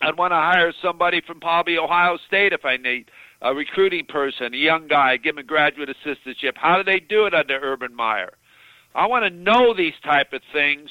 I'd 0.00 0.16
want 0.16 0.32
to 0.32 0.36
hire 0.36 0.72
somebody 0.82 1.20
from 1.26 1.40
probably 1.40 1.76
Ohio 1.76 2.18
State 2.26 2.52
if 2.52 2.64
I 2.64 2.78
need 2.78 3.10
a 3.42 3.54
recruiting 3.54 4.06
person, 4.06 4.54
a 4.54 4.56
young 4.56 4.88
guy, 4.88 5.16
give 5.16 5.34
him 5.34 5.38
a 5.38 5.42
graduate 5.42 5.90
assistantship. 5.90 6.52
How 6.56 6.76
do 6.76 6.84
they 6.84 7.00
do 7.00 7.26
it 7.26 7.34
under 7.34 7.58
Urban 7.60 7.94
Meyer? 7.94 8.32
I 8.94 9.06
want 9.06 9.24
to 9.24 9.30
know 9.30 9.74
these 9.74 9.94
type 10.02 10.32
of 10.32 10.40
things 10.52 10.88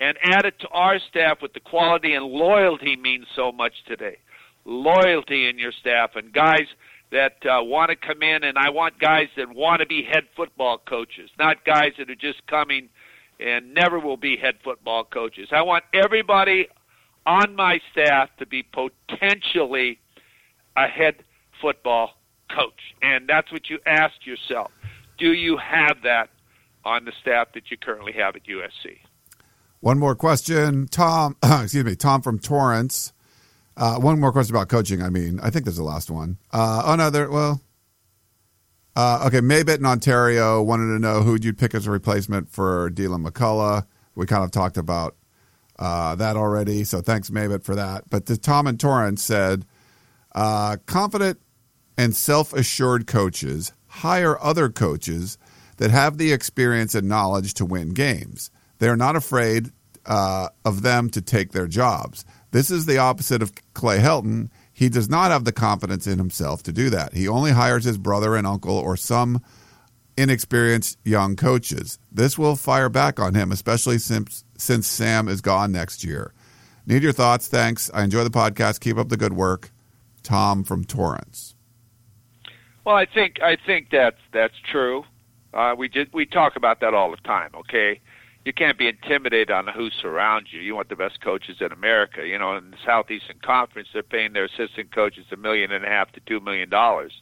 and 0.00 0.16
add 0.22 0.44
it 0.44 0.58
to 0.60 0.68
our 0.68 0.98
staff 1.10 1.38
with 1.42 1.52
the 1.52 1.60
quality 1.60 2.14
and 2.14 2.24
loyalty 2.24 2.96
means 2.96 3.26
so 3.34 3.50
much 3.50 3.72
today. 3.86 4.18
Loyalty 4.64 5.48
in 5.48 5.58
your 5.58 5.72
staff 5.72 6.10
and 6.14 6.32
guys 6.32 6.66
that 7.12 7.36
uh, 7.44 7.62
want 7.62 7.90
to 7.90 7.96
come 7.96 8.22
in, 8.22 8.44
and 8.44 8.56
I 8.56 8.70
want 8.70 8.98
guys 8.98 9.28
that 9.36 9.52
want 9.52 9.80
to 9.80 9.86
be 9.86 10.02
head 10.02 10.24
football 10.36 10.78
coaches, 10.78 11.30
not 11.38 11.64
guys 11.64 11.92
that 11.98 12.08
are 12.08 12.14
just 12.14 12.46
coming 12.46 12.88
and 13.40 13.74
never 13.74 13.98
will 13.98 14.18
be 14.18 14.36
head 14.36 14.56
football 14.62 15.04
coaches. 15.04 15.48
I 15.50 15.62
want 15.62 15.84
everybody 15.94 16.68
on 17.26 17.54
my 17.54 17.80
staff 17.92 18.30
to 18.38 18.46
be 18.46 18.62
potentially 18.62 20.00
a 20.76 20.86
head 20.86 21.16
football 21.60 22.12
coach. 22.54 22.94
And 23.02 23.28
that's 23.28 23.52
what 23.52 23.68
you 23.68 23.78
ask 23.86 24.14
yourself. 24.24 24.70
Do 25.18 25.32
you 25.32 25.56
have 25.58 25.98
that 26.04 26.30
on 26.84 27.04
the 27.04 27.12
staff 27.20 27.48
that 27.54 27.70
you 27.70 27.76
currently 27.76 28.12
have 28.12 28.36
at 28.36 28.44
USC? 28.44 28.98
One 29.80 29.98
more 29.98 30.14
question. 30.14 30.88
Tom, 30.88 31.36
excuse 31.42 31.84
me, 31.84 31.96
Tom 31.96 32.22
from 32.22 32.38
Torrance. 32.38 33.12
Uh, 33.76 33.96
one 33.98 34.20
more 34.20 34.32
question 34.32 34.54
about 34.54 34.68
coaching. 34.68 35.02
I 35.02 35.08
mean, 35.08 35.40
I 35.42 35.50
think 35.50 35.64
there's 35.64 35.76
the 35.76 35.82
last 35.82 36.10
one. 36.10 36.38
Uh, 36.52 36.82
oh, 36.84 36.96
no, 36.96 37.08
there, 37.08 37.30
well, 37.30 37.62
uh, 38.96 39.24
okay, 39.26 39.40
Maybit 39.40 39.78
in 39.78 39.86
Ontario 39.86 40.62
wanted 40.62 40.92
to 40.92 40.98
know 40.98 41.22
who 41.22 41.38
you'd 41.40 41.56
pick 41.56 41.74
as 41.74 41.86
a 41.86 41.90
replacement 41.90 42.50
for 42.50 42.90
Deland 42.90 43.24
McCullough. 43.24 43.86
We 44.14 44.26
kind 44.26 44.44
of 44.44 44.50
talked 44.50 44.76
about 44.76 45.16
uh, 45.80 46.14
that 46.16 46.36
already, 46.36 46.84
so 46.84 47.00
thanks, 47.00 47.30
Maybit, 47.30 47.64
for 47.64 47.74
that. 47.74 48.04
But 48.10 48.26
the 48.26 48.36
Tom 48.36 48.66
and 48.66 48.78
Torrance 48.78 49.22
said, 49.22 49.64
uh, 50.34 50.76
confident 50.86 51.40
and 51.96 52.14
self 52.14 52.52
assured 52.52 53.06
coaches 53.06 53.72
hire 53.86 54.40
other 54.40 54.68
coaches 54.68 55.38
that 55.78 55.90
have 55.90 56.18
the 56.18 56.32
experience 56.32 56.94
and 56.94 57.08
knowledge 57.08 57.54
to 57.54 57.64
win 57.64 57.94
games. 57.94 58.50
They're 58.78 58.96
not 58.96 59.16
afraid 59.16 59.72
uh, 60.06 60.48
of 60.64 60.82
them 60.82 61.08
to 61.10 61.22
take 61.22 61.52
their 61.52 61.66
jobs. 61.66 62.24
This 62.50 62.70
is 62.70 62.86
the 62.86 62.98
opposite 62.98 63.42
of 63.42 63.52
Clay 63.74 63.98
Helton. 63.98 64.50
He 64.72 64.88
does 64.88 65.08
not 65.08 65.30
have 65.30 65.44
the 65.44 65.52
confidence 65.52 66.06
in 66.06 66.18
himself 66.18 66.62
to 66.64 66.72
do 66.72 66.90
that. 66.90 67.14
He 67.14 67.28
only 67.28 67.52
hires 67.52 67.84
his 67.84 67.98
brother 67.98 68.36
and 68.36 68.46
uncle 68.46 68.76
or 68.76 68.96
some 68.96 69.42
inexperienced 70.16 70.98
young 71.04 71.36
coaches. 71.36 71.98
This 72.12 72.38
will 72.38 72.56
fire 72.56 72.88
back 72.88 73.18
on 73.18 73.34
him, 73.34 73.52
especially 73.52 73.98
since, 73.98 74.44
since 74.60 74.86
Sam 74.86 75.28
is 75.28 75.40
gone 75.40 75.72
next 75.72 76.04
year. 76.04 76.32
Need 76.86 77.02
your 77.02 77.12
thoughts. 77.12 77.48
Thanks. 77.48 77.90
I 77.94 78.04
enjoy 78.04 78.24
the 78.24 78.30
podcast. 78.30 78.80
Keep 78.80 78.98
up 78.98 79.08
the 79.08 79.16
good 79.16 79.32
work. 79.32 79.70
Tom 80.22 80.64
from 80.64 80.84
Torrance. 80.84 81.54
Well, 82.84 82.96
I 82.96 83.06
think 83.06 83.40
I 83.42 83.56
think 83.56 83.88
that's 83.90 84.20
that's 84.32 84.54
true. 84.70 85.04
Uh, 85.52 85.74
we 85.76 85.88
did 85.88 86.12
we 86.12 86.26
talk 86.26 86.56
about 86.56 86.80
that 86.80 86.94
all 86.94 87.10
the 87.10 87.16
time. 87.18 87.50
Okay, 87.54 88.00
you 88.44 88.52
can't 88.52 88.78
be 88.78 88.88
intimidated 88.88 89.50
on 89.50 89.66
who 89.66 89.90
surrounds 89.90 90.52
you. 90.52 90.60
You 90.60 90.74
want 90.74 90.88
the 90.88 90.96
best 90.96 91.20
coaches 91.20 91.56
in 91.60 91.72
America. 91.72 92.26
You 92.26 92.38
know, 92.38 92.56
in 92.56 92.70
the 92.70 92.76
Southeastern 92.84 93.38
Conference, 93.42 93.88
they're 93.92 94.02
paying 94.02 94.32
their 94.32 94.44
assistant 94.44 94.94
coaches 94.94 95.26
a 95.30 95.36
million 95.36 95.72
and 95.72 95.84
a 95.84 95.88
half 95.88 96.12
to 96.12 96.20
two 96.20 96.40
million 96.40 96.68
dollars. 96.68 97.12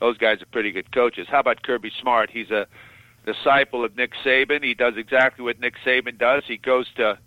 Those 0.00 0.16
guys 0.16 0.40
are 0.42 0.46
pretty 0.46 0.70
good 0.70 0.92
coaches. 0.92 1.26
How 1.30 1.40
about 1.40 1.62
Kirby 1.62 1.92
Smart? 2.00 2.30
He's 2.30 2.50
a 2.50 2.66
disciple 3.32 3.84
of 3.84 3.96
Nick 3.96 4.12
Saban. 4.24 4.64
He 4.64 4.74
does 4.74 4.94
exactly 4.96 5.44
what 5.44 5.60
Nick 5.60 5.74
Saban 5.84 6.18
does. 6.18 6.42
He 6.46 6.56
goes 6.56 6.86
to 6.96 7.18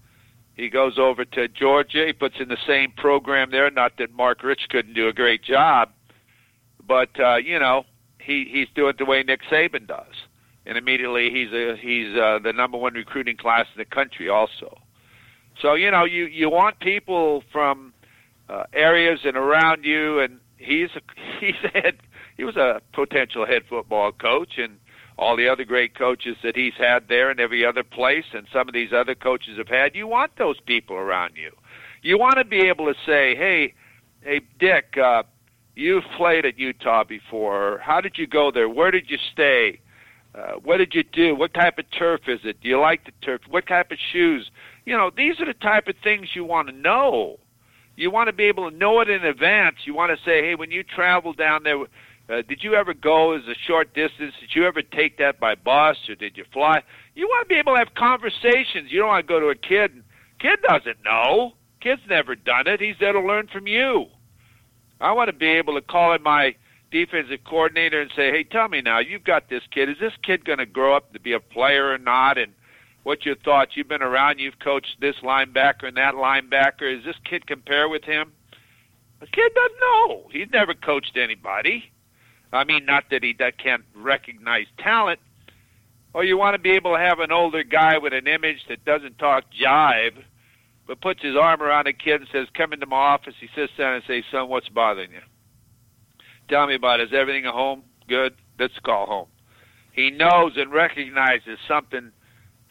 he 0.54 0.70
goes 0.70 1.00
over 1.00 1.26
to 1.26 1.48
Georgia. 1.48 2.06
He 2.06 2.14
puts 2.14 2.36
in 2.40 2.50
the 2.50 2.58
same 2.68 2.92
program 2.92 3.52
there. 3.52 3.70
Not 3.72 3.94
that 3.98 4.14
Mark 4.14 4.44
Richt 4.44 4.70
couldn't 4.70 4.94
do 4.94 5.08
a 5.08 5.14
great 5.14 5.44
job, 5.44 5.90
but 6.86 7.10
uh, 7.20 7.38
you 7.38 7.60
know 7.60 7.86
he 8.20 8.48
he's 8.52 8.68
doing 8.76 8.92
it 8.92 8.98
the 8.98 9.06
way 9.06 9.24
Nick 9.24 9.42
Saban 9.52 9.88
does, 9.88 10.14
and 10.66 10.78
immediately 10.78 11.30
he's 11.30 11.52
a 11.54 11.76
he's 11.78 12.18
uh, 12.18 12.40
the 12.44 12.54
number 12.54 12.78
one 12.78 12.94
recruiting 12.94 13.38
class 13.38 13.66
in 13.76 13.80
the 13.80 13.86
country 13.86 14.30
also. 14.30 14.78
So 15.62 15.76
you 15.76 15.92
know 15.92 16.06
you 16.06 16.26
you 16.26 16.50
want 16.50 16.80
people 16.80 17.44
from 17.52 17.94
uh, 18.50 18.64
areas 18.74 19.20
and 19.24 19.38
around 19.38 19.86
you, 19.86 20.20
and 20.20 20.40
he's 20.58 20.90
a, 20.96 21.02
he's 21.40 21.56
a 21.64 21.70
head, 21.70 21.98
he 22.38 22.44
was 22.44 22.56
a 22.56 22.82
potential 22.94 23.46
head 23.46 23.64
football 23.70 24.12
coach, 24.12 24.58
and 24.58 24.78
all 25.22 25.38
the 25.38 25.48
other 25.48 25.64
great 25.64 25.98
coaches 25.98 26.36
that 26.44 26.58
he's 26.58 26.74
had 26.78 27.08
there 27.08 27.30
and 27.30 27.40
every 27.40 27.66
other 27.66 27.84
place, 27.84 28.26
and 28.34 28.46
some 28.52 28.68
of 28.68 28.74
these 28.74 28.92
other 28.92 29.16
coaches 29.16 29.58
have 29.58 29.70
had. 29.70 29.96
You 29.96 30.08
want 30.08 30.32
those 30.38 30.60
people 30.66 30.98
around 30.98 31.38
you. 31.38 31.52
You 32.02 32.18
want 32.18 32.38
to 32.40 32.44
be 32.44 32.68
able 32.68 32.88
to 32.88 33.00
say, 33.06 33.36
hey, 33.36 33.74
hey, 34.22 34.42
Dick. 34.60 34.98
Uh, 34.98 35.24
You've 35.76 36.04
played 36.18 36.46
at 36.46 36.60
Utah 36.60 37.04
before. 37.04 37.80
How 37.82 38.02
did 38.02 38.18
you 38.18 38.28
go 38.28 38.52
there? 38.52 38.68
Where 38.68 38.92
did 38.92 39.10
you 39.10 39.18
stay? 39.32 39.80
Uh, 40.36 40.54
what 40.64 40.78
did 40.78 40.94
you 40.94 41.04
do? 41.04 41.36
What 41.36 41.54
type 41.54 41.78
of 41.78 41.86
turf 41.98 42.22
is 42.28 42.40
it? 42.44 42.62
Do 42.62 42.70
you 42.70 42.80
like 42.80 43.06
the 43.06 43.12
turf? 43.22 43.42
What 43.50 43.68
type 43.68 43.92
of 43.92 43.98
shoes? 44.12 44.50
You 44.86 44.98
know, 44.98 45.12
these 45.16 45.40
are 45.40 45.46
the 45.46 45.54
type 45.54 45.88
of 45.88 45.96
things 46.04 46.30
you 46.36 46.44
want 46.44 46.68
to 46.68 46.74
know. 46.74 47.40
You 47.96 48.12
want 48.12 48.28
to 48.28 48.34
be 48.34 48.46
able 48.46 48.70
to 48.70 48.76
know 48.76 49.00
it 49.02 49.10
in 49.10 49.26
advance. 49.26 49.78
You 49.86 49.94
want 49.94 50.18
to 50.18 50.24
say, 50.26 50.42
hey, 50.42 50.56
when 50.56 50.72
you 50.72 50.84
travel 50.84 51.34
down 51.34 51.64
there, 51.64 51.78
uh, 52.32 52.42
did 52.48 52.64
you 52.64 52.76
ever 52.76 52.94
go 52.94 53.34
as 53.34 53.44
a 53.48 53.56
short 53.68 53.94
distance? 53.94 54.34
Did 54.40 54.52
you 54.56 54.66
ever 54.66 54.82
take 54.82 55.18
that 55.18 55.40
by 55.40 55.56
bus 55.56 55.98
or 56.08 56.16
did 56.16 56.38
you 56.38 56.46
fly? 56.54 56.82
You 57.14 57.28
want 57.28 57.48
to 57.48 57.54
be 57.54 57.60
able 57.60 57.74
to 57.74 57.80
have 57.80 57.94
conversations. 57.94 58.90
You 58.90 59.00
don't 59.00 59.10
want 59.10 59.28
to 59.28 59.34
go 59.34 59.40
to 59.40 59.48
a 59.50 59.56
kid. 59.56 60.04
Kid 60.40 60.60
doesn't 60.68 61.04
know. 61.04 61.54
Kid's 61.82 62.02
never 62.08 62.36
done 62.36 62.68
it. 62.68 62.80
He's 62.80 62.96
there 63.00 63.14
to 63.14 63.20
learn 63.20 63.48
from 63.48 63.68
you. 63.68 64.06
I 65.02 65.12
want 65.12 65.28
to 65.28 65.36
be 65.36 65.48
able 65.48 65.74
to 65.74 65.82
call 65.82 66.14
in 66.14 66.22
my 66.22 66.56
defensive 66.92 67.44
coordinator 67.44 68.02
and 68.02 68.12
say, 68.16 68.32
"Hey, 68.32 68.44
tell 68.44 68.68
me 68.70 68.82
now, 68.82 69.00
you've 69.00 69.24
got 69.24 69.50
this 69.50 69.64
kid. 69.72 69.90
Is 69.90 69.98
this 70.00 70.14
kid 70.24 70.46
going 70.46 70.60
to 70.60 70.66
grow 70.66 70.96
up 70.96 71.12
to 71.14 71.20
be 71.20 71.34
a 71.34 71.40
player 71.40 71.92
or 71.92 71.98
not?" 71.98 72.38
And 72.38 72.54
what's 73.04 73.26
your 73.26 73.36
thoughts? 73.36 73.76
You've 73.76 73.88
been 73.88 74.04
around. 74.04 74.40
You've 74.40 74.60
coached 74.60 74.98
this 75.02 75.16
linebacker 75.24 75.88
and 75.88 75.98
that 75.98 76.14
linebacker. 76.14 76.98
Is 76.98 77.04
this 77.04 77.16
kid 77.26 77.48
compare 77.48 77.90
with 77.90 78.04
him? 78.04 78.32
The 79.20 79.28
kid 79.28 79.52
doesn't 79.54 79.80
know. 79.80 80.30
He's 80.32 80.52
never 80.52 80.74
coached 80.74 81.18
anybody. 81.18 81.92
I 82.54 82.64
mean, 82.64 82.86
not 82.86 83.06
that 83.12 83.24
he 83.24 83.34
can't 83.34 83.84
recognize 83.96 84.66
talent. 84.78 85.20
Or 86.14 86.26
you 86.26 86.38
want 86.38 86.56
to 86.56 86.60
be 86.60 86.72
able 86.72 86.94
to 86.94 87.00
have 87.00 87.20
an 87.20 87.32
older 87.32 87.64
guy 87.64 87.98
with 87.98 88.14
an 88.14 88.28
image 88.28 88.66
that 88.68 88.84
doesn't 88.84 89.18
talk 89.18 89.46
jive 89.54 90.24
but 90.88 91.00
puts 91.00 91.22
his 91.22 91.38
arm 91.38 91.62
around 91.62 91.88
a 91.88 91.94
kid 91.94 92.20
and 92.20 92.30
says, 92.32 92.50
"Come 92.54 92.74
into 92.74 92.86
my 92.86 92.98
office." 92.98 93.36
He 93.40 93.48
sits 93.56 93.72
down 93.78 93.94
and 93.94 94.04
says, 94.04 94.26
"Son, 94.30 94.50
what's 94.50 94.68
bothering 94.68 95.12
you? 95.12 95.22
Tell 96.50 96.68
me 96.68 96.76
about 96.76 97.00
it. 97.00 97.08
Is 97.08 97.14
everything 97.14 97.46
at 97.46 97.54
home 97.54 97.84
good? 98.08 98.36
Let's 98.60 98.78
call 98.80 99.06
home." 99.06 99.28
He 99.94 100.10
knows 100.10 100.58
and 100.58 100.70
recognizes 100.72 101.60
something 101.66 102.12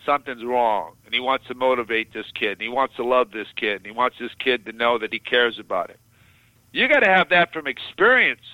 something's 0.05 0.45
wrong, 0.45 0.97
and 1.07 1.15
he 1.15 1.21
wants 1.21 1.47
to 1.47 1.55
motivate 1.55 2.13
this 2.13 2.31
kid, 2.33 2.53
and 2.53 2.63
he 2.63 2.69
wants 2.69 2.97
to 2.97 3.05
love 3.05 3.31
this 3.31 3.49
kid, 3.53 3.77
and 3.77 3.87
he 3.87 3.93
wants 3.93 4.19
this 4.19 4.35
kid 4.35 4.67
to 4.67 4.73
know 4.73 4.99
that 4.99 5.13
he 5.13 5.19
cares 5.19 5.59
about 5.59 5.91
it. 5.91 6.01
You 6.73 6.89
got 6.89 7.01
to 7.01 7.11
have 7.11 7.31
that 7.31 7.53
from 7.53 7.67
experience, 7.67 8.45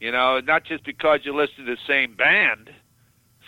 you 0.00 0.12
know, 0.12 0.40
not 0.40 0.64
just 0.64 0.84
because 0.84 1.20
you 1.24 1.34
listen 1.34 1.64
to 1.66 1.74
the 1.74 1.80
same 1.86 2.14
band. 2.14 2.70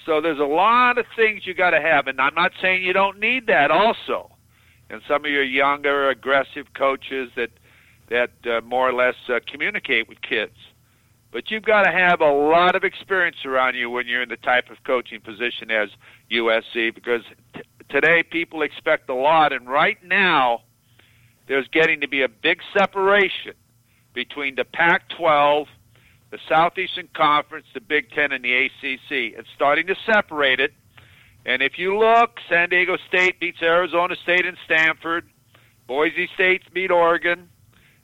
So 0.07 0.21
there's 0.21 0.39
a 0.39 0.45
lot 0.45 0.99
of 0.99 1.07
things 1.15 1.47
you 1.47 1.55
got 1.55 1.71
to 1.71 1.81
have, 1.81 2.07
and 2.07 2.21
I'm 2.21 2.35
not 2.35 2.53
saying 2.61 2.83
you 2.83 2.93
don't 2.93 3.21
need 3.21 3.47
that 3.47 3.71
also. 3.71 4.31
And 4.89 5.03
some 5.07 5.25
of 5.25 5.31
your 5.31 5.45
younger, 5.45 6.09
aggressive 6.09 6.67
coaches 6.75 7.31
that 7.37 7.51
that 8.09 8.31
uh, 8.45 8.61
more 8.63 8.89
or 8.89 8.93
less 8.93 9.15
uh, 9.29 9.39
communicate 9.47 10.09
with 10.09 10.21
kids. 10.21 10.57
But 11.33 11.51
you've 11.51 11.63
got 11.63 11.85
to 11.85 11.93
have 11.93 12.21
a 12.21 12.33
lot 12.33 12.75
of 12.75 12.83
experience 12.83 13.37
around 13.45 13.77
you 13.77 13.89
when 13.89 14.09
you're 14.09 14.23
in 14.23 14.29
the 14.29 14.37
type 14.37 14.69
of 14.69 14.79
coaching 14.85 15.21
position 15.21 15.71
as 15.71 15.91
USC, 16.33 16.93
because 16.93 17.23
t- 17.55 17.61
today 17.89 18.25
people 18.25 18.63
expect 18.63 19.09
a 19.09 19.15
lot, 19.15 19.53
and 19.53 19.69
right 19.69 19.99
now 20.03 20.63
there's 21.47 21.69
getting 21.69 22.01
to 22.01 22.09
be 22.09 22.23
a 22.23 22.29
big 22.29 22.59
separation 22.77 23.55
between 24.13 24.57
the 24.57 24.65
Pac-12 24.65 25.67
the 26.31 26.39
Southeastern 26.49 27.09
Conference, 27.15 27.67
the 27.75 27.81
Big 27.81 28.11
Ten, 28.11 28.33
and 28.33 28.45
the 28.45 28.67
ACC. 28.67 29.39
It's 29.39 29.49
starting 29.55 29.87
to 29.89 29.97
separate 30.07 30.61
it. 30.61 30.73
And 31.45 31.63
if 31.63 31.79
you 31.79 31.99
look, 31.99 32.39
San 32.49 32.69
Diego 32.69 32.97
State 33.09 33.41
beats 33.41 33.63
Arizona 33.63 34.15
State 34.23 34.47
and 34.47 34.57
Stanford. 34.65 35.29
Boise 35.87 36.29
State 36.35 36.63
beat 36.73 36.91
Oregon. 36.91 37.49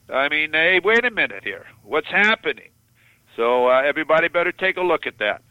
I 0.09 0.29
mean, 0.29 0.53
hey, 0.53 0.81
wait 0.83 1.05
a 1.05 1.11
minute 1.11 1.45
here. 1.45 1.67
What's 1.83 2.09
happening? 2.09 2.71
So 3.37 3.69
uh, 3.69 3.83
everybody 3.83 4.29
better 4.29 4.53
take 4.53 4.77
a 4.77 4.83
look 4.83 5.07
at 5.07 5.19
that. 5.19 5.43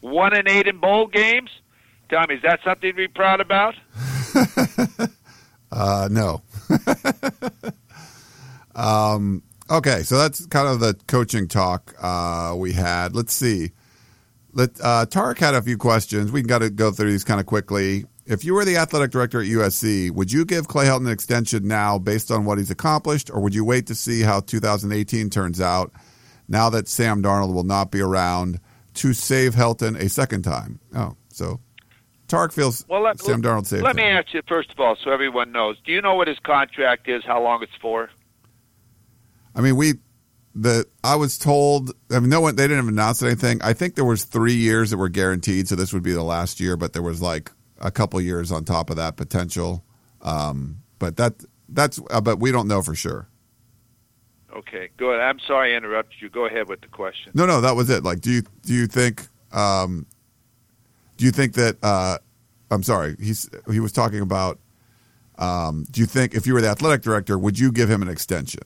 One 0.00 0.34
and 0.34 0.48
eight 0.48 0.66
in 0.66 0.78
bowl 0.78 1.06
games. 1.06 1.50
Tommy, 2.10 2.34
is 2.34 2.42
that 2.42 2.60
something 2.64 2.90
to 2.90 2.96
be 2.96 3.08
proud 3.08 3.40
about? 3.40 3.74
uh, 5.72 6.08
no. 6.10 6.42
um, 8.74 9.42
Okay, 9.70 10.02
so 10.02 10.18
that's 10.18 10.46
kind 10.46 10.66
of 10.66 10.80
the 10.80 10.94
coaching 11.06 11.46
talk 11.46 11.94
uh, 12.00 12.54
we 12.56 12.72
had. 12.72 13.14
Let's 13.14 13.32
see. 13.32 13.70
Let 14.52 14.70
uh, 14.80 15.06
Tarek 15.06 15.38
had 15.38 15.54
a 15.54 15.62
few 15.62 15.78
questions. 15.78 16.32
We 16.32 16.42
got 16.42 16.58
to 16.58 16.70
go 16.70 16.90
through 16.90 17.12
these 17.12 17.22
kind 17.22 17.38
of 17.38 17.46
quickly. 17.46 18.04
If 18.26 18.44
you 18.44 18.54
were 18.54 18.64
the 18.64 18.78
athletic 18.78 19.12
director 19.12 19.40
at 19.40 19.46
USC, 19.46 20.10
would 20.10 20.32
you 20.32 20.44
give 20.44 20.66
Clay 20.66 20.86
Helton 20.86 21.06
an 21.06 21.12
extension 21.12 21.68
now 21.68 21.98
based 21.98 22.32
on 22.32 22.44
what 22.44 22.58
he's 22.58 22.70
accomplished, 22.70 23.30
or 23.30 23.40
would 23.40 23.54
you 23.54 23.64
wait 23.64 23.86
to 23.86 23.94
see 23.94 24.22
how 24.22 24.40
2018 24.40 25.30
turns 25.30 25.60
out 25.60 25.92
now 26.48 26.68
that 26.70 26.88
Sam 26.88 27.22
Darnold 27.22 27.54
will 27.54 27.64
not 27.64 27.92
be 27.92 28.00
around 28.00 28.58
to 28.94 29.12
save 29.12 29.54
Helton 29.54 29.96
a 30.00 30.08
second 30.08 30.42
time? 30.42 30.80
Oh, 30.96 31.14
so 31.28 31.60
Tarek 32.26 32.52
feels 32.52 32.84
well, 32.88 33.02
let, 33.02 33.20
Sam 33.20 33.40
Darnold 33.40 33.66
saved 33.66 33.84
Let 33.84 33.92
him. 33.92 34.04
me 34.04 34.10
ask 34.10 34.34
you, 34.34 34.42
first 34.48 34.72
of 34.72 34.80
all, 34.80 34.96
so 35.02 35.10
everyone 35.10 35.52
knows, 35.52 35.76
do 35.84 35.92
you 35.92 36.02
know 36.02 36.16
what 36.16 36.26
his 36.26 36.38
contract 36.40 37.08
is, 37.08 37.24
how 37.24 37.40
long 37.40 37.62
it's 37.62 37.72
for? 37.80 38.10
I 39.54 39.60
mean, 39.60 39.76
we 39.76 39.94
the 40.54 40.86
I 41.04 41.16
was 41.16 41.38
told. 41.38 41.92
I 42.10 42.20
mean, 42.20 42.30
no 42.30 42.40
one 42.40 42.56
they 42.56 42.66
didn't 42.66 42.88
announce 42.88 43.22
anything. 43.22 43.60
I 43.62 43.72
think 43.72 43.94
there 43.94 44.04
was 44.04 44.24
three 44.24 44.54
years 44.54 44.90
that 44.90 44.96
were 44.96 45.08
guaranteed, 45.08 45.68
so 45.68 45.76
this 45.76 45.92
would 45.92 46.02
be 46.02 46.12
the 46.12 46.22
last 46.22 46.60
year. 46.60 46.76
But 46.76 46.92
there 46.92 47.02
was 47.02 47.22
like 47.22 47.50
a 47.78 47.90
couple 47.90 48.20
years 48.20 48.52
on 48.52 48.64
top 48.64 48.90
of 48.90 48.96
that 48.96 49.16
potential. 49.16 49.84
Um, 50.22 50.78
but 50.98 51.16
that 51.16 51.44
that's 51.68 52.00
uh, 52.10 52.20
but 52.20 52.38
we 52.38 52.52
don't 52.52 52.68
know 52.68 52.82
for 52.82 52.94
sure. 52.94 53.28
Okay, 54.54 54.90
good. 54.96 55.20
I'm 55.20 55.38
sorry 55.40 55.74
I 55.74 55.76
interrupted 55.76 56.20
you. 56.20 56.28
Go 56.28 56.46
ahead 56.46 56.68
with 56.68 56.80
the 56.80 56.88
question. 56.88 57.32
No, 57.34 57.46
no, 57.46 57.60
that 57.60 57.76
was 57.76 57.88
it. 57.88 58.02
Like, 58.02 58.20
do 58.20 58.30
you 58.30 58.42
do 58.62 58.74
you 58.74 58.86
think 58.86 59.26
um, 59.52 60.06
do 61.16 61.24
you 61.24 61.30
think 61.30 61.54
that 61.54 61.76
uh, 61.82 62.18
I'm 62.70 62.82
sorry 62.82 63.16
he's 63.20 63.48
he 63.70 63.80
was 63.80 63.92
talking 63.92 64.20
about 64.20 64.58
um, 65.38 65.86
do 65.90 66.00
you 66.00 66.06
think 66.06 66.34
if 66.34 66.46
you 66.46 66.54
were 66.54 66.60
the 66.60 66.68
athletic 66.68 67.02
director 67.02 67.38
would 67.38 67.58
you 67.58 67.70
give 67.72 67.90
him 67.90 68.02
an 68.02 68.08
extension? 68.08 68.62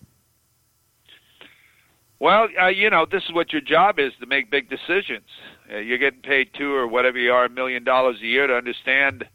Well, 2.24 2.48
uh, 2.58 2.68
you 2.68 2.88
know, 2.88 3.04
this 3.04 3.22
is 3.24 3.34
what 3.34 3.52
your 3.52 3.60
job 3.60 3.98
is 3.98 4.14
to 4.18 4.24
make 4.24 4.50
big 4.50 4.70
decisions. 4.70 5.26
Uh, 5.70 5.76
you're 5.76 5.98
getting 5.98 6.22
paid 6.22 6.48
two 6.56 6.72
or 6.72 6.88
whatever 6.88 7.18
you 7.18 7.30
are, 7.30 7.44
a 7.44 7.50
million 7.50 7.84
dollars 7.84 8.16
a 8.22 8.24
year 8.24 8.46
to 8.46 8.54
understand 8.54 9.26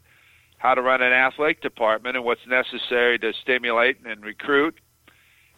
how 0.58 0.74
to 0.74 0.82
run 0.82 1.00
an 1.00 1.12
athletic 1.12 1.62
department 1.62 2.16
and 2.16 2.24
what's 2.24 2.40
necessary 2.48 3.16
to 3.20 3.32
stimulate 3.42 3.98
and 4.04 4.24
recruit 4.24 4.74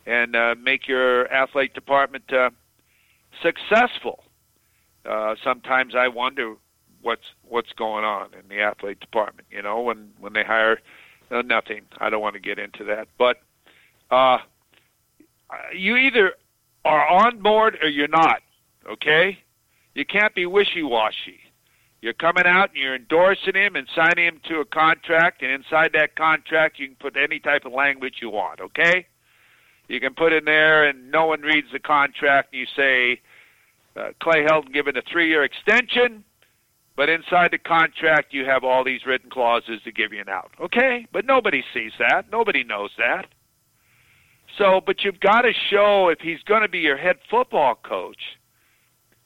and 0.05 0.37
uh, 0.37 0.55
make 0.63 0.87
your 0.87 1.27
athletic 1.33 1.73
department 1.73 2.31
uh, 2.35 2.51
successful. 3.43 4.25
Uh, 5.07 5.35
sometimes 5.43 5.95
I 5.95 6.09
wonder 6.09 6.57
what's 7.01 7.33
what's 7.49 7.73
going 7.73 8.05
on 8.05 8.29
in 8.35 8.47
the 8.55 8.61
athlete 8.61 9.01
department. 9.01 9.49
You 9.51 9.63
know, 9.63 9.81
when 9.81 10.11
when 10.21 10.35
they 10.35 10.45
hire 10.45 10.81
uh, 11.31 11.41
nothing. 11.41 11.87
I 11.97 12.11
don't 12.11 12.21
want 12.21 12.35
to 12.35 12.41
get 12.41 12.59
into 12.59 12.85
that, 12.85 13.09
but 13.17 13.39
uh, 14.11 14.37
you 15.75 15.97
either 15.97 16.33
are 16.85 17.07
on 17.09 17.43
board 17.43 17.79
or 17.83 17.89
you're 17.89 18.09
not. 18.09 18.41
Okay? 18.91 19.39
You 19.95 20.05
can't 20.05 20.35
be 20.35 20.47
wishy 20.47 20.83
washy. 20.83 21.41
You're 22.01 22.15
coming 22.15 22.47
out 22.47 22.71
and 22.71 22.79
you're 22.79 22.97
endorsing 22.97 23.55
him 23.55 23.77
and 23.77 23.87
signing 23.95 24.27
him 24.27 24.41
to 24.49 24.59
a 24.59 24.65
contract, 24.65 25.43
and 25.43 25.53
inside 25.53 25.91
that 25.95 26.17
contract, 26.17 26.81
you 26.81 26.89
can 26.89 26.97
put 26.97 27.17
any 27.17 27.39
type 27.39 27.65
of 27.65 27.73
language 27.73 28.15
you 28.21 28.29
want, 28.29 28.61
okay? 28.61 29.07
You 29.87 30.01
can 30.01 30.15
put 30.15 30.33
in 30.33 30.45
there, 30.45 30.89
and 30.89 31.13
no 31.13 31.27
one 31.27 31.43
reads 31.43 31.69
the 31.73 31.79
contract, 31.79 32.53
and 32.53 32.61
you 32.61 32.67
say, 32.75 33.21
uh, 33.97 34.11
Clay 34.21 34.45
Helton 34.45 34.73
given 34.73 34.97
a 34.97 35.03
three 35.03 35.29
year 35.29 35.45
extension, 35.45 36.25
but 36.97 37.09
inside 37.09 37.53
the 37.53 37.59
contract, 37.59 38.35
you 38.35 38.45
have 38.47 38.65
all 38.65 38.83
these 38.83 39.07
written 39.07 39.31
clauses 39.31 39.81
to 39.85 39.93
give 39.93 40.13
you 40.13 40.21
an 40.21 40.29
out, 40.29 40.51
okay? 40.61 41.07
But 41.13 41.25
nobody 41.25 41.63
sees 41.73 41.93
that. 42.01 42.31
Nobody 42.33 42.65
knows 42.65 42.91
that. 42.99 43.27
So, 44.59 44.81
but 44.85 45.03
you've 45.03 45.21
got 45.21 45.43
to 45.43 45.53
show 45.71 46.09
if 46.09 46.21
he's 46.21 46.43
going 46.43 46.63
to 46.63 46.69
be 46.69 46.81
your 46.81 46.97
head 46.97 47.17
football 47.31 47.75
coach, 47.75 48.21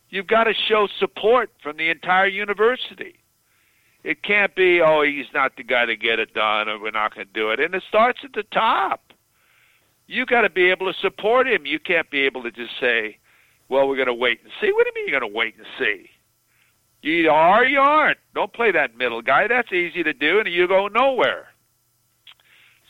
you've 0.09 0.27
got 0.29 0.45
to 0.45 0.55
show 0.69 0.89
support 0.99 1.51
from 1.63 1.77
the 1.77 1.91
entire 1.91 2.29
university. 2.29 3.21
It 4.05 4.23
can't 4.23 4.55
be, 4.55 4.81
oh, 4.81 5.03
he's 5.03 5.27
not 5.35 5.57
the 5.57 5.65
guy 5.65 5.85
to 5.87 5.97
get 5.97 6.21
it 6.21 6.33
done, 6.33 6.69
or 6.69 6.81
we're 6.81 6.93
not 6.93 7.15
going 7.15 7.27
to 7.27 7.33
do 7.33 7.51
it. 7.51 7.59
And 7.59 7.75
it 7.75 7.83
starts 7.89 8.21
at 8.23 8.33
the 8.35 8.45
top. 8.45 9.13
You've 10.07 10.29
got 10.29 10.43
to 10.43 10.51
be 10.51 10.71
able 10.71 10.93
to 10.93 10.99
support 11.01 11.49
him. 11.49 11.67
You 11.67 11.81
can't 11.81 12.09
be 12.09 12.21
able 12.21 12.45
to 12.45 12.53
just 12.53 12.71
say, 12.81 13.19
well, 13.69 13.89
we're 13.89 13.97
going 13.97 14.07
to 14.07 14.15
wait 14.15 14.41
and 14.45 14.53
see. 14.61 14.71
What 14.73 14.85
do 14.85 14.91
you 14.91 14.95
mean 14.95 15.11
you're 15.11 15.21
going 15.21 15.33
to 15.33 15.37
wait 15.37 15.57
and 15.57 15.67
see? 15.77 16.09
You 17.03 17.15
either 17.15 17.31
are 17.31 17.63
or 17.63 17.67
you 17.67 17.81
aren't. 17.81 18.19
Don't 18.33 18.53
play 18.53 18.71
that 18.71 18.97
middle 18.97 19.23
guy. 19.23 19.49
That's 19.49 19.73
easy 19.73 20.05
to 20.05 20.13
do, 20.13 20.39
and 20.39 20.49
you 20.49 20.69
go 20.69 20.87
nowhere. 20.87 21.49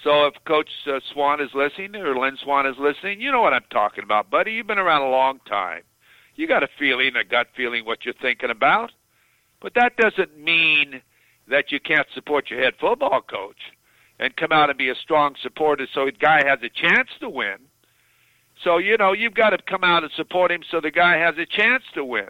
So 0.07 0.27
if 0.27 0.35
Coach 0.47 0.71
uh, 0.87 1.01
Swann 1.13 1.41
is 1.41 1.51
listening 1.53 1.97
or 1.97 2.17
Lynn 2.17 2.39
Swann 2.41 2.65
is 2.65 2.77
listening, 2.79 3.21
you 3.21 3.33
know 3.33 3.43
what 3.43 3.53
I'm 3.53 3.65
talking 3.71 4.05
about, 4.05 4.31
buddy. 4.31 4.53
You've 4.53 4.69
been 4.69 4.79
around 4.79 5.03
a 5.03 5.11
long 5.11 5.41
time. 5.49 5.83
You 6.37 6.47
got 6.47 6.63
a 6.63 6.69
feeling, 6.79 7.17
a 7.17 7.25
gut 7.25 7.49
feeling 7.57 7.85
what 7.85 8.05
you're 8.05 8.15
thinking 8.23 8.51
about. 8.51 8.93
But 9.61 9.75
that 9.75 9.97
doesn't 9.97 10.39
mean 10.39 11.03
that 11.51 11.73
you 11.73 11.81
can't 11.81 12.07
support 12.15 12.51
your 12.51 12.63
head 12.63 12.75
football 12.81 13.21
coach 13.21 13.57
and 14.21 14.37
come 14.37 14.53
out 14.53 14.71
and 14.71 14.79
be 14.79 14.91
a 14.91 14.95
strong 14.95 15.35
supporter 15.43 15.89
so 15.93 16.05
the 16.05 16.13
guy 16.13 16.47
has 16.47 16.61
a 16.63 16.69
chance 16.69 17.09
to 17.19 17.29
win. 17.29 17.57
So, 18.63 18.79
you 18.79 18.97
know, 18.97 19.13
you've 19.13 19.35
got 19.35 19.51
to 19.51 19.59
come 19.69 19.83
out 19.83 20.05
and 20.05 20.13
support 20.13 20.53
him 20.53 20.63
so 20.71 20.81
the 20.81 20.93
guy 20.93 21.17
has 21.17 21.35
a 21.37 21.47
chance 21.47 21.83
to 21.95 22.05
win. 22.05 22.29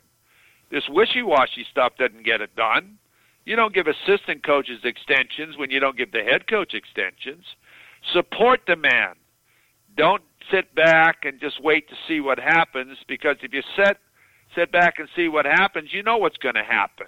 This 0.70 0.85
wishy-washy 0.89 1.66
stuff 1.70 1.93
doesn't 1.99 2.24
get 2.24 2.41
it 2.41 2.57
done. 2.57 2.97
You 3.45 3.55
don't 3.55 3.74
give 3.74 3.87
assistant 3.87 4.45
coaches 4.45 4.81
extensions 4.83 5.59
when 5.59 5.70
you 5.70 5.79
don't 5.79 5.97
give 5.97 6.11
the 6.11 6.24
head 6.24 6.49
coach 6.49 6.72
extensions. 6.72 7.45
Support 8.12 8.61
the 8.66 8.76
man. 8.76 9.14
Don't 9.96 10.22
sit 10.50 10.74
back 10.74 11.24
and 11.24 11.40
just 11.40 11.62
wait 11.62 11.88
to 11.88 11.94
see 12.07 12.20
what 12.20 12.38
happens 12.38 12.98
because 13.09 13.36
if 13.42 13.52
you 13.52 13.62
sit 13.76 13.98
sit 14.54 14.70
back 14.72 14.98
and 14.98 15.09
see 15.16 15.28
what 15.28 15.44
happens, 15.44 15.92
you 15.92 16.02
know 16.02 16.16
what's 16.16 16.36
going 16.36 16.54
to 16.54 16.62
happen. 16.62 17.07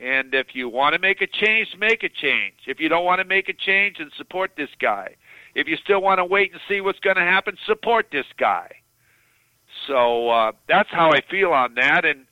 And 0.00 0.34
if 0.34 0.48
you 0.54 0.68
want 0.68 0.94
to 0.94 0.98
make 0.98 1.20
a 1.20 1.26
change, 1.26 1.68
make 1.78 2.02
a 2.02 2.08
change. 2.08 2.54
If 2.66 2.80
you 2.80 2.88
don't 2.88 3.04
want 3.04 3.20
to 3.20 3.24
make 3.24 3.48
a 3.48 3.52
change, 3.52 3.96
then 3.98 4.10
support 4.16 4.52
this 4.56 4.70
guy. 4.80 5.16
If 5.54 5.68
you 5.68 5.76
still 5.76 6.02
want 6.02 6.18
to 6.18 6.24
wait 6.24 6.52
and 6.52 6.60
see 6.68 6.80
what's 6.80 6.98
going 6.98 7.16
to 7.16 7.22
happen, 7.22 7.56
support 7.66 8.06
this 8.10 8.26
guy. 8.38 8.70
So 9.86 10.30
uh, 10.30 10.52
that's 10.68 10.88
how 10.90 11.10
I 11.10 11.20
feel 11.30 11.52
on 11.52 11.74
that. 11.76 12.04
And 12.04 12.26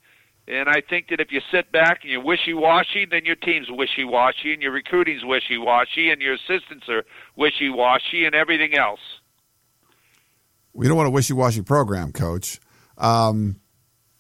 and 0.49 0.69
I 0.69 0.81
think 0.81 1.09
that 1.09 1.21
if 1.21 1.31
you 1.31 1.41
sit 1.53 1.71
back 1.71 2.01
and 2.03 2.11
you're 2.11 2.23
wishy-washy, 2.23 3.07
then 3.07 3.25
your 3.25 3.37
team's 3.37 3.69
wishy-washy, 3.71 4.53
and 4.53 4.63
your 4.63 4.73
recruiting's 4.73 5.25
wishy-washy, 5.25 6.11
and 6.11 6.21
your 6.21 6.35
assistants 6.35 6.89
are 6.89 7.05
wishy-washy, 7.37 8.25
and 8.25 8.35
everything 8.35 8.77
else. 8.77 9.01
We 10.73 10.89
don't 10.89 10.97
want 10.97 11.07
a 11.07 11.13
wishy-washy 11.13 11.63
program, 11.63 12.13
Coach. 12.13 12.59
Um, 12.99 13.61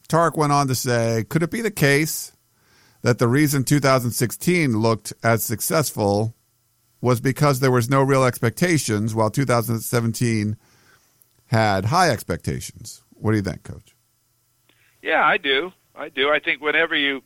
Tarek 0.08 0.36
went 0.36 0.52
on 0.52 0.68
to 0.68 0.74
say, 0.74 1.24
could 1.28 1.42
it 1.42 1.50
be 1.50 1.60
the 1.60 1.70
case 1.70 2.32
that 3.02 3.18
the 3.18 3.26
reason 3.26 3.64
2016 3.64 4.78
looked 4.78 5.12
as 5.24 5.44
successful 5.44 6.36
was 7.00 7.20
because 7.20 7.58
there 7.58 7.72
was 7.72 7.90
no 7.90 8.02
real 8.02 8.24
expectations, 8.24 9.12
while 9.12 9.28
2017 9.28 10.56
had 11.46 11.86
high 11.86 12.10
expectations? 12.10 13.02
What 13.10 13.32
do 13.32 13.38
you 13.38 13.42
think, 13.42 13.64
Coach? 13.64 13.96
Yeah, 15.02 15.24
I 15.24 15.36
do. 15.36 15.72
I 15.95 16.09
do. 16.09 16.30
I 16.30 16.40
think 16.40 16.62
whenever 16.62 16.95
you 16.95 17.22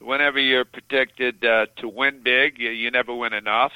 whenever 0.00 0.38
you're 0.38 0.64
predicted 0.64 1.44
uh, 1.44 1.66
to 1.76 1.88
win 1.88 2.22
big, 2.22 2.58
you, 2.58 2.70
you 2.70 2.90
never 2.90 3.14
win 3.14 3.32
enough. 3.32 3.72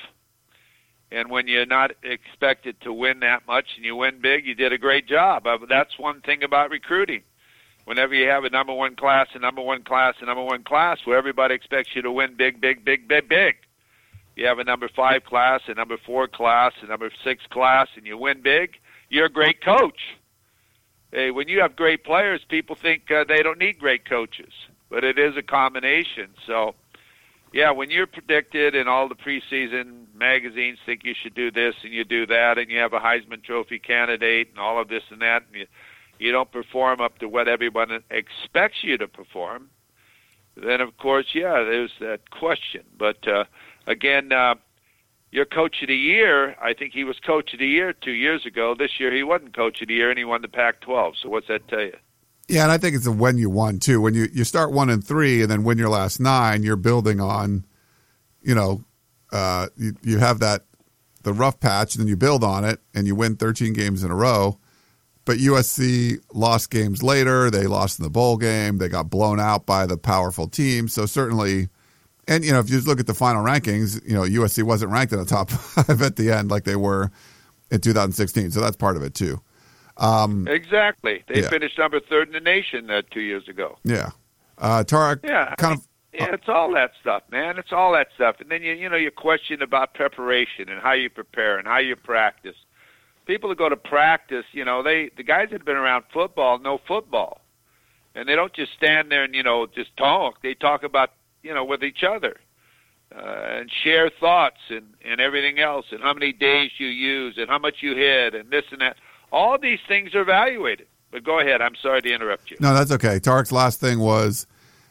And 1.11 1.30
when 1.30 1.49
you're 1.49 1.66
not 1.66 1.93
expected 2.03 2.80
to 2.82 2.93
win 2.93 3.20
that 3.20 3.47
much 3.47 3.66
and 3.76 3.84
you 3.84 3.97
win 3.97 4.20
big, 4.20 4.47
you 4.47 4.55
did 4.55 4.72
a 4.72 4.78
great 4.78 5.09
job. 5.09 5.47
Uh, 5.47 5.59
that's 5.68 5.99
one 5.99 6.20
thing 6.20 6.43
about 6.43 6.70
recruiting. 6.70 7.22
Whenever 7.86 8.14
you 8.14 8.28
have 8.28 8.45
a 8.45 8.51
number 8.51 8.74
one 8.74 8.95
class, 8.95 9.28
a 9.34 9.39
number 9.39 9.62
one 9.62 9.82
class, 9.82 10.14
a 10.20 10.26
number 10.26 10.45
one 10.45 10.62
class, 10.62 10.99
where 11.05 11.16
everybody 11.16 11.55
expects 11.55 11.97
you 11.97 12.03
to 12.03 12.12
win 12.12 12.36
big, 12.36 12.61
big, 12.61 12.84
big, 12.84 13.09
big, 13.09 13.28
big. 13.28 13.57
You 14.36 14.45
have 14.47 14.59
a 14.59 14.64
number 14.64 14.91
five 14.95 15.24
class, 15.24 15.62
a 15.66 15.74
number 15.74 15.97
four 16.05 16.28
class, 16.28 16.74
a 16.82 16.86
number 16.86 17.11
six 17.24 17.43
class, 17.47 17.89
and 17.97 18.07
you 18.07 18.18
win 18.18 18.43
big. 18.43 18.76
You're 19.09 19.26
a 19.26 19.30
great 19.30 19.64
coach. 19.64 19.99
Hey, 21.11 21.30
when 21.30 21.48
you 21.48 21.61
have 21.61 21.74
great 21.74 22.04
players, 22.04 22.44
people 22.48 22.76
think 22.76 23.11
uh, 23.11 23.24
they 23.24 23.42
don't 23.42 23.59
need 23.59 23.78
great 23.78 24.04
coaches, 24.04 24.52
but 24.90 25.04
it 25.04 25.18
is 25.18 25.36
a 25.36 25.42
combination. 25.42 26.30
So 26.46 26.74
yeah, 27.52 27.70
when 27.70 27.90
you're 27.90 28.06
predicted 28.06 28.74
and 28.74 28.88
all 28.88 29.09
the 29.09 29.14
preseason 29.14 30.04
magazines 30.14 30.78
think 30.84 31.04
you 31.04 31.14
should 31.14 31.34
do 31.34 31.50
this 31.50 31.74
and 31.82 31.92
you 31.92 32.04
do 32.04 32.26
that, 32.26 32.59
and 32.59 32.70
you 32.70 32.78
have 32.78 32.92
a 32.92 33.00
Heisman 33.00 33.42
Trophy 33.42 33.78
candidate 33.78 34.50
and 34.50 34.59
all 34.59 34.80
of 34.80 34.88
this 34.88 35.02
and 35.11 35.22
that, 35.22 35.44
and 35.46 35.61
you, 35.61 35.66
you 36.18 36.32
don't 36.32 36.50
perform 36.52 37.00
up 37.00 37.18
to 37.20 37.28
what 37.28 37.48
everyone 37.48 38.02
expects 38.11 38.82
you 38.82 38.98
to 38.98 39.09
perform, 39.09 39.70
then 40.56 40.80
of 40.80 40.96
course, 40.98 41.26
yeah, 41.34 41.62
there's 41.62 41.92
that 42.00 42.30
question. 42.30 42.84
But 42.98 43.26
uh, 43.26 43.44
again, 43.86 44.32
uh, 44.32 44.56
your 45.30 45.44
coach 45.44 45.82
of 45.82 45.88
the 45.88 45.96
year, 45.96 46.56
I 46.60 46.72
think 46.72 46.92
he 46.92 47.04
was 47.04 47.18
coach 47.20 47.52
of 47.52 47.58
the 47.58 47.66
year 47.66 47.92
two 47.92 48.12
years 48.12 48.46
ago. 48.46 48.74
This 48.78 48.98
year 48.98 49.14
he 49.14 49.22
wasn't 49.22 49.54
coach 49.54 49.82
of 49.82 49.88
the 49.88 49.94
year, 49.94 50.10
and 50.10 50.18
he 50.18 50.24
won 50.24 50.42
the 50.42 50.48
Pac-12. 50.48 51.14
So 51.22 51.28
what's 51.28 51.48
that 51.48 51.68
tell 51.68 51.80
you? 51.80 51.96
Yeah, 52.48 52.62
and 52.62 52.72
I 52.72 52.78
think 52.78 52.96
it's 52.96 53.06
a 53.06 53.12
when 53.12 53.36
you 53.36 53.50
won 53.50 53.78
too. 53.78 54.00
When 54.00 54.14
you 54.14 54.26
you 54.32 54.44
start 54.44 54.72
one 54.72 54.88
and 54.88 55.04
three, 55.04 55.42
and 55.42 55.50
then 55.50 55.64
win 55.64 55.76
your 55.76 55.90
last 55.90 56.18
nine, 56.18 56.62
you're 56.62 56.76
building 56.76 57.20
on, 57.20 57.66
you 58.40 58.54
know, 58.54 58.84
uh, 59.30 59.66
you 59.76 59.94
you 60.02 60.18
have 60.18 60.38
that 60.38 60.64
the 61.24 61.34
rough 61.34 61.60
patch, 61.60 61.94
and 61.94 62.00
then 62.00 62.08
you 62.08 62.16
build 62.16 62.42
on 62.42 62.64
it, 62.64 62.80
and 62.94 63.06
you 63.06 63.14
win 63.14 63.36
13 63.36 63.74
games 63.74 64.02
in 64.02 64.10
a 64.10 64.14
row. 64.14 64.58
But 65.26 65.36
USC 65.36 66.20
lost 66.32 66.70
games 66.70 67.02
later. 67.02 67.50
They 67.50 67.66
lost 67.66 67.98
in 67.98 68.02
the 68.02 68.10
bowl 68.10 68.38
game. 68.38 68.78
They 68.78 68.88
got 68.88 69.10
blown 69.10 69.38
out 69.38 69.66
by 69.66 69.84
the 69.84 69.98
powerful 69.98 70.48
team. 70.48 70.88
So 70.88 71.04
certainly, 71.04 71.68
and 72.28 72.44
you 72.44 72.52
know, 72.52 72.60
if 72.60 72.68
you 72.68 72.76
just 72.76 72.86
look 72.86 73.00
at 73.00 73.06
the 73.06 73.14
final 73.14 73.42
rankings, 73.42 74.06
you 74.06 74.14
know, 74.14 74.22
USC 74.22 74.62
wasn't 74.62 74.92
ranked 74.92 75.12
in 75.12 75.18
the 75.18 75.24
top 75.24 75.50
five 75.50 76.02
at 76.02 76.16
the 76.16 76.30
end 76.30 76.50
like 76.50 76.64
they 76.64 76.76
were 76.76 77.10
in 77.70 77.80
2016. 77.80 78.50
So 78.50 78.60
that's 78.60 78.76
part 78.76 78.96
of 78.96 79.02
it 79.02 79.14
too. 79.14 79.40
Um, 79.96 80.46
exactly. 80.46 81.24
They 81.26 81.42
yeah. 81.42 81.48
finished 81.48 81.78
number 81.78 82.00
third 82.00 82.28
in 82.28 82.34
the 82.34 82.40
nation 82.40 82.90
uh, 82.90 83.02
two 83.10 83.20
years 83.20 83.48
ago. 83.48 83.78
Yeah. 83.82 84.10
Uh, 84.58 84.84
Tarek, 84.84 85.24
yeah, 85.24 85.54
kind 85.56 85.74
of. 85.74 85.86
Yeah, 86.12 86.32
it's 86.32 86.48
all 86.48 86.72
that 86.72 86.92
stuff, 87.00 87.22
man. 87.30 87.58
It's 87.58 87.72
all 87.72 87.92
that 87.92 88.08
stuff, 88.14 88.36
and 88.40 88.50
then 88.50 88.62
you 88.62 88.72
you 88.72 88.88
know 88.88 88.96
your 88.96 89.12
question 89.12 89.62
about 89.62 89.94
preparation 89.94 90.68
and 90.68 90.80
how 90.80 90.92
you 90.92 91.10
prepare 91.10 91.58
and 91.58 91.68
how 91.68 91.78
you 91.78 91.94
practice. 91.94 92.56
People 93.26 93.50
that 93.50 93.58
go 93.58 93.68
to 93.68 93.76
practice, 93.76 94.44
you 94.52 94.64
know, 94.64 94.82
they 94.82 95.10
the 95.16 95.22
guys 95.22 95.50
that 95.50 95.60
have 95.60 95.64
been 95.64 95.76
around 95.76 96.04
football 96.12 96.58
know 96.58 96.80
football, 96.88 97.40
and 98.16 98.28
they 98.28 98.34
don't 98.34 98.52
just 98.52 98.72
stand 98.72 99.12
there 99.12 99.22
and 99.22 99.34
you 99.34 99.44
know 99.44 99.66
just 99.66 99.96
talk. 99.96 100.42
They 100.42 100.54
talk 100.54 100.82
about 100.82 101.12
you 101.43 101.55
know 101.55 101.64
with 101.64 101.82
each 101.82 102.03
other 102.03 102.36
uh, 103.14 103.20
and 103.20 103.70
share 103.84 104.11
thoughts 104.11 104.61
and 104.68 104.95
and 105.05 105.20
everything 105.20 105.59
else, 105.59 105.86
and 105.91 106.03
how 106.03 106.12
many 106.12 106.32
days 106.32 106.70
you 106.78 106.89
use 106.89 107.36
and 107.39 107.49
how 107.49 107.59
much 107.59 107.76
you 107.80 107.95
hit 107.95 108.34
and 108.34 108.51
this 108.51 108.64
and 108.70 108.80
that 108.80 108.97
all 109.32 109.59
these 109.59 109.80
things 109.86 110.14
are 110.14 110.22
evaluated. 110.22 110.86
But 111.11 111.24
go 111.24 111.41
ahead. 111.41 111.62
I'm 111.62 111.74
sorry 111.82 112.03
to 112.03 112.12
interrupt 112.12 112.51
you. 112.51 112.59
No, 112.61 112.74
that's 112.74 112.93
okay. 112.93 113.18
Tarek's 113.18 113.53
last 113.53 113.80
thing 113.80 113.99
was 113.99 114.47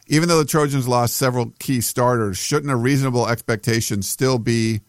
even 0.08 0.30
though 0.30 0.38
the 0.38 0.46
Trojans 0.46 0.88
lost 0.88 1.16
several 1.16 1.54
key 1.60 1.82
starters, 1.82 2.38
shouldn't 2.38 2.72
a 2.72 2.76
reasonable 2.76 3.28
expectation 3.28 4.02
still 4.02 4.40
be 4.40 4.82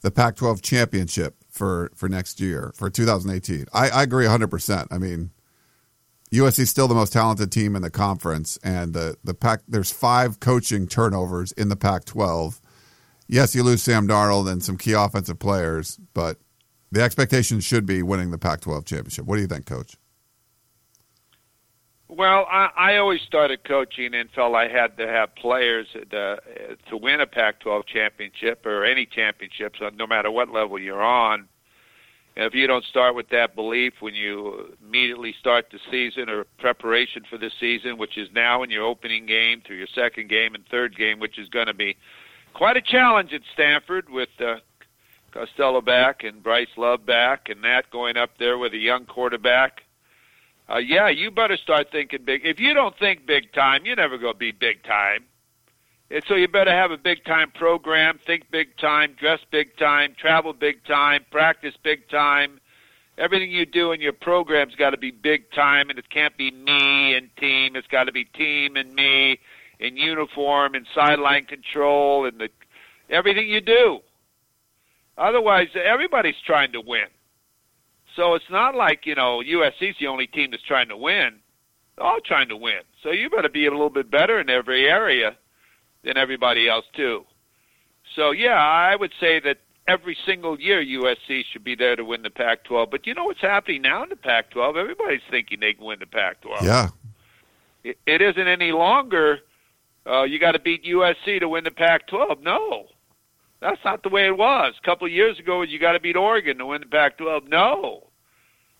the 0.00 0.10
Pac 0.10 0.36
12 0.36 0.62
championship 0.62 1.36
for, 1.48 1.90
for 1.94 2.08
next 2.08 2.40
year, 2.40 2.72
for 2.74 2.90
2018? 2.90 3.66
I, 3.72 3.90
I 3.90 4.02
agree 4.02 4.26
100%. 4.26 4.86
I 4.90 4.98
mean, 4.98 5.30
USC 6.34 6.60
is 6.60 6.70
still 6.70 6.88
the 6.88 6.94
most 6.94 7.12
talented 7.12 7.52
team 7.52 7.76
in 7.76 7.82
the 7.82 7.90
conference, 7.90 8.58
and 8.64 8.92
the, 8.92 9.16
the 9.22 9.34
Pac, 9.34 9.60
there's 9.68 9.92
five 9.92 10.40
coaching 10.40 10.86
turnovers 10.86 11.52
in 11.52 11.68
the 11.68 11.76
Pac 11.76 12.04
12. 12.04 12.60
Yes, 13.28 13.54
you 13.54 13.62
lose 13.62 13.82
Sam 13.82 14.06
Darnold 14.06 14.50
and 14.50 14.62
some 14.62 14.76
key 14.76 14.92
offensive 14.92 15.38
players, 15.38 15.98
but 16.12 16.38
the 16.94 17.02
expectation 17.02 17.60
should 17.60 17.86
be 17.86 18.02
winning 18.02 18.30
the 18.30 18.38
Pac-12 18.38 18.84
championship. 18.84 19.24
What 19.24 19.36
do 19.36 19.42
you 19.42 19.48
think, 19.48 19.66
Coach? 19.66 19.96
Well, 22.08 22.46
I, 22.50 22.68
I 22.76 22.96
always 22.98 23.20
started 23.22 23.64
coaching 23.64 24.14
and 24.14 24.30
felt 24.30 24.54
I 24.54 24.68
had 24.68 24.96
to 24.98 25.08
have 25.08 25.34
players 25.34 25.88
to, 26.10 26.38
to 26.88 26.96
win 26.96 27.20
a 27.20 27.26
Pac-12 27.26 27.86
championship 27.86 28.64
or 28.66 28.84
any 28.84 29.06
championships, 29.06 29.80
no 29.94 30.06
matter 30.06 30.30
what 30.30 30.50
level 30.50 30.78
you're 30.78 31.02
on. 31.02 31.48
And 32.36 32.46
if 32.46 32.54
you 32.54 32.66
don't 32.66 32.84
start 32.84 33.14
with 33.14 33.28
that 33.28 33.54
belief 33.54 33.94
when 34.00 34.14
you 34.14 34.76
immediately 34.84 35.34
start 35.38 35.66
the 35.70 35.78
season 35.90 36.28
or 36.28 36.44
preparation 36.58 37.22
for 37.30 37.38
the 37.38 37.50
season, 37.60 37.96
which 37.96 38.18
is 38.18 38.28
now 38.34 38.64
in 38.64 38.70
your 38.70 38.84
opening 38.84 39.24
game 39.24 39.62
through 39.64 39.76
your 39.76 39.86
second 39.94 40.28
game 40.28 40.54
and 40.54 40.64
third 40.66 40.96
game, 40.96 41.20
which 41.20 41.38
is 41.38 41.48
going 41.48 41.68
to 41.68 41.74
be 41.74 41.96
quite 42.52 42.76
a 42.76 42.82
challenge 42.82 43.32
at 43.32 43.42
Stanford 43.52 44.08
with 44.10 44.30
uh, 44.40 44.56
Costello 45.32 45.80
back 45.80 46.24
and 46.24 46.42
Bryce 46.42 46.66
Love 46.76 47.06
back, 47.06 47.48
and 47.48 47.62
that 47.62 47.90
going 47.90 48.16
up 48.16 48.30
there 48.38 48.58
with 48.58 48.72
a 48.72 48.78
young 48.78 49.04
quarterback. 49.04 49.82
Uh, 50.68 50.78
yeah, 50.78 51.08
you 51.08 51.30
better 51.30 51.56
start 51.56 51.88
thinking 51.92 52.20
big. 52.24 52.40
If 52.44 52.58
you 52.58 52.74
don't 52.74 52.98
think 52.98 53.26
big 53.26 53.52
time, 53.52 53.84
you're 53.84 53.96
never 53.96 54.16
going 54.16 54.32
to 54.32 54.38
be 54.38 54.52
big 54.52 54.82
time. 54.84 55.24
And 56.10 56.22
so 56.28 56.34
you 56.34 56.48
better 56.48 56.70
have 56.70 56.90
a 56.90 56.98
big 56.98 57.24
time 57.24 57.50
program, 57.50 58.18
think 58.24 58.50
big 58.50 58.76
time, 58.76 59.14
dress 59.18 59.40
big 59.50 59.76
time, 59.76 60.14
travel 60.16 60.52
big 60.52 60.84
time, 60.84 61.24
practice 61.30 61.74
big 61.82 62.08
time. 62.08 62.60
Everything 63.16 63.50
you 63.50 63.64
do 63.64 63.92
in 63.92 64.00
your 64.00 64.12
program's 64.12 64.74
got 64.74 64.90
to 64.90 64.96
be 64.96 65.10
big 65.10 65.50
time, 65.52 65.88
and 65.88 65.98
it 65.98 66.10
can't 66.10 66.36
be 66.36 66.50
me 66.50 67.14
and 67.14 67.34
team. 67.36 67.76
It's 67.76 67.86
got 67.86 68.04
to 68.04 68.12
be 68.12 68.24
team 68.24 68.76
and 68.76 68.92
me 68.94 69.38
in 69.78 69.96
uniform 69.96 70.74
and 70.74 70.86
sideline 70.94 71.44
control 71.44 72.26
and 72.26 72.38
the 72.38 72.48
everything 73.08 73.48
you 73.48 73.60
do. 73.60 74.00
Otherwise, 75.16 75.68
everybody's 75.74 76.40
trying 76.44 76.72
to 76.72 76.80
win. 76.80 77.06
So 78.16 78.34
it's 78.34 78.50
not 78.50 78.74
like, 78.74 79.06
you 79.06 79.14
know, 79.14 79.40
USC's 79.40 79.96
the 79.98 80.06
only 80.08 80.26
team 80.26 80.50
that's 80.50 80.62
trying 80.62 80.88
to 80.88 80.96
win. 80.96 81.40
They're 81.96 82.06
all 82.06 82.20
trying 82.24 82.48
to 82.48 82.56
win. 82.56 82.80
So 83.02 83.10
you 83.10 83.30
better 83.30 83.48
be 83.48 83.66
a 83.66 83.70
little 83.70 83.90
bit 83.90 84.10
better 84.10 84.40
in 84.40 84.50
every 84.50 84.86
area 84.86 85.36
than 86.04 86.16
everybody 86.16 86.68
else, 86.68 86.84
too. 86.94 87.24
So, 88.16 88.30
yeah, 88.30 88.58
I 88.58 88.96
would 88.96 89.12
say 89.18 89.40
that 89.40 89.58
every 89.88 90.16
single 90.26 90.60
year 90.60 90.84
USC 90.84 91.42
should 91.52 91.64
be 91.64 91.74
there 91.74 91.96
to 91.96 92.04
win 92.04 92.22
the 92.22 92.30
Pac 92.30 92.64
12. 92.64 92.90
But 92.90 93.06
you 93.06 93.14
know 93.14 93.24
what's 93.24 93.40
happening 93.40 93.82
now 93.82 94.02
in 94.02 94.08
the 94.08 94.16
Pac 94.16 94.50
12? 94.50 94.76
Everybody's 94.76 95.20
thinking 95.30 95.60
they 95.60 95.74
can 95.74 95.84
win 95.84 95.98
the 95.98 96.06
Pac 96.06 96.40
12. 96.42 96.64
Yeah. 96.64 96.88
It, 97.82 97.98
it 98.06 98.22
isn't 98.22 98.48
any 98.48 98.72
longer 98.72 99.40
uh, 100.06 100.22
you 100.24 100.38
got 100.38 100.52
to 100.52 100.58
beat 100.58 100.84
USC 100.84 101.40
to 101.40 101.48
win 101.48 101.64
the 101.64 101.70
Pac 101.70 102.06
12. 102.08 102.42
No. 102.42 102.86
That's 103.64 103.80
not 103.82 104.02
the 104.02 104.10
way 104.10 104.26
it 104.26 104.36
was. 104.36 104.74
A 104.78 104.84
couple 104.84 105.06
of 105.06 105.12
years 105.12 105.38
ago, 105.38 105.62
you 105.62 105.78
got 105.78 105.92
to 105.92 106.00
beat 106.00 106.16
Oregon 106.16 106.58
to 106.58 106.66
win 106.66 106.82
the 106.82 106.86
Pac-12. 106.86 107.48
No, 107.48 108.08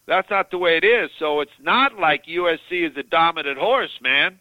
that's 0.06 0.28
not 0.28 0.50
the 0.50 0.58
way 0.58 0.76
it 0.76 0.84
is. 0.84 1.10
So 1.18 1.40
it's 1.40 1.58
not 1.58 1.98
like 1.98 2.26
USC 2.26 2.90
is 2.90 2.94
a 2.98 3.02
dominant 3.02 3.56
horse, 3.56 3.98
man. 4.02 4.38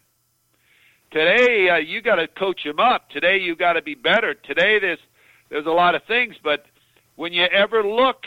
Today, 1.14 1.68
uh, 1.70 1.76
you 1.76 2.02
got 2.02 2.16
to 2.16 2.26
coach 2.26 2.64
them 2.64 2.80
up. 2.80 3.08
Today, 3.08 3.38
you 3.38 3.54
got 3.54 3.74
to 3.74 3.82
be 3.82 3.94
better. 3.94 4.34
Today, 4.34 4.80
there's 4.80 4.98
there's 5.48 5.64
a 5.64 5.70
lot 5.70 5.94
of 5.94 6.02
things, 6.08 6.34
but 6.42 6.64
when 7.14 7.32
you 7.32 7.44
ever 7.44 7.84
look 7.84 8.24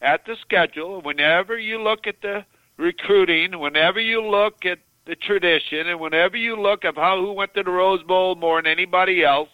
at 0.00 0.24
the 0.26 0.36
schedule, 0.40 1.02
whenever 1.02 1.58
you 1.58 1.82
look 1.82 2.06
at 2.06 2.22
the 2.22 2.44
recruiting, 2.76 3.58
whenever 3.58 3.98
you 3.98 4.24
look 4.24 4.64
at 4.64 4.78
the 5.06 5.16
tradition, 5.16 5.88
and 5.88 5.98
whenever 5.98 6.36
you 6.36 6.54
look 6.54 6.84
at 6.84 6.94
how 6.94 7.20
who 7.20 7.32
went 7.32 7.52
to 7.54 7.64
the 7.64 7.70
Rose 7.72 8.04
Bowl 8.04 8.36
more 8.36 8.62
than 8.62 8.70
anybody 8.70 9.24
else, 9.24 9.48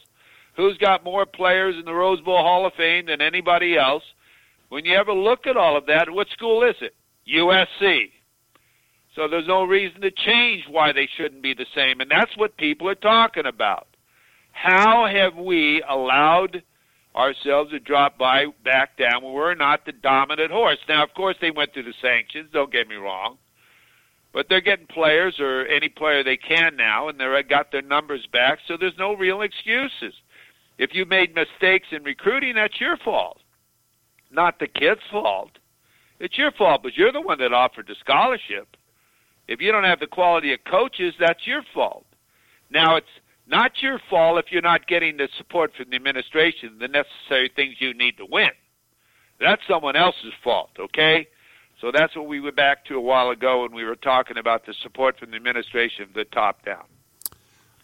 who's 0.55 0.77
got 0.77 1.03
more 1.03 1.25
players 1.25 1.77
in 1.79 1.87
the 1.87 1.95
Rose 1.95 2.21
Bowl 2.21 2.43
Hall 2.43 2.67
of 2.67 2.75
Fame 2.75 3.07
than 3.07 3.23
anybody 3.23 3.79
else. 3.79 4.05
When 4.69 4.85
you 4.85 4.97
ever 4.97 5.15
look 5.15 5.47
at 5.47 5.57
all 5.57 5.79
of 5.79 5.87
that, 5.87 6.11
what 6.11 6.29
school 6.29 6.63
is 6.63 6.77
it? 6.83 6.95
USC. 7.27 8.11
So 9.17 9.27
there's 9.27 9.49
no 9.49 9.65
reason 9.65 10.03
to 10.03 10.11
change 10.11 10.65
why 10.71 10.93
they 10.93 11.09
shouldn't 11.17 11.43
be 11.43 11.55
the 11.55 11.67
same. 11.75 12.01
And 12.01 12.11
that's 12.11 12.37
what 12.37 12.57
people 12.59 12.89
are 12.89 12.95
talking 12.95 13.47
about. 13.47 13.89
How 14.53 15.07
have 15.07 15.37
we 15.37 15.83
allowed 15.89 16.63
ourselves 17.17 17.71
to 17.71 17.81
drop 17.81 18.19
by 18.19 18.47
back 18.63 18.99
down 18.99 19.25
when 19.25 19.33
we're 19.33 19.55
not 19.55 19.87
the 19.87 19.93
dominant 19.93 20.51
horse? 20.51 20.79
Now, 20.87 21.03
of 21.03 21.15
course, 21.15 21.37
they 21.41 21.51
went 21.51 21.73
through 21.73 21.85
the 21.85 21.95
sanctions, 22.03 22.51
don't 22.53 22.71
get 22.71 22.89
me 22.89 22.97
wrong. 22.97 23.39
But 24.35 24.51
they're 24.51 24.61
getting 24.61 24.87
players 24.87 25.41
or 25.41 25.67
any 25.67 25.89
player 25.89 26.23
they 26.23 26.37
can 26.37 26.77
now, 26.77 27.09
and 27.09 27.19
they've 27.19 27.49
got 27.49 27.73
their 27.73 27.81
numbers 27.81 28.27
back, 28.31 28.59
so 28.69 28.77
there's 28.77 28.99
no 28.99 29.15
real 29.15 29.41
excuses. 29.41 30.13
If 30.77 30.91
you 30.93 31.07
made 31.07 31.35
mistakes 31.35 31.89
in 31.91 32.03
recruiting, 32.03 32.57
that's 32.57 32.79
your 32.79 32.99
fault, 32.99 33.39
not 34.31 34.59
the 34.59 34.67
kid's 34.67 35.01
fault. 35.11 35.53
It's 36.21 36.37
your 36.37 36.51
fault, 36.51 36.83
but 36.83 36.97
you're 36.97 37.13
the 37.13 37.21
one 37.23 37.39
that 37.39 37.55
offered 37.55 37.87
the 37.89 37.95
scholarship. 37.99 38.77
If 39.49 39.61
you 39.61 39.73
don't 39.73 39.85
have 39.85 40.01
the 40.01 40.07
quality 40.07 40.53
of 40.53 40.65
coaches, 40.65 41.15
that's 41.19 41.47
your 41.47 41.63
fault. 41.75 42.07
Now 42.71 42.97
it's 42.97 43.07
Not 43.49 43.81
your 43.81 44.01
fault 44.11 44.39
if 44.39 44.51
you're 44.51 44.63
not 44.63 44.89
getting 44.89 45.19
the 45.19 45.29
support 45.39 45.73
from 45.77 45.91
the 45.91 45.97
administration, 45.97 46.79
the 46.81 46.89
necessary 46.89 47.49
things 47.55 47.77
you 47.79 47.95
need 47.95 48.17
to 48.17 48.27
win. 48.27 48.51
That's 49.39 49.63
someone 49.69 49.95
else's 49.95 50.33
fault, 50.43 50.71
okay? 50.79 51.29
So 51.81 51.93
that's 51.93 52.17
what 52.17 52.27
we 52.27 52.41
went 52.41 52.57
back 52.57 52.85
to 52.87 52.97
a 52.97 53.01
while 53.01 53.31
ago 53.31 53.63
when 53.63 53.73
we 53.73 53.85
were 53.85 53.95
talking 53.97 54.37
about 54.37 54.67
the 54.67 54.75
support 54.75 55.19
from 55.19 55.31
the 55.31 55.37
administration, 55.37 56.09
the 56.15 56.25
top 56.25 56.65
down. 56.65 56.85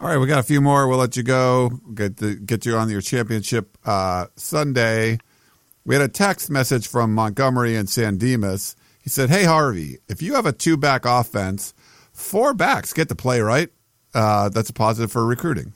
All 0.01 0.09
right, 0.09 0.19
we 0.19 0.27
got 0.27 0.41
a 0.41 0.43
few 0.43 0.61
more. 0.61 0.89
We'll 0.89 0.99
let 0.99 1.17
you 1.17 1.23
go. 1.23 1.71
Get 1.95 2.17
the, 2.17 2.35
get 2.35 2.67
you 2.67 2.77
on 2.77 2.89
your 2.91 3.01
championship 3.01 3.79
uh, 3.85 4.27
Sunday. 4.35 5.19
We 5.85 5.95
had 5.95 6.03
a 6.03 6.09
text 6.09 6.51
message 6.51 6.89
from 6.89 7.15
Montgomery 7.15 7.77
and 7.77 7.89
San 7.89 8.17
Dimas. 8.17 8.75
He 9.03 9.11
said, 9.11 9.31
"Hey 9.31 9.45
Harvey, 9.45 9.99
if 10.09 10.23
you 10.23 10.35
have 10.35 10.47
a 10.47 10.53
two 10.53 10.77
back 10.77 11.05
offense, 11.05 11.75
four 12.13 12.55
backs 12.55 12.93
get 12.93 13.09
to 13.09 13.15
play, 13.15 13.41
right? 13.41 13.69
Uh, 14.15 14.49
that's 14.49 14.71
a 14.71 14.75
positive 14.75 15.13
for 15.13 15.27
recruiting." 15.27 15.73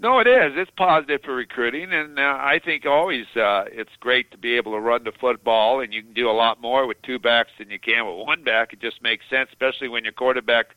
No, 0.00 0.20
it 0.20 0.28
is. 0.28 0.52
It's 0.54 0.70
positive 0.76 1.22
for 1.24 1.34
recruiting, 1.34 1.92
and 1.92 2.20
uh, 2.20 2.22
I 2.22 2.60
think 2.64 2.86
always 2.86 3.26
uh, 3.34 3.64
it's 3.66 3.96
great 3.98 4.30
to 4.30 4.38
be 4.38 4.54
able 4.54 4.72
to 4.72 4.78
run 4.78 5.02
the 5.02 5.12
football, 5.20 5.80
and 5.80 5.92
you 5.92 6.02
can 6.02 6.12
do 6.12 6.30
a 6.30 6.32
lot 6.32 6.60
more 6.60 6.86
with 6.86 7.02
two 7.02 7.18
backs 7.18 7.50
than 7.58 7.68
you 7.68 7.80
can 7.80 8.06
with 8.06 8.24
one 8.24 8.44
back. 8.44 8.72
It 8.72 8.80
just 8.80 9.02
makes 9.02 9.24
sense, 9.28 9.48
especially 9.50 9.88
when 9.88 10.04
your 10.04 10.12
quarterback 10.12 10.76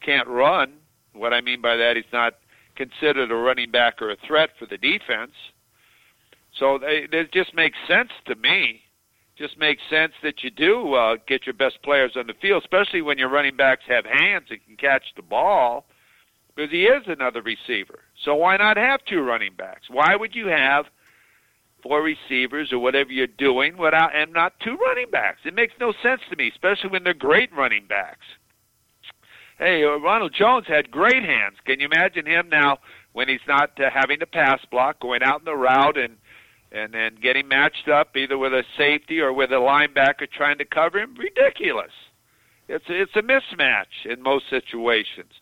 can't 0.00 0.26
run. 0.26 0.72
What 1.12 1.32
I 1.32 1.40
mean 1.42 1.60
by 1.60 1.76
that, 1.76 1.94
he's 1.94 2.12
not 2.12 2.34
considered 2.74 3.30
a 3.30 3.36
running 3.36 3.70
back 3.70 4.02
or 4.02 4.10
a 4.10 4.16
threat 4.26 4.50
for 4.58 4.66
the 4.66 4.78
defense. 4.78 5.32
So 6.58 6.78
they, 6.78 7.06
it 7.10 7.32
just 7.32 7.54
makes 7.54 7.78
sense 7.86 8.10
to 8.26 8.34
me. 8.34 8.82
Just 9.38 9.58
makes 9.58 9.82
sense 9.90 10.12
that 10.22 10.42
you 10.42 10.50
do 10.50 10.94
uh, 10.94 11.16
get 11.28 11.44
your 11.44 11.54
best 11.54 11.82
players 11.82 12.12
on 12.16 12.26
the 12.26 12.34
field, 12.40 12.62
especially 12.62 13.02
when 13.02 13.18
your 13.18 13.28
running 13.28 13.56
backs 13.56 13.82
have 13.86 14.06
hands 14.06 14.46
and 14.50 14.64
can 14.64 14.76
catch 14.76 15.02
the 15.14 15.22
ball 15.22 15.84
because 16.54 16.70
he 16.70 16.84
is 16.84 17.02
another 17.06 17.42
receiver. 17.42 18.00
So 18.24 18.34
why 18.34 18.56
not 18.56 18.78
have 18.78 19.00
two 19.04 19.20
running 19.20 19.52
backs? 19.56 19.90
Why 19.90 20.16
would 20.16 20.34
you 20.34 20.46
have 20.46 20.86
four 21.82 22.02
receivers 22.02 22.72
or 22.72 22.78
whatever 22.78 23.10
you're 23.10 23.26
doing 23.26 23.76
without 23.76 24.16
and 24.16 24.32
not 24.32 24.54
two 24.64 24.76
running 24.76 25.10
backs? 25.10 25.40
It 25.44 25.54
makes 25.54 25.74
no 25.78 25.92
sense 26.02 26.22
to 26.30 26.36
me, 26.36 26.48
especially 26.48 26.90
when 26.90 27.04
they're 27.04 27.12
great 27.12 27.54
running 27.54 27.86
backs. 27.86 28.24
Hey, 29.58 29.84
uh, 29.84 29.98
Ronald 29.98 30.34
Jones 30.38 30.66
had 30.66 30.90
great 30.90 31.22
hands. 31.22 31.56
Can 31.66 31.80
you 31.80 31.86
imagine 31.86 32.26
him 32.26 32.48
now 32.48 32.78
when 33.12 33.28
he's 33.28 33.40
not 33.46 33.70
uh, 33.80 33.90
having 33.92 34.20
to 34.20 34.26
pass 34.26 34.60
block, 34.70 35.00
going 35.00 35.22
out 35.22 35.40
in 35.40 35.44
the 35.44 35.54
route 35.54 35.98
and 35.98 36.16
and 36.72 36.92
then 36.92 37.16
getting 37.22 37.48
matched 37.48 37.88
up 37.88 38.16
either 38.16 38.38
with 38.38 38.52
a 38.52 38.64
safety 38.76 39.20
or 39.20 39.32
with 39.32 39.50
a 39.50 39.54
linebacker 39.54 40.30
trying 40.30 40.58
to 40.58 40.64
cover 40.64 40.98
him? 40.98 41.14
Ridiculous. 41.16 41.92
It's 42.68 42.84
it's 42.88 43.14
a 43.14 43.22
mismatch 43.22 44.04
in 44.04 44.22
most 44.22 44.50
situations 44.50 45.32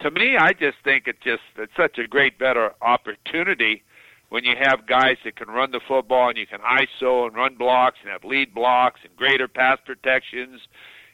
to 0.00 0.10
me, 0.10 0.36
I 0.36 0.52
just 0.52 0.78
think 0.84 1.04
it's 1.06 1.22
just 1.24 1.42
it's 1.56 1.72
such 1.76 1.98
a 1.98 2.06
great 2.06 2.38
better 2.38 2.72
opportunity 2.82 3.82
when 4.28 4.44
you 4.44 4.54
have 4.60 4.86
guys 4.86 5.16
that 5.24 5.36
can 5.36 5.48
run 5.48 5.70
the 5.70 5.80
football 5.86 6.28
and 6.28 6.38
you 6.38 6.46
can 6.46 6.60
ISO 6.60 7.26
and 7.26 7.36
run 7.36 7.56
blocks 7.56 7.98
and 8.02 8.10
have 8.10 8.24
lead 8.24 8.54
blocks 8.54 9.00
and 9.04 9.14
greater 9.16 9.48
pass 9.48 9.78
protections. 9.84 10.60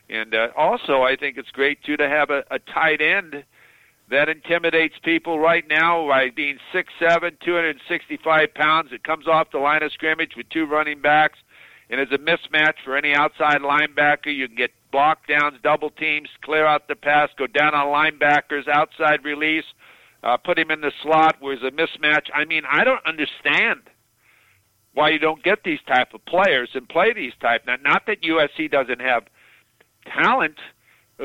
And 0.08 0.34
uh, 0.34 0.48
also, 0.56 1.02
I 1.02 1.16
think 1.16 1.36
it's 1.36 1.50
great 1.50 1.82
too 1.84 1.96
to 1.96 2.08
have 2.08 2.30
a, 2.30 2.42
a 2.50 2.58
tight 2.58 3.00
end 3.00 3.44
that 4.12 4.28
intimidates 4.28 4.94
people 5.02 5.38
right 5.38 5.64
now 5.68 6.06
by 6.06 6.28
being 6.30 6.58
six 6.72 6.92
seven, 7.00 7.36
two 7.44 7.54
hundred 7.54 7.70
and 7.70 7.80
sixty 7.88 8.18
five 8.22 8.52
pounds. 8.54 8.90
It 8.92 9.02
comes 9.04 9.26
off 9.26 9.50
the 9.50 9.58
line 9.58 9.82
of 9.82 9.90
scrimmage 9.92 10.32
with 10.36 10.48
two 10.50 10.66
running 10.66 11.00
backs 11.00 11.38
and 11.88 11.98
is 12.00 12.08
a 12.12 12.18
mismatch 12.18 12.74
for 12.84 12.96
any 12.96 13.14
outside 13.14 13.62
linebacker. 13.62 14.34
You 14.34 14.48
can 14.48 14.56
get 14.56 14.70
block 14.92 15.26
downs, 15.26 15.56
double 15.62 15.90
teams, 15.90 16.28
clear 16.42 16.66
out 16.66 16.88
the 16.88 16.94
pass, 16.94 17.30
go 17.38 17.46
down 17.46 17.74
on 17.74 17.86
linebackers, 17.86 18.68
outside 18.68 19.24
release, 19.24 19.64
uh, 20.22 20.36
put 20.36 20.58
him 20.58 20.70
in 20.70 20.82
the 20.82 20.92
slot 21.02 21.36
where 21.40 21.54
it's 21.54 21.62
a 21.62 21.70
mismatch. 21.70 22.26
I 22.34 22.44
mean, 22.44 22.64
I 22.70 22.84
don't 22.84 23.04
understand 23.06 23.80
why 24.92 25.08
you 25.08 25.18
don't 25.18 25.42
get 25.42 25.64
these 25.64 25.80
type 25.86 26.12
of 26.12 26.22
players 26.26 26.68
and 26.74 26.86
play 26.86 27.14
these 27.14 27.32
type. 27.40 27.62
Now, 27.66 27.76
not 27.82 28.02
that 28.06 28.22
USC 28.22 28.70
doesn't 28.70 29.00
have 29.00 29.24
talent, 30.04 30.58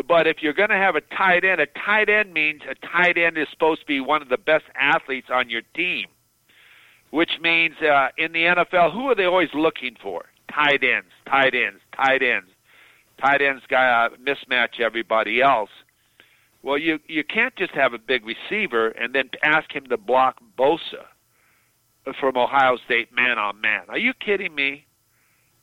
but 0.07 0.27
if 0.27 0.37
you're 0.41 0.53
going 0.53 0.69
to 0.69 0.75
have 0.75 0.95
a 0.95 1.01
tight 1.15 1.43
end, 1.43 1.61
a 1.61 1.67
tight 1.85 2.09
end 2.09 2.33
means 2.33 2.61
a 2.69 2.75
tight 2.87 3.17
end 3.17 3.37
is 3.37 3.47
supposed 3.51 3.81
to 3.81 3.85
be 3.87 3.99
one 3.99 4.21
of 4.21 4.29
the 4.29 4.37
best 4.37 4.65
athletes 4.79 5.27
on 5.31 5.49
your 5.49 5.61
team. 5.75 6.07
Which 7.09 7.31
means 7.41 7.75
uh, 7.81 8.09
in 8.17 8.33
the 8.33 8.39
NFL, 8.43 8.93
who 8.93 9.07
are 9.07 9.15
they 9.15 9.23
always 9.23 9.49
looking 9.53 9.95
for? 10.01 10.25
Tight 10.53 10.83
ends, 10.83 11.07
tight 11.25 11.55
ends, 11.55 11.79
tight 11.95 12.21
ends 12.21 12.49
tight 13.19 13.41
ends 13.41 13.63
guy 13.69 14.07
uh, 14.07 14.15
mismatch 14.17 14.79
everybody 14.79 15.41
else. 15.41 15.69
Well, 16.63 16.77
you 16.77 16.99
you 17.07 17.23
can't 17.23 17.55
just 17.55 17.73
have 17.73 17.93
a 17.93 17.99
big 17.99 18.23
receiver 18.25 18.89
and 18.89 19.13
then 19.13 19.29
ask 19.43 19.73
him 19.73 19.85
to 19.87 19.97
block 19.97 20.37
Bosa 20.57 21.05
from 22.19 22.37
Ohio 22.37 22.77
State 22.85 23.13
man 23.13 23.37
on 23.37 23.59
man. 23.61 23.83
Are 23.89 23.97
you 23.97 24.13
kidding 24.13 24.53
me? 24.55 24.85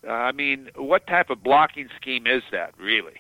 Uh, 0.07 0.12
I 0.12 0.32
mean, 0.32 0.68
what 0.76 1.07
type 1.07 1.30
of 1.30 1.43
blocking 1.43 1.89
scheme 2.01 2.26
is 2.26 2.43
that, 2.53 2.74
really? 2.78 3.14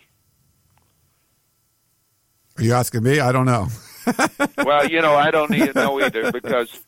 Are 2.56 2.62
you 2.62 2.72
asking 2.72 3.02
me? 3.02 3.20
I 3.20 3.32
don't 3.32 3.46
know. 3.46 3.68
well, 4.58 4.88
you 4.88 5.00
know, 5.00 5.14
I 5.14 5.30
don't 5.30 5.54
even 5.54 5.72
know 5.74 6.00
either 6.00 6.30
because 6.30 6.84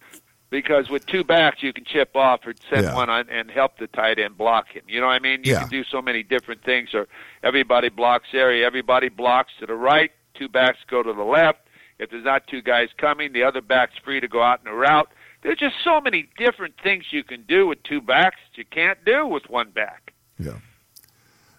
because 0.50 0.88
with 0.88 1.06
two 1.06 1.24
backs 1.24 1.62
you 1.62 1.72
can 1.72 1.84
chip 1.84 2.14
off 2.14 2.46
or 2.46 2.54
send 2.70 2.84
yeah. 2.84 2.94
one 2.94 3.10
on 3.10 3.28
and 3.28 3.50
help 3.50 3.78
the 3.78 3.86
tight 3.88 4.18
end 4.18 4.38
block 4.38 4.68
him. 4.68 4.82
You 4.86 5.00
know 5.00 5.06
what 5.06 5.14
I 5.14 5.18
mean? 5.18 5.42
You 5.44 5.52
yeah. 5.52 5.60
can 5.60 5.68
do 5.68 5.84
so 5.84 6.00
many 6.00 6.22
different 6.22 6.62
things. 6.62 6.94
Or 6.94 7.08
everybody 7.42 7.88
blocks 7.88 8.28
area, 8.32 8.64
everybody 8.66 9.08
blocks 9.08 9.52
to 9.60 9.66
the 9.66 9.74
right, 9.74 10.12
two 10.34 10.48
backs 10.48 10.78
go 10.88 11.02
to 11.02 11.12
the 11.12 11.22
left. 11.22 11.60
If 11.98 12.10
there's 12.10 12.24
not 12.24 12.46
two 12.46 12.62
guys 12.62 12.88
coming, 12.98 13.32
the 13.32 13.42
other 13.42 13.62
back's 13.62 13.94
free 14.04 14.20
to 14.20 14.28
go 14.28 14.42
out 14.42 14.60
in 14.60 14.68
a 14.68 14.74
route. 14.74 15.08
There's 15.42 15.58
just 15.58 15.76
so 15.82 16.00
many 16.00 16.28
different 16.36 16.74
things 16.82 17.06
you 17.10 17.24
can 17.24 17.42
do 17.42 17.66
with 17.66 17.82
two 17.82 18.00
backs 18.00 18.36
that 18.50 18.58
you 18.58 18.64
can't 18.70 19.02
do 19.04 19.26
with 19.26 19.48
one 19.48 19.70
back. 19.70 20.12
Yeah. 20.38 20.58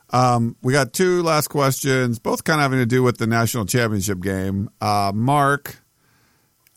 Um, 0.09 0.55
we 0.61 0.71
got 0.71 0.93
two 0.93 1.21
last 1.21 1.49
questions, 1.49 2.19
both 2.19 2.43
kind 2.43 2.59
of 2.59 2.63
having 2.63 2.79
to 2.79 2.85
do 2.85 3.03
with 3.03 3.17
the 3.17 3.27
national 3.27 3.65
championship 3.65 4.21
game. 4.21 4.69
Uh, 4.79 5.11
Mark 5.13 5.81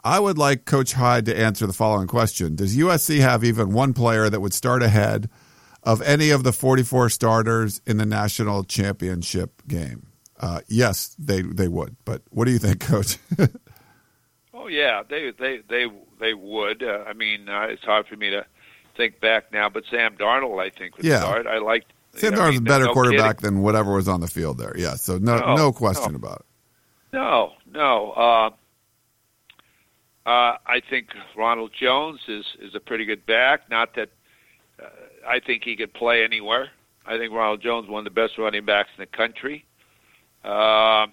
I 0.03 0.19
would 0.19 0.39
like 0.39 0.65
Coach 0.65 0.95
Hyde 0.95 1.27
to 1.27 1.39
answer 1.39 1.67
the 1.67 1.73
following 1.73 2.07
question 2.07 2.57
Does 2.57 2.77
USC 2.77 3.21
have 3.21 3.45
even 3.45 3.73
one 3.73 3.93
player 3.93 4.31
that 4.31 4.41
would 4.41 4.55
start 4.55 4.83
ahead 4.83 5.29
of 5.83 6.03
any 6.03 6.31
of 6.31 6.43
the 6.43 6.53
44 6.53 7.11
starters 7.11 7.81
in 7.87 7.97
the 7.97 8.07
national 8.07 8.65
championship 8.65 9.63
game? 9.67 10.07
Uh, 10.39 10.61
yes, 10.69 11.15
they 11.19 11.43
they 11.43 11.69
would. 11.69 11.97
But 12.05 12.23
what 12.31 12.47
do 12.47 12.53
you 12.53 12.59
think, 12.59 12.81
Coach? 12.81 13.19
oh 14.55 14.69
yeah, 14.69 15.03
they 15.07 15.33
they 15.33 15.61
they 15.69 15.87
they 16.19 16.33
would. 16.33 16.83
Uh, 16.83 17.05
I 17.07 17.13
mean, 17.13 17.49
uh, 17.49 17.67
it's 17.69 17.85
hard 17.85 18.07
for 18.07 18.17
me 18.17 18.31
to 18.31 18.47
think 18.97 19.21
back 19.21 19.53
now, 19.53 19.69
but 19.69 19.85
Sam 19.91 20.17
Darnold, 20.17 20.63
I 20.63 20.71
think, 20.71 20.97
would 20.97 21.05
yeah. 21.05 21.21
start. 21.21 21.47
I 21.47 21.59
like 21.59 21.85
Sam 22.17 22.33
Darnold's 22.33 22.59
a 22.59 22.63
better 22.63 22.87
no 22.87 22.93
quarterback 22.93 23.39
kidding. 23.39 23.55
than 23.55 23.63
whatever 23.63 23.95
was 23.95 24.09
on 24.09 24.21
the 24.21 24.29
field 24.29 24.59
there. 24.59 24.75
Yeah, 24.77 24.95
so 24.95 25.19
no 25.19 25.39
no, 25.39 25.55
no 25.57 25.73
question 25.73 26.13
no. 26.13 26.17
about 26.17 26.41
it. 26.41 26.47
No, 27.13 27.53
no. 27.73 28.11
Uh, 28.13 28.51
uh, 30.27 30.57
I 30.67 30.81
think 30.89 31.09
Ronald 31.37 31.73
Jones 31.79 32.21
is 32.29 32.45
is 32.61 32.75
a 32.75 32.81
pretty 32.81 33.05
good 33.05 33.25
back. 33.27 33.71
Not 33.71 33.95
that 33.95 34.11
uh, 34.81 34.87
I 35.27 35.41
think 35.41 35.65
he 35.65 35.77
could 35.77 35.95
play 35.95 36.25
anywhere. 36.25 36.71
I 37.07 37.17
think 37.17 37.33
Ronald 37.33 37.63
Jones 37.63 37.89
one 37.89 38.01
of 38.01 38.05
the 38.05 38.21
best 38.21 38.39
running 38.39 38.65
backs 38.65 38.91
in 38.97 39.03
the 39.03 39.07
country. 39.07 39.65
Uh, 40.45 41.07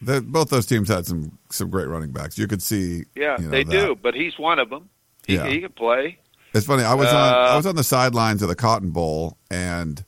the, 0.00 0.20
both 0.20 0.50
those 0.50 0.66
teams 0.66 0.88
had 0.88 1.06
some 1.06 1.38
some 1.50 1.70
great 1.70 1.88
running 1.88 2.12
backs. 2.12 2.38
You 2.38 2.46
could 2.46 2.62
see. 2.62 3.04
Yeah, 3.14 3.38
you 3.38 3.44
know, 3.44 3.50
they 3.50 3.64
that. 3.64 3.70
do. 3.70 3.96
But 4.00 4.14
he's 4.14 4.38
one 4.38 4.58
of 4.58 4.70
them. 4.70 4.88
He, 5.26 5.36
yeah. 5.36 5.46
he 5.46 5.60
can 5.60 5.72
play. 5.72 6.18
It's 6.54 6.66
funny. 6.66 6.82
I 6.82 6.94
was 6.94 7.08
on 7.08 7.34
I 7.34 7.56
was 7.56 7.66
on 7.66 7.76
the 7.76 7.84
sidelines 7.84 8.42
of 8.42 8.48
the 8.48 8.54
Cotton 8.54 8.90
Bowl, 8.90 9.38
and 9.50 10.04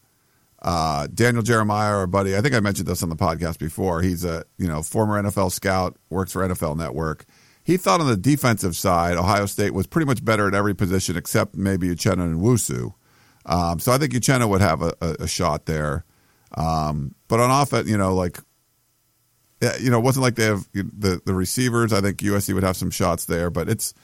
uh, 0.60 1.06
Daniel 1.12 1.42
Jeremiah, 1.42 1.94
our 1.94 2.06
buddy. 2.06 2.36
I 2.36 2.40
think 2.40 2.54
I 2.54 2.60
mentioned 2.60 2.86
this 2.86 3.02
on 3.02 3.08
the 3.08 3.16
podcast 3.16 3.58
before. 3.58 4.02
He's 4.02 4.24
a 4.24 4.44
you 4.58 4.68
know 4.68 4.82
former 4.82 5.22
NFL 5.22 5.52
scout, 5.52 5.96
works 6.10 6.32
for 6.32 6.46
NFL 6.46 6.76
Network 6.76 7.26
he 7.64 7.78
thought 7.78 8.00
on 8.00 8.06
the 8.06 8.16
defensive 8.16 8.76
side, 8.76 9.16
Ohio 9.16 9.46
State 9.46 9.72
was 9.72 9.86
pretty 9.86 10.04
much 10.04 10.22
better 10.22 10.46
at 10.46 10.54
every 10.54 10.74
position 10.74 11.16
except 11.16 11.56
maybe 11.56 11.88
Uchenna 11.88 12.36
Nwosu. 12.36 12.92
Um, 13.46 13.78
so 13.78 13.90
I 13.90 13.98
think 13.98 14.12
Uchenna 14.12 14.48
would 14.48 14.60
have 14.60 14.82
a, 14.82 14.92
a, 15.00 15.16
a 15.20 15.26
shot 15.26 15.64
there. 15.64 16.04
Um, 16.56 17.14
but 17.26 17.40
on 17.40 17.50
offense, 17.50 17.88
you 17.88 17.96
know, 17.96 18.14
like, 18.14 18.38
you 19.80 19.90
know, 19.90 19.98
it 19.98 20.02
wasn't 20.02 20.24
like 20.24 20.34
they 20.34 20.44
have 20.44 20.68
the, 20.74 21.22
the 21.24 21.34
receivers. 21.34 21.94
I 21.94 22.02
think 22.02 22.18
USC 22.18 22.52
would 22.52 22.62
have 22.62 22.76
some 22.76 22.90
shots 22.90 23.24
there, 23.24 23.48
but 23.48 23.70
it's 23.70 23.94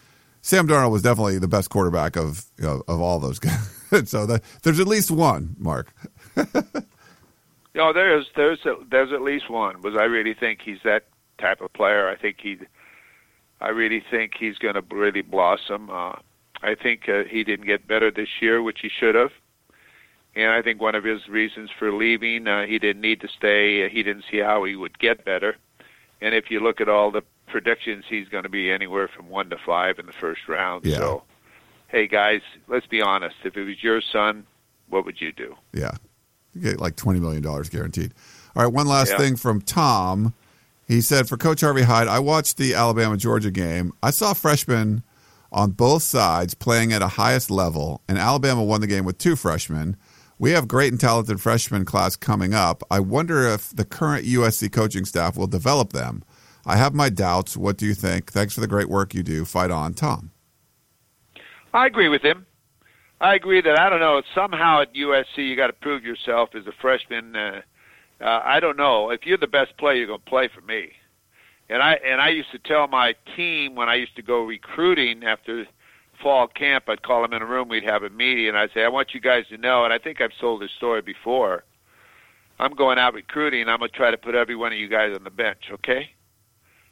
Sam 0.43 0.67
Darnold 0.67 0.91
was 0.91 1.03
definitely 1.03 1.39
the 1.39 1.49
best 1.49 1.71
quarterback 1.71 2.17
of 2.17 2.45
you 2.59 2.65
know, 2.65 2.83
of 2.89 3.01
all 3.01 3.19
those 3.19 3.39
guys. 3.41 4.09
so 4.09 4.27
there's 4.27 4.81
at 4.81 4.87
least 4.87 5.11
one, 5.11 5.57
Mark. 5.59 5.93
no, 7.75 7.93
there's 7.93 8.27
there's 8.37 8.65
a, 8.65 8.77
there's 8.91 9.13
at 9.13 9.23
least 9.23 9.51
one. 9.51 9.77
Because 9.81 9.99
I 9.99 10.05
really 10.05 10.35
think 10.35 10.61
he's 10.63 10.81
that 10.85 11.05
type 11.39 11.61
of 11.61 11.73
player. 11.73 12.09
I 12.09 12.17
think 12.17 12.39
he 12.41 12.59
I 13.61 13.69
really 13.69 14.03
think 14.11 14.33
he's 14.39 14.57
going 14.57 14.75
to 14.75 14.83
really 14.91 15.23
blossom. 15.23 15.91
Uh, 15.91 16.13
I 16.63 16.75
think 16.75 17.09
uh, 17.09 17.25
he 17.25 17.45
didn't 17.45 17.67
get 17.67 17.87
better 17.87 18.11
this 18.11 18.29
year, 18.41 18.63
which 18.63 18.81
he 18.81 18.89
should 18.89 19.15
have. 19.15 19.33
And 20.35 20.51
I 20.51 20.63
think 20.63 20.81
one 20.81 20.95
of 20.95 21.05
his 21.05 21.29
reasons 21.29 21.71
for 21.77 21.93
leaving, 21.93 22.47
uh, 22.47 22.65
he 22.65 22.79
didn't 22.79 23.03
need 23.03 23.21
to 23.21 23.29
stay. 23.29 23.85
Uh, 23.85 23.89
he 23.89 24.03
didn't 24.03 24.25
see 24.31 24.39
how 24.39 24.65
he 24.65 24.77
would 24.77 24.99
get 24.99 25.25
better. 25.25 25.57
And 26.23 26.35
if 26.35 26.51
you 26.51 26.61
look 26.61 26.81
at 26.81 26.89
all 26.89 27.11
the 27.11 27.23
predictions 27.51 28.05
he's 28.09 28.29
going 28.29 28.45
to 28.45 28.49
be 28.49 28.71
anywhere 28.71 29.09
from 29.09 29.29
one 29.29 29.51
to 29.51 29.57
five 29.59 29.99
in 29.99 30.07
the 30.07 30.13
first 30.13 30.49
round. 30.49 30.85
Yeah. 30.85 30.97
So, 30.97 31.23
hey 31.89 32.07
guys, 32.07 32.41
let's 32.69 32.87
be 32.87 33.01
honest. 33.03 33.37
If 33.45 33.57
it 33.57 33.65
was 33.65 33.83
your 33.83 34.01
son, 34.01 34.47
what 34.89 35.05
would 35.05 35.21
you 35.21 35.33
do? 35.33 35.57
Yeah. 35.73 35.93
You 36.55 36.63
get 36.63 36.81
like 36.81 36.97
$20 36.97 37.21
million 37.21 37.43
guaranteed. 37.43 38.13
All 38.57 38.65
right, 38.65 38.73
one 38.73 38.87
last 38.89 39.11
Yeah. 39.13 39.19
thing 39.19 39.37
from 39.37 39.61
Tom. 39.61 40.35
He 40.89 41.01
said, 41.01 41.29
for 41.29 41.37
Coach 41.37 41.61
Harvey 41.61 41.83
Hyde, 41.83 42.09
I 42.09 42.19
watched 42.19 42.57
the 42.57 42.75
Alabama 42.75 43.17
Georgia 43.17 43.53
game. 43.53 43.93
I 44.03 44.11
saw 44.11 44.33
freshmen 44.33 45.05
on 45.53 45.71
both 45.71 46.03
sides 46.03 46.55
playing 46.55 46.93
at 46.93 47.01
a 47.03 47.07
highest 47.09 47.49
level, 47.51 48.03
and 48.09 48.19
Alabama 48.19 48.65
won 48.65 48.81
the 48.81 48.89
game 48.89 49.05
with 49.05 49.17
two 49.19 49.37
freshmen. 49.37 49.97
We 50.41 50.51
have 50.51 50.67
great 50.67 50.91
and 50.91 51.01
talented 51.01 51.41
freshman 51.41 51.85
class 51.85 52.17
coming 52.17 52.55
up. 52.55 52.83
I 52.91 52.99
wonder 52.99 53.47
if 53.47 53.71
the 53.71 53.85
current 53.85 54.25
USC 54.27 54.73
coaching 54.73 55.05
staff 55.05 55.37
will 55.37 55.47
develop 55.47 55.93
them. 55.93 56.25
I 56.67 56.77
have 56.77 56.95
my 56.95 57.09
doubts. 57.09 57.57
What 57.57 57.77
do 57.77 57.87
you 57.87 57.95
think? 57.95 58.33
Thanks 58.33 58.55
for 58.55 58.61
the 58.61 58.67
great 58.67 58.89
work 58.89 59.15
you 59.15 59.23
do. 59.23 59.45
Fight 59.45 59.71
on, 59.71 59.95
Tom. 59.95 60.31
I 61.73 61.87
agree 61.87 62.09
with 62.09 62.23
him. 62.23 62.47
I 63.21 63.35
agree 63.35 63.61
that 63.61 63.79
I 63.79 63.91
don't 63.91 64.01
know 64.01 64.23
somehow 64.35 64.83
at 64.83 64.95
USC 64.95 65.37
you 65.37 65.57
got 65.57 65.67
to 65.67 65.73
prove 65.75 66.05
yourself 66.05 66.51
as 66.55 66.67
a 66.67 66.73
freshman. 66.81 67.37
Uh, 67.37 67.61
uh, 68.21 68.41
I 68.45 68.61
don't 68.61 68.77
know 68.77 69.11
if 69.11 69.27
you're 69.27 69.39
the 69.39 69.47
best 69.47 69.77
player, 69.77 69.95
you're 69.95 70.07
going 70.07 70.21
to 70.21 70.31
play 70.31 70.49
for 70.55 70.63
me. 70.63 70.93
And 71.69 71.83
I 71.83 71.95
and 72.05 72.21
I 72.21 72.31
used 72.31 72.51
to 72.53 72.59
tell 72.59 72.89
my 72.89 73.15
team 73.37 73.75
when 73.75 73.89
I 73.89 73.95
used 73.95 74.17
to 74.17 74.23
go 74.23 74.43
recruiting 74.43 75.23
after 75.25 75.67
fall 76.21 76.49
camp, 76.49 76.85
I'd 76.89 77.03
call 77.03 77.23
them 77.23 77.33
in 77.33 77.43
a 77.43 77.47
room, 77.47 77.69
we'd 77.69 77.85
have 77.85 78.03
a 78.03 78.11
meeting, 78.11 78.49
and 78.49 78.59
I'd 78.59 78.71
say, 78.75 78.85
I 78.85 78.89
want 78.89 79.15
you 79.15 79.21
guys 79.21 79.45
to 79.49 79.57
know, 79.57 79.85
and 79.85 79.93
I 79.93 79.99
think 79.99 80.21
I've 80.21 80.37
told 80.41 80.61
this 80.61 80.71
story 80.77 81.01
before. 81.01 81.65
I'm 82.59 82.75
going 82.75 82.99
out 82.99 83.15
recruiting. 83.15 83.69
I'm 83.69 83.79
going 83.79 83.91
to 83.91 83.97
try 83.97 84.11
to 84.11 84.19
put 84.19 84.35
every 84.35 84.55
one 84.55 84.73
of 84.73 84.79
you 84.79 84.89
guys 84.89 85.15
on 85.15 85.25
the 85.25 85.31
bench. 85.31 85.71
Okay. 85.73 86.11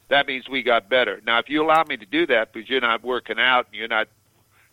That 0.09 0.27
means 0.27 0.49
we 0.49 0.63
got 0.63 0.89
better. 0.89 1.21
Now, 1.25 1.39
if 1.39 1.49
you 1.49 1.63
allow 1.63 1.83
me 1.83 1.97
to 1.97 2.05
do 2.05 2.25
that 2.27 2.51
because 2.51 2.69
you're 2.69 2.81
not 2.81 3.03
working 3.03 3.39
out 3.39 3.67
and 3.67 3.75
you're 3.75 3.87
not 3.87 4.07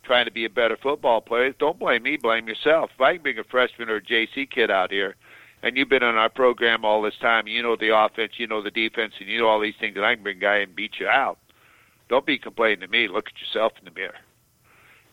trying 0.03 0.25
to 0.25 0.31
be 0.31 0.45
a 0.45 0.51
better 0.51 0.79
football 0.83 1.21
player, 1.21 1.53
don't 1.59 1.79
blame 1.79 2.05
me, 2.05 2.17
blame 2.17 2.49
yourself. 2.49 2.91
If 2.95 3.01
I 3.01 3.15
can 3.15 3.23
bring 3.23 3.39
a 3.39 3.45
freshman 3.45 3.91
or 3.91 3.97
a 3.97 4.03
JC 4.03 4.51
kid 4.51 4.71
out 4.71 4.91
here, 4.91 5.17
and 5.63 5.77
you've 5.77 5.89
been 5.89 6.03
on 6.03 6.17
our 6.17 6.29
program 6.29 6.85
all 6.85 7.03
this 7.03 7.17
time, 7.21 7.47
you 7.47 7.63
know 7.63 7.77
the 7.77 7.97
offense, 7.97 8.33
you 8.37 8.47
know 8.47 8.63
the 8.63 8.71
defense, 8.71 9.15
and 9.19 9.29
you 9.29 9.41
know 9.41 9.49
all 9.49 9.61
these 9.61 9.75
things, 9.79 9.97
and 9.97 10.07
I 10.07 10.15
can 10.15 10.23
bring 10.23 10.39
a 10.39 10.41
guy 10.41 10.57
and 10.57 10.75
beat 10.75 11.01
you 11.01 11.09
out. 11.09 11.39
Don't 12.09 12.25
be 12.25 12.39
complaining 12.39 12.81
to 12.81 12.89
me. 12.89 13.09
Look 13.09 13.27
at 13.29 13.41
yourself 13.41 13.73
in 13.79 13.85
the 13.85 13.91
mirror. 13.91 14.15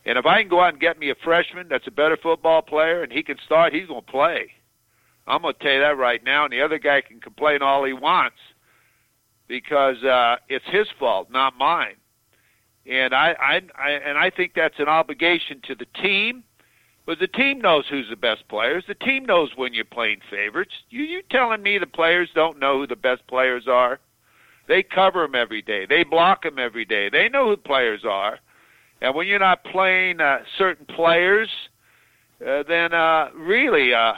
And 0.06 0.18
if 0.18 0.26
I 0.26 0.42
can 0.42 0.50
go 0.50 0.62
out 0.62 0.74
and 0.74 0.82
get 0.82 1.00
me 1.00 1.10
a 1.10 1.16
freshman 1.16 1.68
that's 1.70 1.88
a 1.88 1.92
better 1.92 2.18
football 2.18 2.62
player 2.62 3.04
and 3.04 3.12
he 3.12 3.24
can 3.24 3.38
start, 3.46 3.74
he's 3.74 3.88
going 3.88 4.04
to 4.04 4.12
play. 4.12 4.52
I'm 5.26 5.42
going 5.42 5.54
to 5.54 5.64
tell 5.64 5.74
you 5.74 5.80
that 5.80 5.98
right 5.98 6.24
now. 6.24 6.44
And 6.44 6.54
the 6.54 6.62
other 6.62 6.78
guy 6.78 7.02
can 7.02 7.22
complain 7.22 7.62
all 7.62 7.86
he 7.86 7.94
wants 7.94 8.36
because 9.48 10.02
uh, 10.04 10.38
it's 10.50 10.66
his 10.72 10.88
fault, 11.00 11.30
not 11.32 11.58
mine. 11.58 11.96
And 12.90 13.14
I, 13.14 13.34
I, 13.40 13.62
I 13.78 13.90
and 13.92 14.18
I 14.18 14.30
think 14.30 14.54
that's 14.56 14.80
an 14.80 14.88
obligation 14.88 15.62
to 15.68 15.76
the 15.76 15.86
team. 16.02 16.44
But 17.06 17.20
the 17.20 17.28
team 17.28 17.60
knows 17.60 17.86
who's 17.90 18.10
the 18.10 18.16
best 18.16 18.48
players. 18.48 18.86
The 18.88 18.96
team 18.96 19.26
knows 19.26 19.50
when 19.58 19.74
you're 19.74 19.84
playing 19.84 20.20
favorites. 20.30 20.72
You, 20.90 21.04
you 21.04 21.22
telling 21.30 21.62
me 21.62 21.78
the 21.78 21.86
players 21.86 22.30
don't 22.34 22.60
know 22.60 22.80
who 22.80 22.88
the 22.88 22.96
best 22.96 23.28
players 23.28 23.66
are? 23.68 24.00
They 24.70 24.84
cover 24.84 25.24
them 25.24 25.36
every 25.36 25.62
day. 25.62 25.86
They 25.86 26.06
block 26.06 26.44
them 26.44 26.58
every 26.58 26.86
day. 26.86 27.10
They 27.10 27.28
know 27.28 27.50
who 27.50 27.56
the 27.58 27.62
players 27.62 28.02
are. 28.06 28.40
And 29.02 29.14
when 29.14 29.28
you're 29.28 29.40
not 29.40 29.66
playing 29.66 30.22
uh, 30.22 30.40
certain 30.58 30.86
players, 30.86 31.50
uh, 32.46 32.64
then 32.68 32.94
uh, 32.94 33.32
really, 33.36 33.94
uh, 33.94 34.14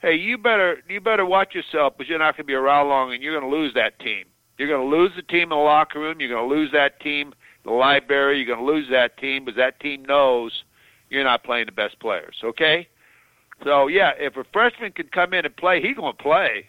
hey, 0.00 0.16
you 0.16 0.36
better 0.36 0.78
you 0.88 1.00
better 1.00 1.24
watch 1.24 1.54
yourself 1.54 1.94
because 1.96 2.08
you're 2.08 2.18
not 2.18 2.36
going 2.36 2.44
to 2.44 2.48
be 2.48 2.54
around 2.54 2.88
long, 2.88 3.12
and 3.12 3.22
you're 3.22 3.38
going 3.38 3.48
to 3.48 3.56
lose 3.56 3.72
that 3.74 3.98
team. 4.00 4.24
You're 4.58 4.68
going 4.68 4.90
to 4.90 4.96
lose 4.96 5.12
the 5.16 5.22
team 5.22 5.44
in 5.44 5.48
the 5.50 5.56
locker 5.56 6.00
room. 6.00 6.20
You're 6.20 6.30
going 6.30 6.48
to 6.48 6.54
lose 6.54 6.70
that 6.72 7.00
team 7.00 7.34
the 7.66 7.72
library. 7.72 8.38
You're 8.38 8.56
going 8.56 8.66
to 8.66 8.72
lose 8.72 8.86
that 8.90 9.18
team 9.18 9.44
because 9.44 9.56
that 9.58 9.78
team 9.80 10.04
knows 10.04 10.52
you're 11.10 11.24
not 11.24 11.44
playing 11.44 11.66
the 11.66 11.72
best 11.72 11.98
players. 12.00 12.36
Okay, 12.42 12.88
so 13.64 13.88
yeah, 13.88 14.12
if 14.18 14.36
a 14.36 14.44
freshman 14.52 14.92
can 14.92 15.08
come 15.08 15.34
in 15.34 15.44
and 15.44 15.56
play, 15.56 15.82
he's 15.82 15.96
going 15.96 16.16
to 16.16 16.22
play. 16.22 16.68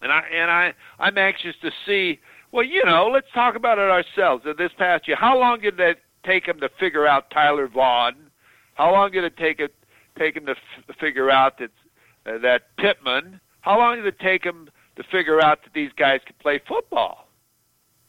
And 0.00 0.12
I 0.12 0.22
and 0.34 0.50
I 0.50 0.74
I'm 0.98 1.18
anxious 1.18 1.54
to 1.62 1.70
see. 1.86 2.20
Well, 2.52 2.64
you 2.64 2.84
know, 2.84 3.10
let's 3.12 3.26
talk 3.34 3.56
about 3.56 3.78
it 3.78 3.90
ourselves. 3.90 4.44
In 4.46 4.54
This 4.56 4.70
past 4.78 5.08
year, 5.08 5.16
how 5.18 5.38
long 5.38 5.60
did 5.60 5.78
it 5.80 5.98
take 6.24 6.46
him 6.46 6.60
to 6.60 6.68
figure 6.78 7.06
out 7.06 7.30
Tyler 7.30 7.66
Vaughn? 7.66 8.14
How 8.74 8.92
long 8.92 9.10
did 9.10 9.24
it 9.24 9.36
take 9.36 9.60
it 9.60 9.74
take 10.18 10.36
him 10.36 10.46
to 10.46 10.52
f- 10.52 10.96
figure 11.00 11.30
out 11.30 11.58
that 11.58 11.70
uh, 12.26 12.38
that 12.38 12.76
Pittman? 12.76 13.40
How 13.62 13.78
long 13.78 13.96
did 13.96 14.06
it 14.06 14.20
take 14.20 14.44
him 14.44 14.68
to 14.96 15.02
figure 15.04 15.42
out 15.42 15.62
that 15.64 15.72
these 15.74 15.90
guys 15.96 16.20
could 16.26 16.38
play 16.38 16.60
football? 16.66 17.28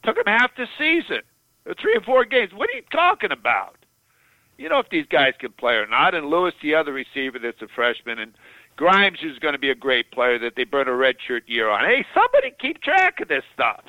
Took 0.03 0.15
them 0.15 0.25
half 0.27 0.51
the 0.55 0.67
season, 0.77 1.21
three 1.81 1.95
or 1.95 2.01
four 2.01 2.25
games. 2.25 2.51
What 2.53 2.69
are 2.69 2.77
you 2.77 2.83
talking 2.91 3.31
about? 3.31 3.77
You 4.57 4.69
know 4.69 4.79
if 4.79 4.89
these 4.89 5.07
guys 5.09 5.33
can 5.39 5.51
play 5.51 5.73
or 5.73 5.87
not. 5.87 6.15
And 6.15 6.27
Lewis, 6.27 6.53
the 6.61 6.75
other 6.75 6.93
receiver 6.93 7.39
that's 7.39 7.61
a 7.61 7.67
freshman, 7.75 8.19
and 8.19 8.33
Grimes, 8.77 9.19
who's 9.21 9.39
going 9.39 9.53
to 9.53 9.59
be 9.59 9.69
a 9.69 9.75
great 9.75 10.11
player 10.11 10.37
that 10.39 10.53
they 10.55 10.63
burn 10.63 10.87
a 10.87 10.95
red 10.95 11.15
shirt 11.25 11.43
year 11.47 11.69
on. 11.69 11.85
Hey, 11.85 12.05
somebody 12.13 12.53
keep 12.59 12.81
track 12.81 13.19
of 13.21 13.27
this 13.27 13.43
stuff. 13.53 13.83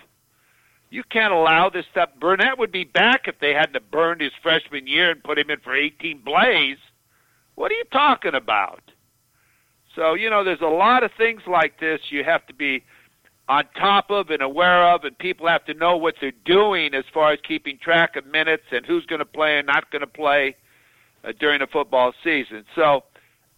You 0.91 1.03
can't 1.11 1.33
allow 1.33 1.69
this 1.69 1.85
stuff. 1.91 2.11
Burnett 2.21 2.59
would 2.59 2.71
be 2.71 2.85
back 2.85 3.27
if 3.27 3.41
they 3.41 3.53
hadn't 3.53 3.91
burned 3.91 4.21
his 4.21 4.33
freshman 4.43 4.87
year 4.87 5.11
and 5.11 5.23
put 5.23 5.39
him 5.39 5.51
in 5.51 5.59
for 5.61 5.75
18 5.75 6.23
blaze. 6.25 6.79
What 7.57 7.73
are 7.73 7.75
you 7.75 7.85
talking 7.93 8.35
about? 8.35 8.83
So, 9.97 10.15
you 10.15 10.29
know, 10.29 10.45
there's 10.45 10.61
a 10.61 10.67
lot 10.67 11.03
of 11.03 11.11
things 11.17 11.41
like 11.47 11.81
this 11.81 12.01
you 12.11 12.23
have 12.23 12.47
to 12.47 12.55
be 12.55 12.85
on 13.49 13.65
top 13.79 14.11
of 14.11 14.31
and 14.31 14.43
aware 14.43 14.93
of, 14.93 15.05
and 15.05 15.17
people 15.19 15.49
have 15.49 15.65
to 15.65 15.75
know 15.75 15.97
what 15.97 16.17
they're 16.21 16.33
doing 16.45 16.95
as 16.95 17.05
far 17.15 17.33
as 17.33 17.39
keeping 17.47 17.79
track 17.79 18.17
of 18.17 18.27
minutes 18.27 18.65
and 18.73 18.85
who's 18.85 19.07
going 19.07 19.21
to 19.21 19.25
play 19.25 19.59
and 19.59 19.67
not 19.67 19.91
going 19.91 20.01
to 20.01 20.07
play 20.07 20.57
uh, 21.25 21.33
during 21.41 21.61
the 21.61 21.67
football 21.67 22.13
season. 22.23 22.65
So, 22.75 23.05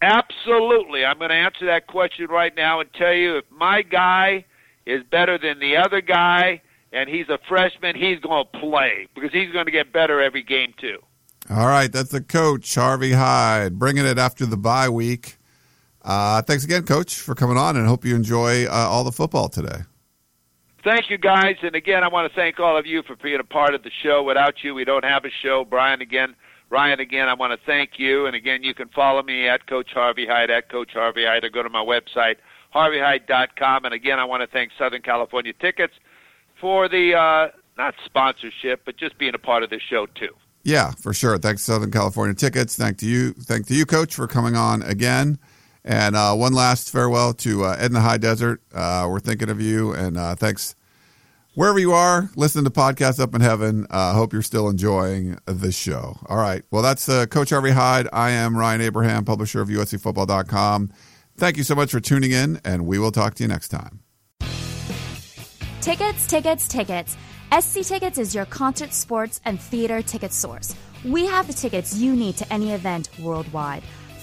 absolutely, 0.00 1.04
I'm 1.04 1.18
going 1.18 1.30
to 1.30 1.36
answer 1.36 1.66
that 1.66 1.86
question 1.86 2.26
right 2.26 2.54
now 2.54 2.80
and 2.80 2.92
tell 2.94 3.14
you 3.14 3.38
if 3.38 3.44
my 3.50 3.82
guy 3.82 4.44
is 4.86 5.02
better 5.10 5.38
than 5.38 5.58
the 5.58 5.76
other 5.76 6.00
guy 6.00 6.62
and 6.92 7.08
he's 7.08 7.28
a 7.28 7.38
freshman, 7.48 7.96
he's 7.96 8.20
going 8.20 8.44
to 8.52 8.60
play 8.60 9.08
because 9.14 9.32
he's 9.32 9.52
going 9.52 9.66
to 9.66 9.72
get 9.72 9.92
better 9.92 10.20
every 10.20 10.42
game, 10.42 10.72
too. 10.78 10.98
All 11.50 11.66
right, 11.66 11.90
that's 11.90 12.10
the 12.10 12.20
coach, 12.20 12.74
Harvey 12.74 13.12
Hyde, 13.12 13.78
bringing 13.78 14.04
it 14.04 14.18
after 14.18 14.44
the 14.44 14.56
bye 14.58 14.90
week. 14.90 15.37
Uh, 16.08 16.40
thanks 16.40 16.64
again, 16.64 16.84
Coach, 16.84 17.16
for 17.16 17.34
coming 17.34 17.58
on, 17.58 17.76
and 17.76 17.86
hope 17.86 18.02
you 18.02 18.16
enjoy 18.16 18.64
uh, 18.64 18.70
all 18.70 19.04
the 19.04 19.12
football 19.12 19.50
today. 19.50 19.82
Thank 20.82 21.10
you, 21.10 21.18
guys. 21.18 21.56
And 21.62 21.74
again, 21.74 22.02
I 22.02 22.08
want 22.08 22.32
to 22.32 22.34
thank 22.34 22.58
all 22.58 22.78
of 22.78 22.86
you 22.86 23.02
for 23.02 23.14
being 23.16 23.40
a 23.40 23.44
part 23.44 23.74
of 23.74 23.82
the 23.82 23.90
show. 24.02 24.22
Without 24.22 24.64
you, 24.64 24.74
we 24.74 24.86
don't 24.86 25.04
have 25.04 25.26
a 25.26 25.30
show. 25.42 25.66
Brian, 25.68 26.00
again, 26.00 26.34
Ryan, 26.70 26.98
again, 26.98 27.28
I 27.28 27.34
want 27.34 27.52
to 27.52 27.66
thank 27.66 27.98
you. 27.98 28.24
And 28.24 28.34
again, 28.34 28.62
you 28.62 28.72
can 28.72 28.88
follow 28.88 29.22
me 29.22 29.48
at 29.48 29.66
Coach 29.66 29.90
Harvey 29.92 30.26
Hyde, 30.26 30.50
at 30.50 30.70
Coach 30.70 30.92
Harvey 30.94 31.26
Hyde, 31.26 31.44
or 31.44 31.50
go 31.50 31.62
to 31.62 31.68
my 31.68 31.84
website, 31.84 32.36
harveyhyde.com. 32.74 33.84
And 33.84 33.92
again, 33.92 34.18
I 34.18 34.24
want 34.24 34.40
to 34.40 34.46
thank 34.46 34.72
Southern 34.78 35.02
California 35.02 35.52
Tickets 35.52 35.92
for 36.58 36.88
the, 36.88 37.14
uh, 37.14 37.48
not 37.76 37.94
sponsorship, 38.06 38.80
but 38.86 38.96
just 38.96 39.18
being 39.18 39.34
a 39.34 39.38
part 39.38 39.62
of 39.62 39.68
this 39.68 39.82
show, 39.82 40.06
too. 40.06 40.34
Yeah, 40.64 40.92
for 40.92 41.12
sure. 41.12 41.36
Thanks, 41.36 41.62
Southern 41.62 41.90
California 41.90 42.34
Tickets. 42.34 42.76
Thank 42.76 42.96
to 42.98 43.06
you, 43.06 43.32
thank 43.32 43.66
to 43.66 43.74
you, 43.74 43.84
Coach, 43.84 44.14
for 44.14 44.26
coming 44.26 44.56
on 44.56 44.82
again. 44.82 45.38
And 45.88 46.16
uh, 46.16 46.34
one 46.34 46.52
last 46.52 46.92
farewell 46.92 47.32
to 47.32 47.64
uh, 47.64 47.76
Ed 47.78 47.86
in 47.86 47.92
the 47.94 48.02
High 48.02 48.18
Desert. 48.18 48.60
Uh, 48.74 49.06
we're 49.08 49.20
thinking 49.20 49.48
of 49.48 49.58
you, 49.58 49.94
and 49.94 50.18
uh, 50.18 50.34
thanks 50.34 50.76
wherever 51.54 51.78
you 51.78 51.94
are 51.94 52.30
listening 52.36 52.66
to 52.66 52.70
podcasts 52.70 53.18
up 53.18 53.34
in 53.34 53.40
heaven. 53.40 53.86
I 53.88 54.10
uh, 54.10 54.12
hope 54.12 54.34
you're 54.34 54.42
still 54.42 54.68
enjoying 54.68 55.38
the 55.46 55.72
show. 55.72 56.18
All 56.26 56.36
right. 56.36 56.62
Well, 56.70 56.82
that's 56.82 57.08
uh, 57.08 57.24
Coach 57.24 57.50
Harvey 57.50 57.70
Hyde. 57.70 58.06
I 58.12 58.30
am 58.32 58.54
Ryan 58.54 58.82
Abraham, 58.82 59.24
publisher 59.24 59.62
of 59.62 59.68
USCFootball.com. 59.68 60.92
Thank 61.38 61.56
you 61.56 61.62
so 61.62 61.74
much 61.74 61.90
for 61.90 62.00
tuning 62.00 62.32
in, 62.32 62.60
and 62.66 62.84
we 62.84 62.98
will 62.98 63.10
talk 63.10 63.32
to 63.36 63.44
you 63.44 63.48
next 63.48 63.68
time. 63.68 64.00
Tickets, 65.80 66.26
tickets, 66.26 66.68
tickets. 66.68 67.16
SC 67.58 67.80
Tickets 67.80 68.18
is 68.18 68.34
your 68.34 68.44
concert, 68.44 68.92
sports, 68.92 69.40
and 69.46 69.58
theater 69.58 70.02
ticket 70.02 70.34
source. 70.34 70.74
We 71.02 71.24
have 71.24 71.46
the 71.46 71.54
tickets 71.54 71.96
you 71.96 72.14
need 72.14 72.36
to 72.36 72.52
any 72.52 72.72
event 72.72 73.08
worldwide. 73.18 73.82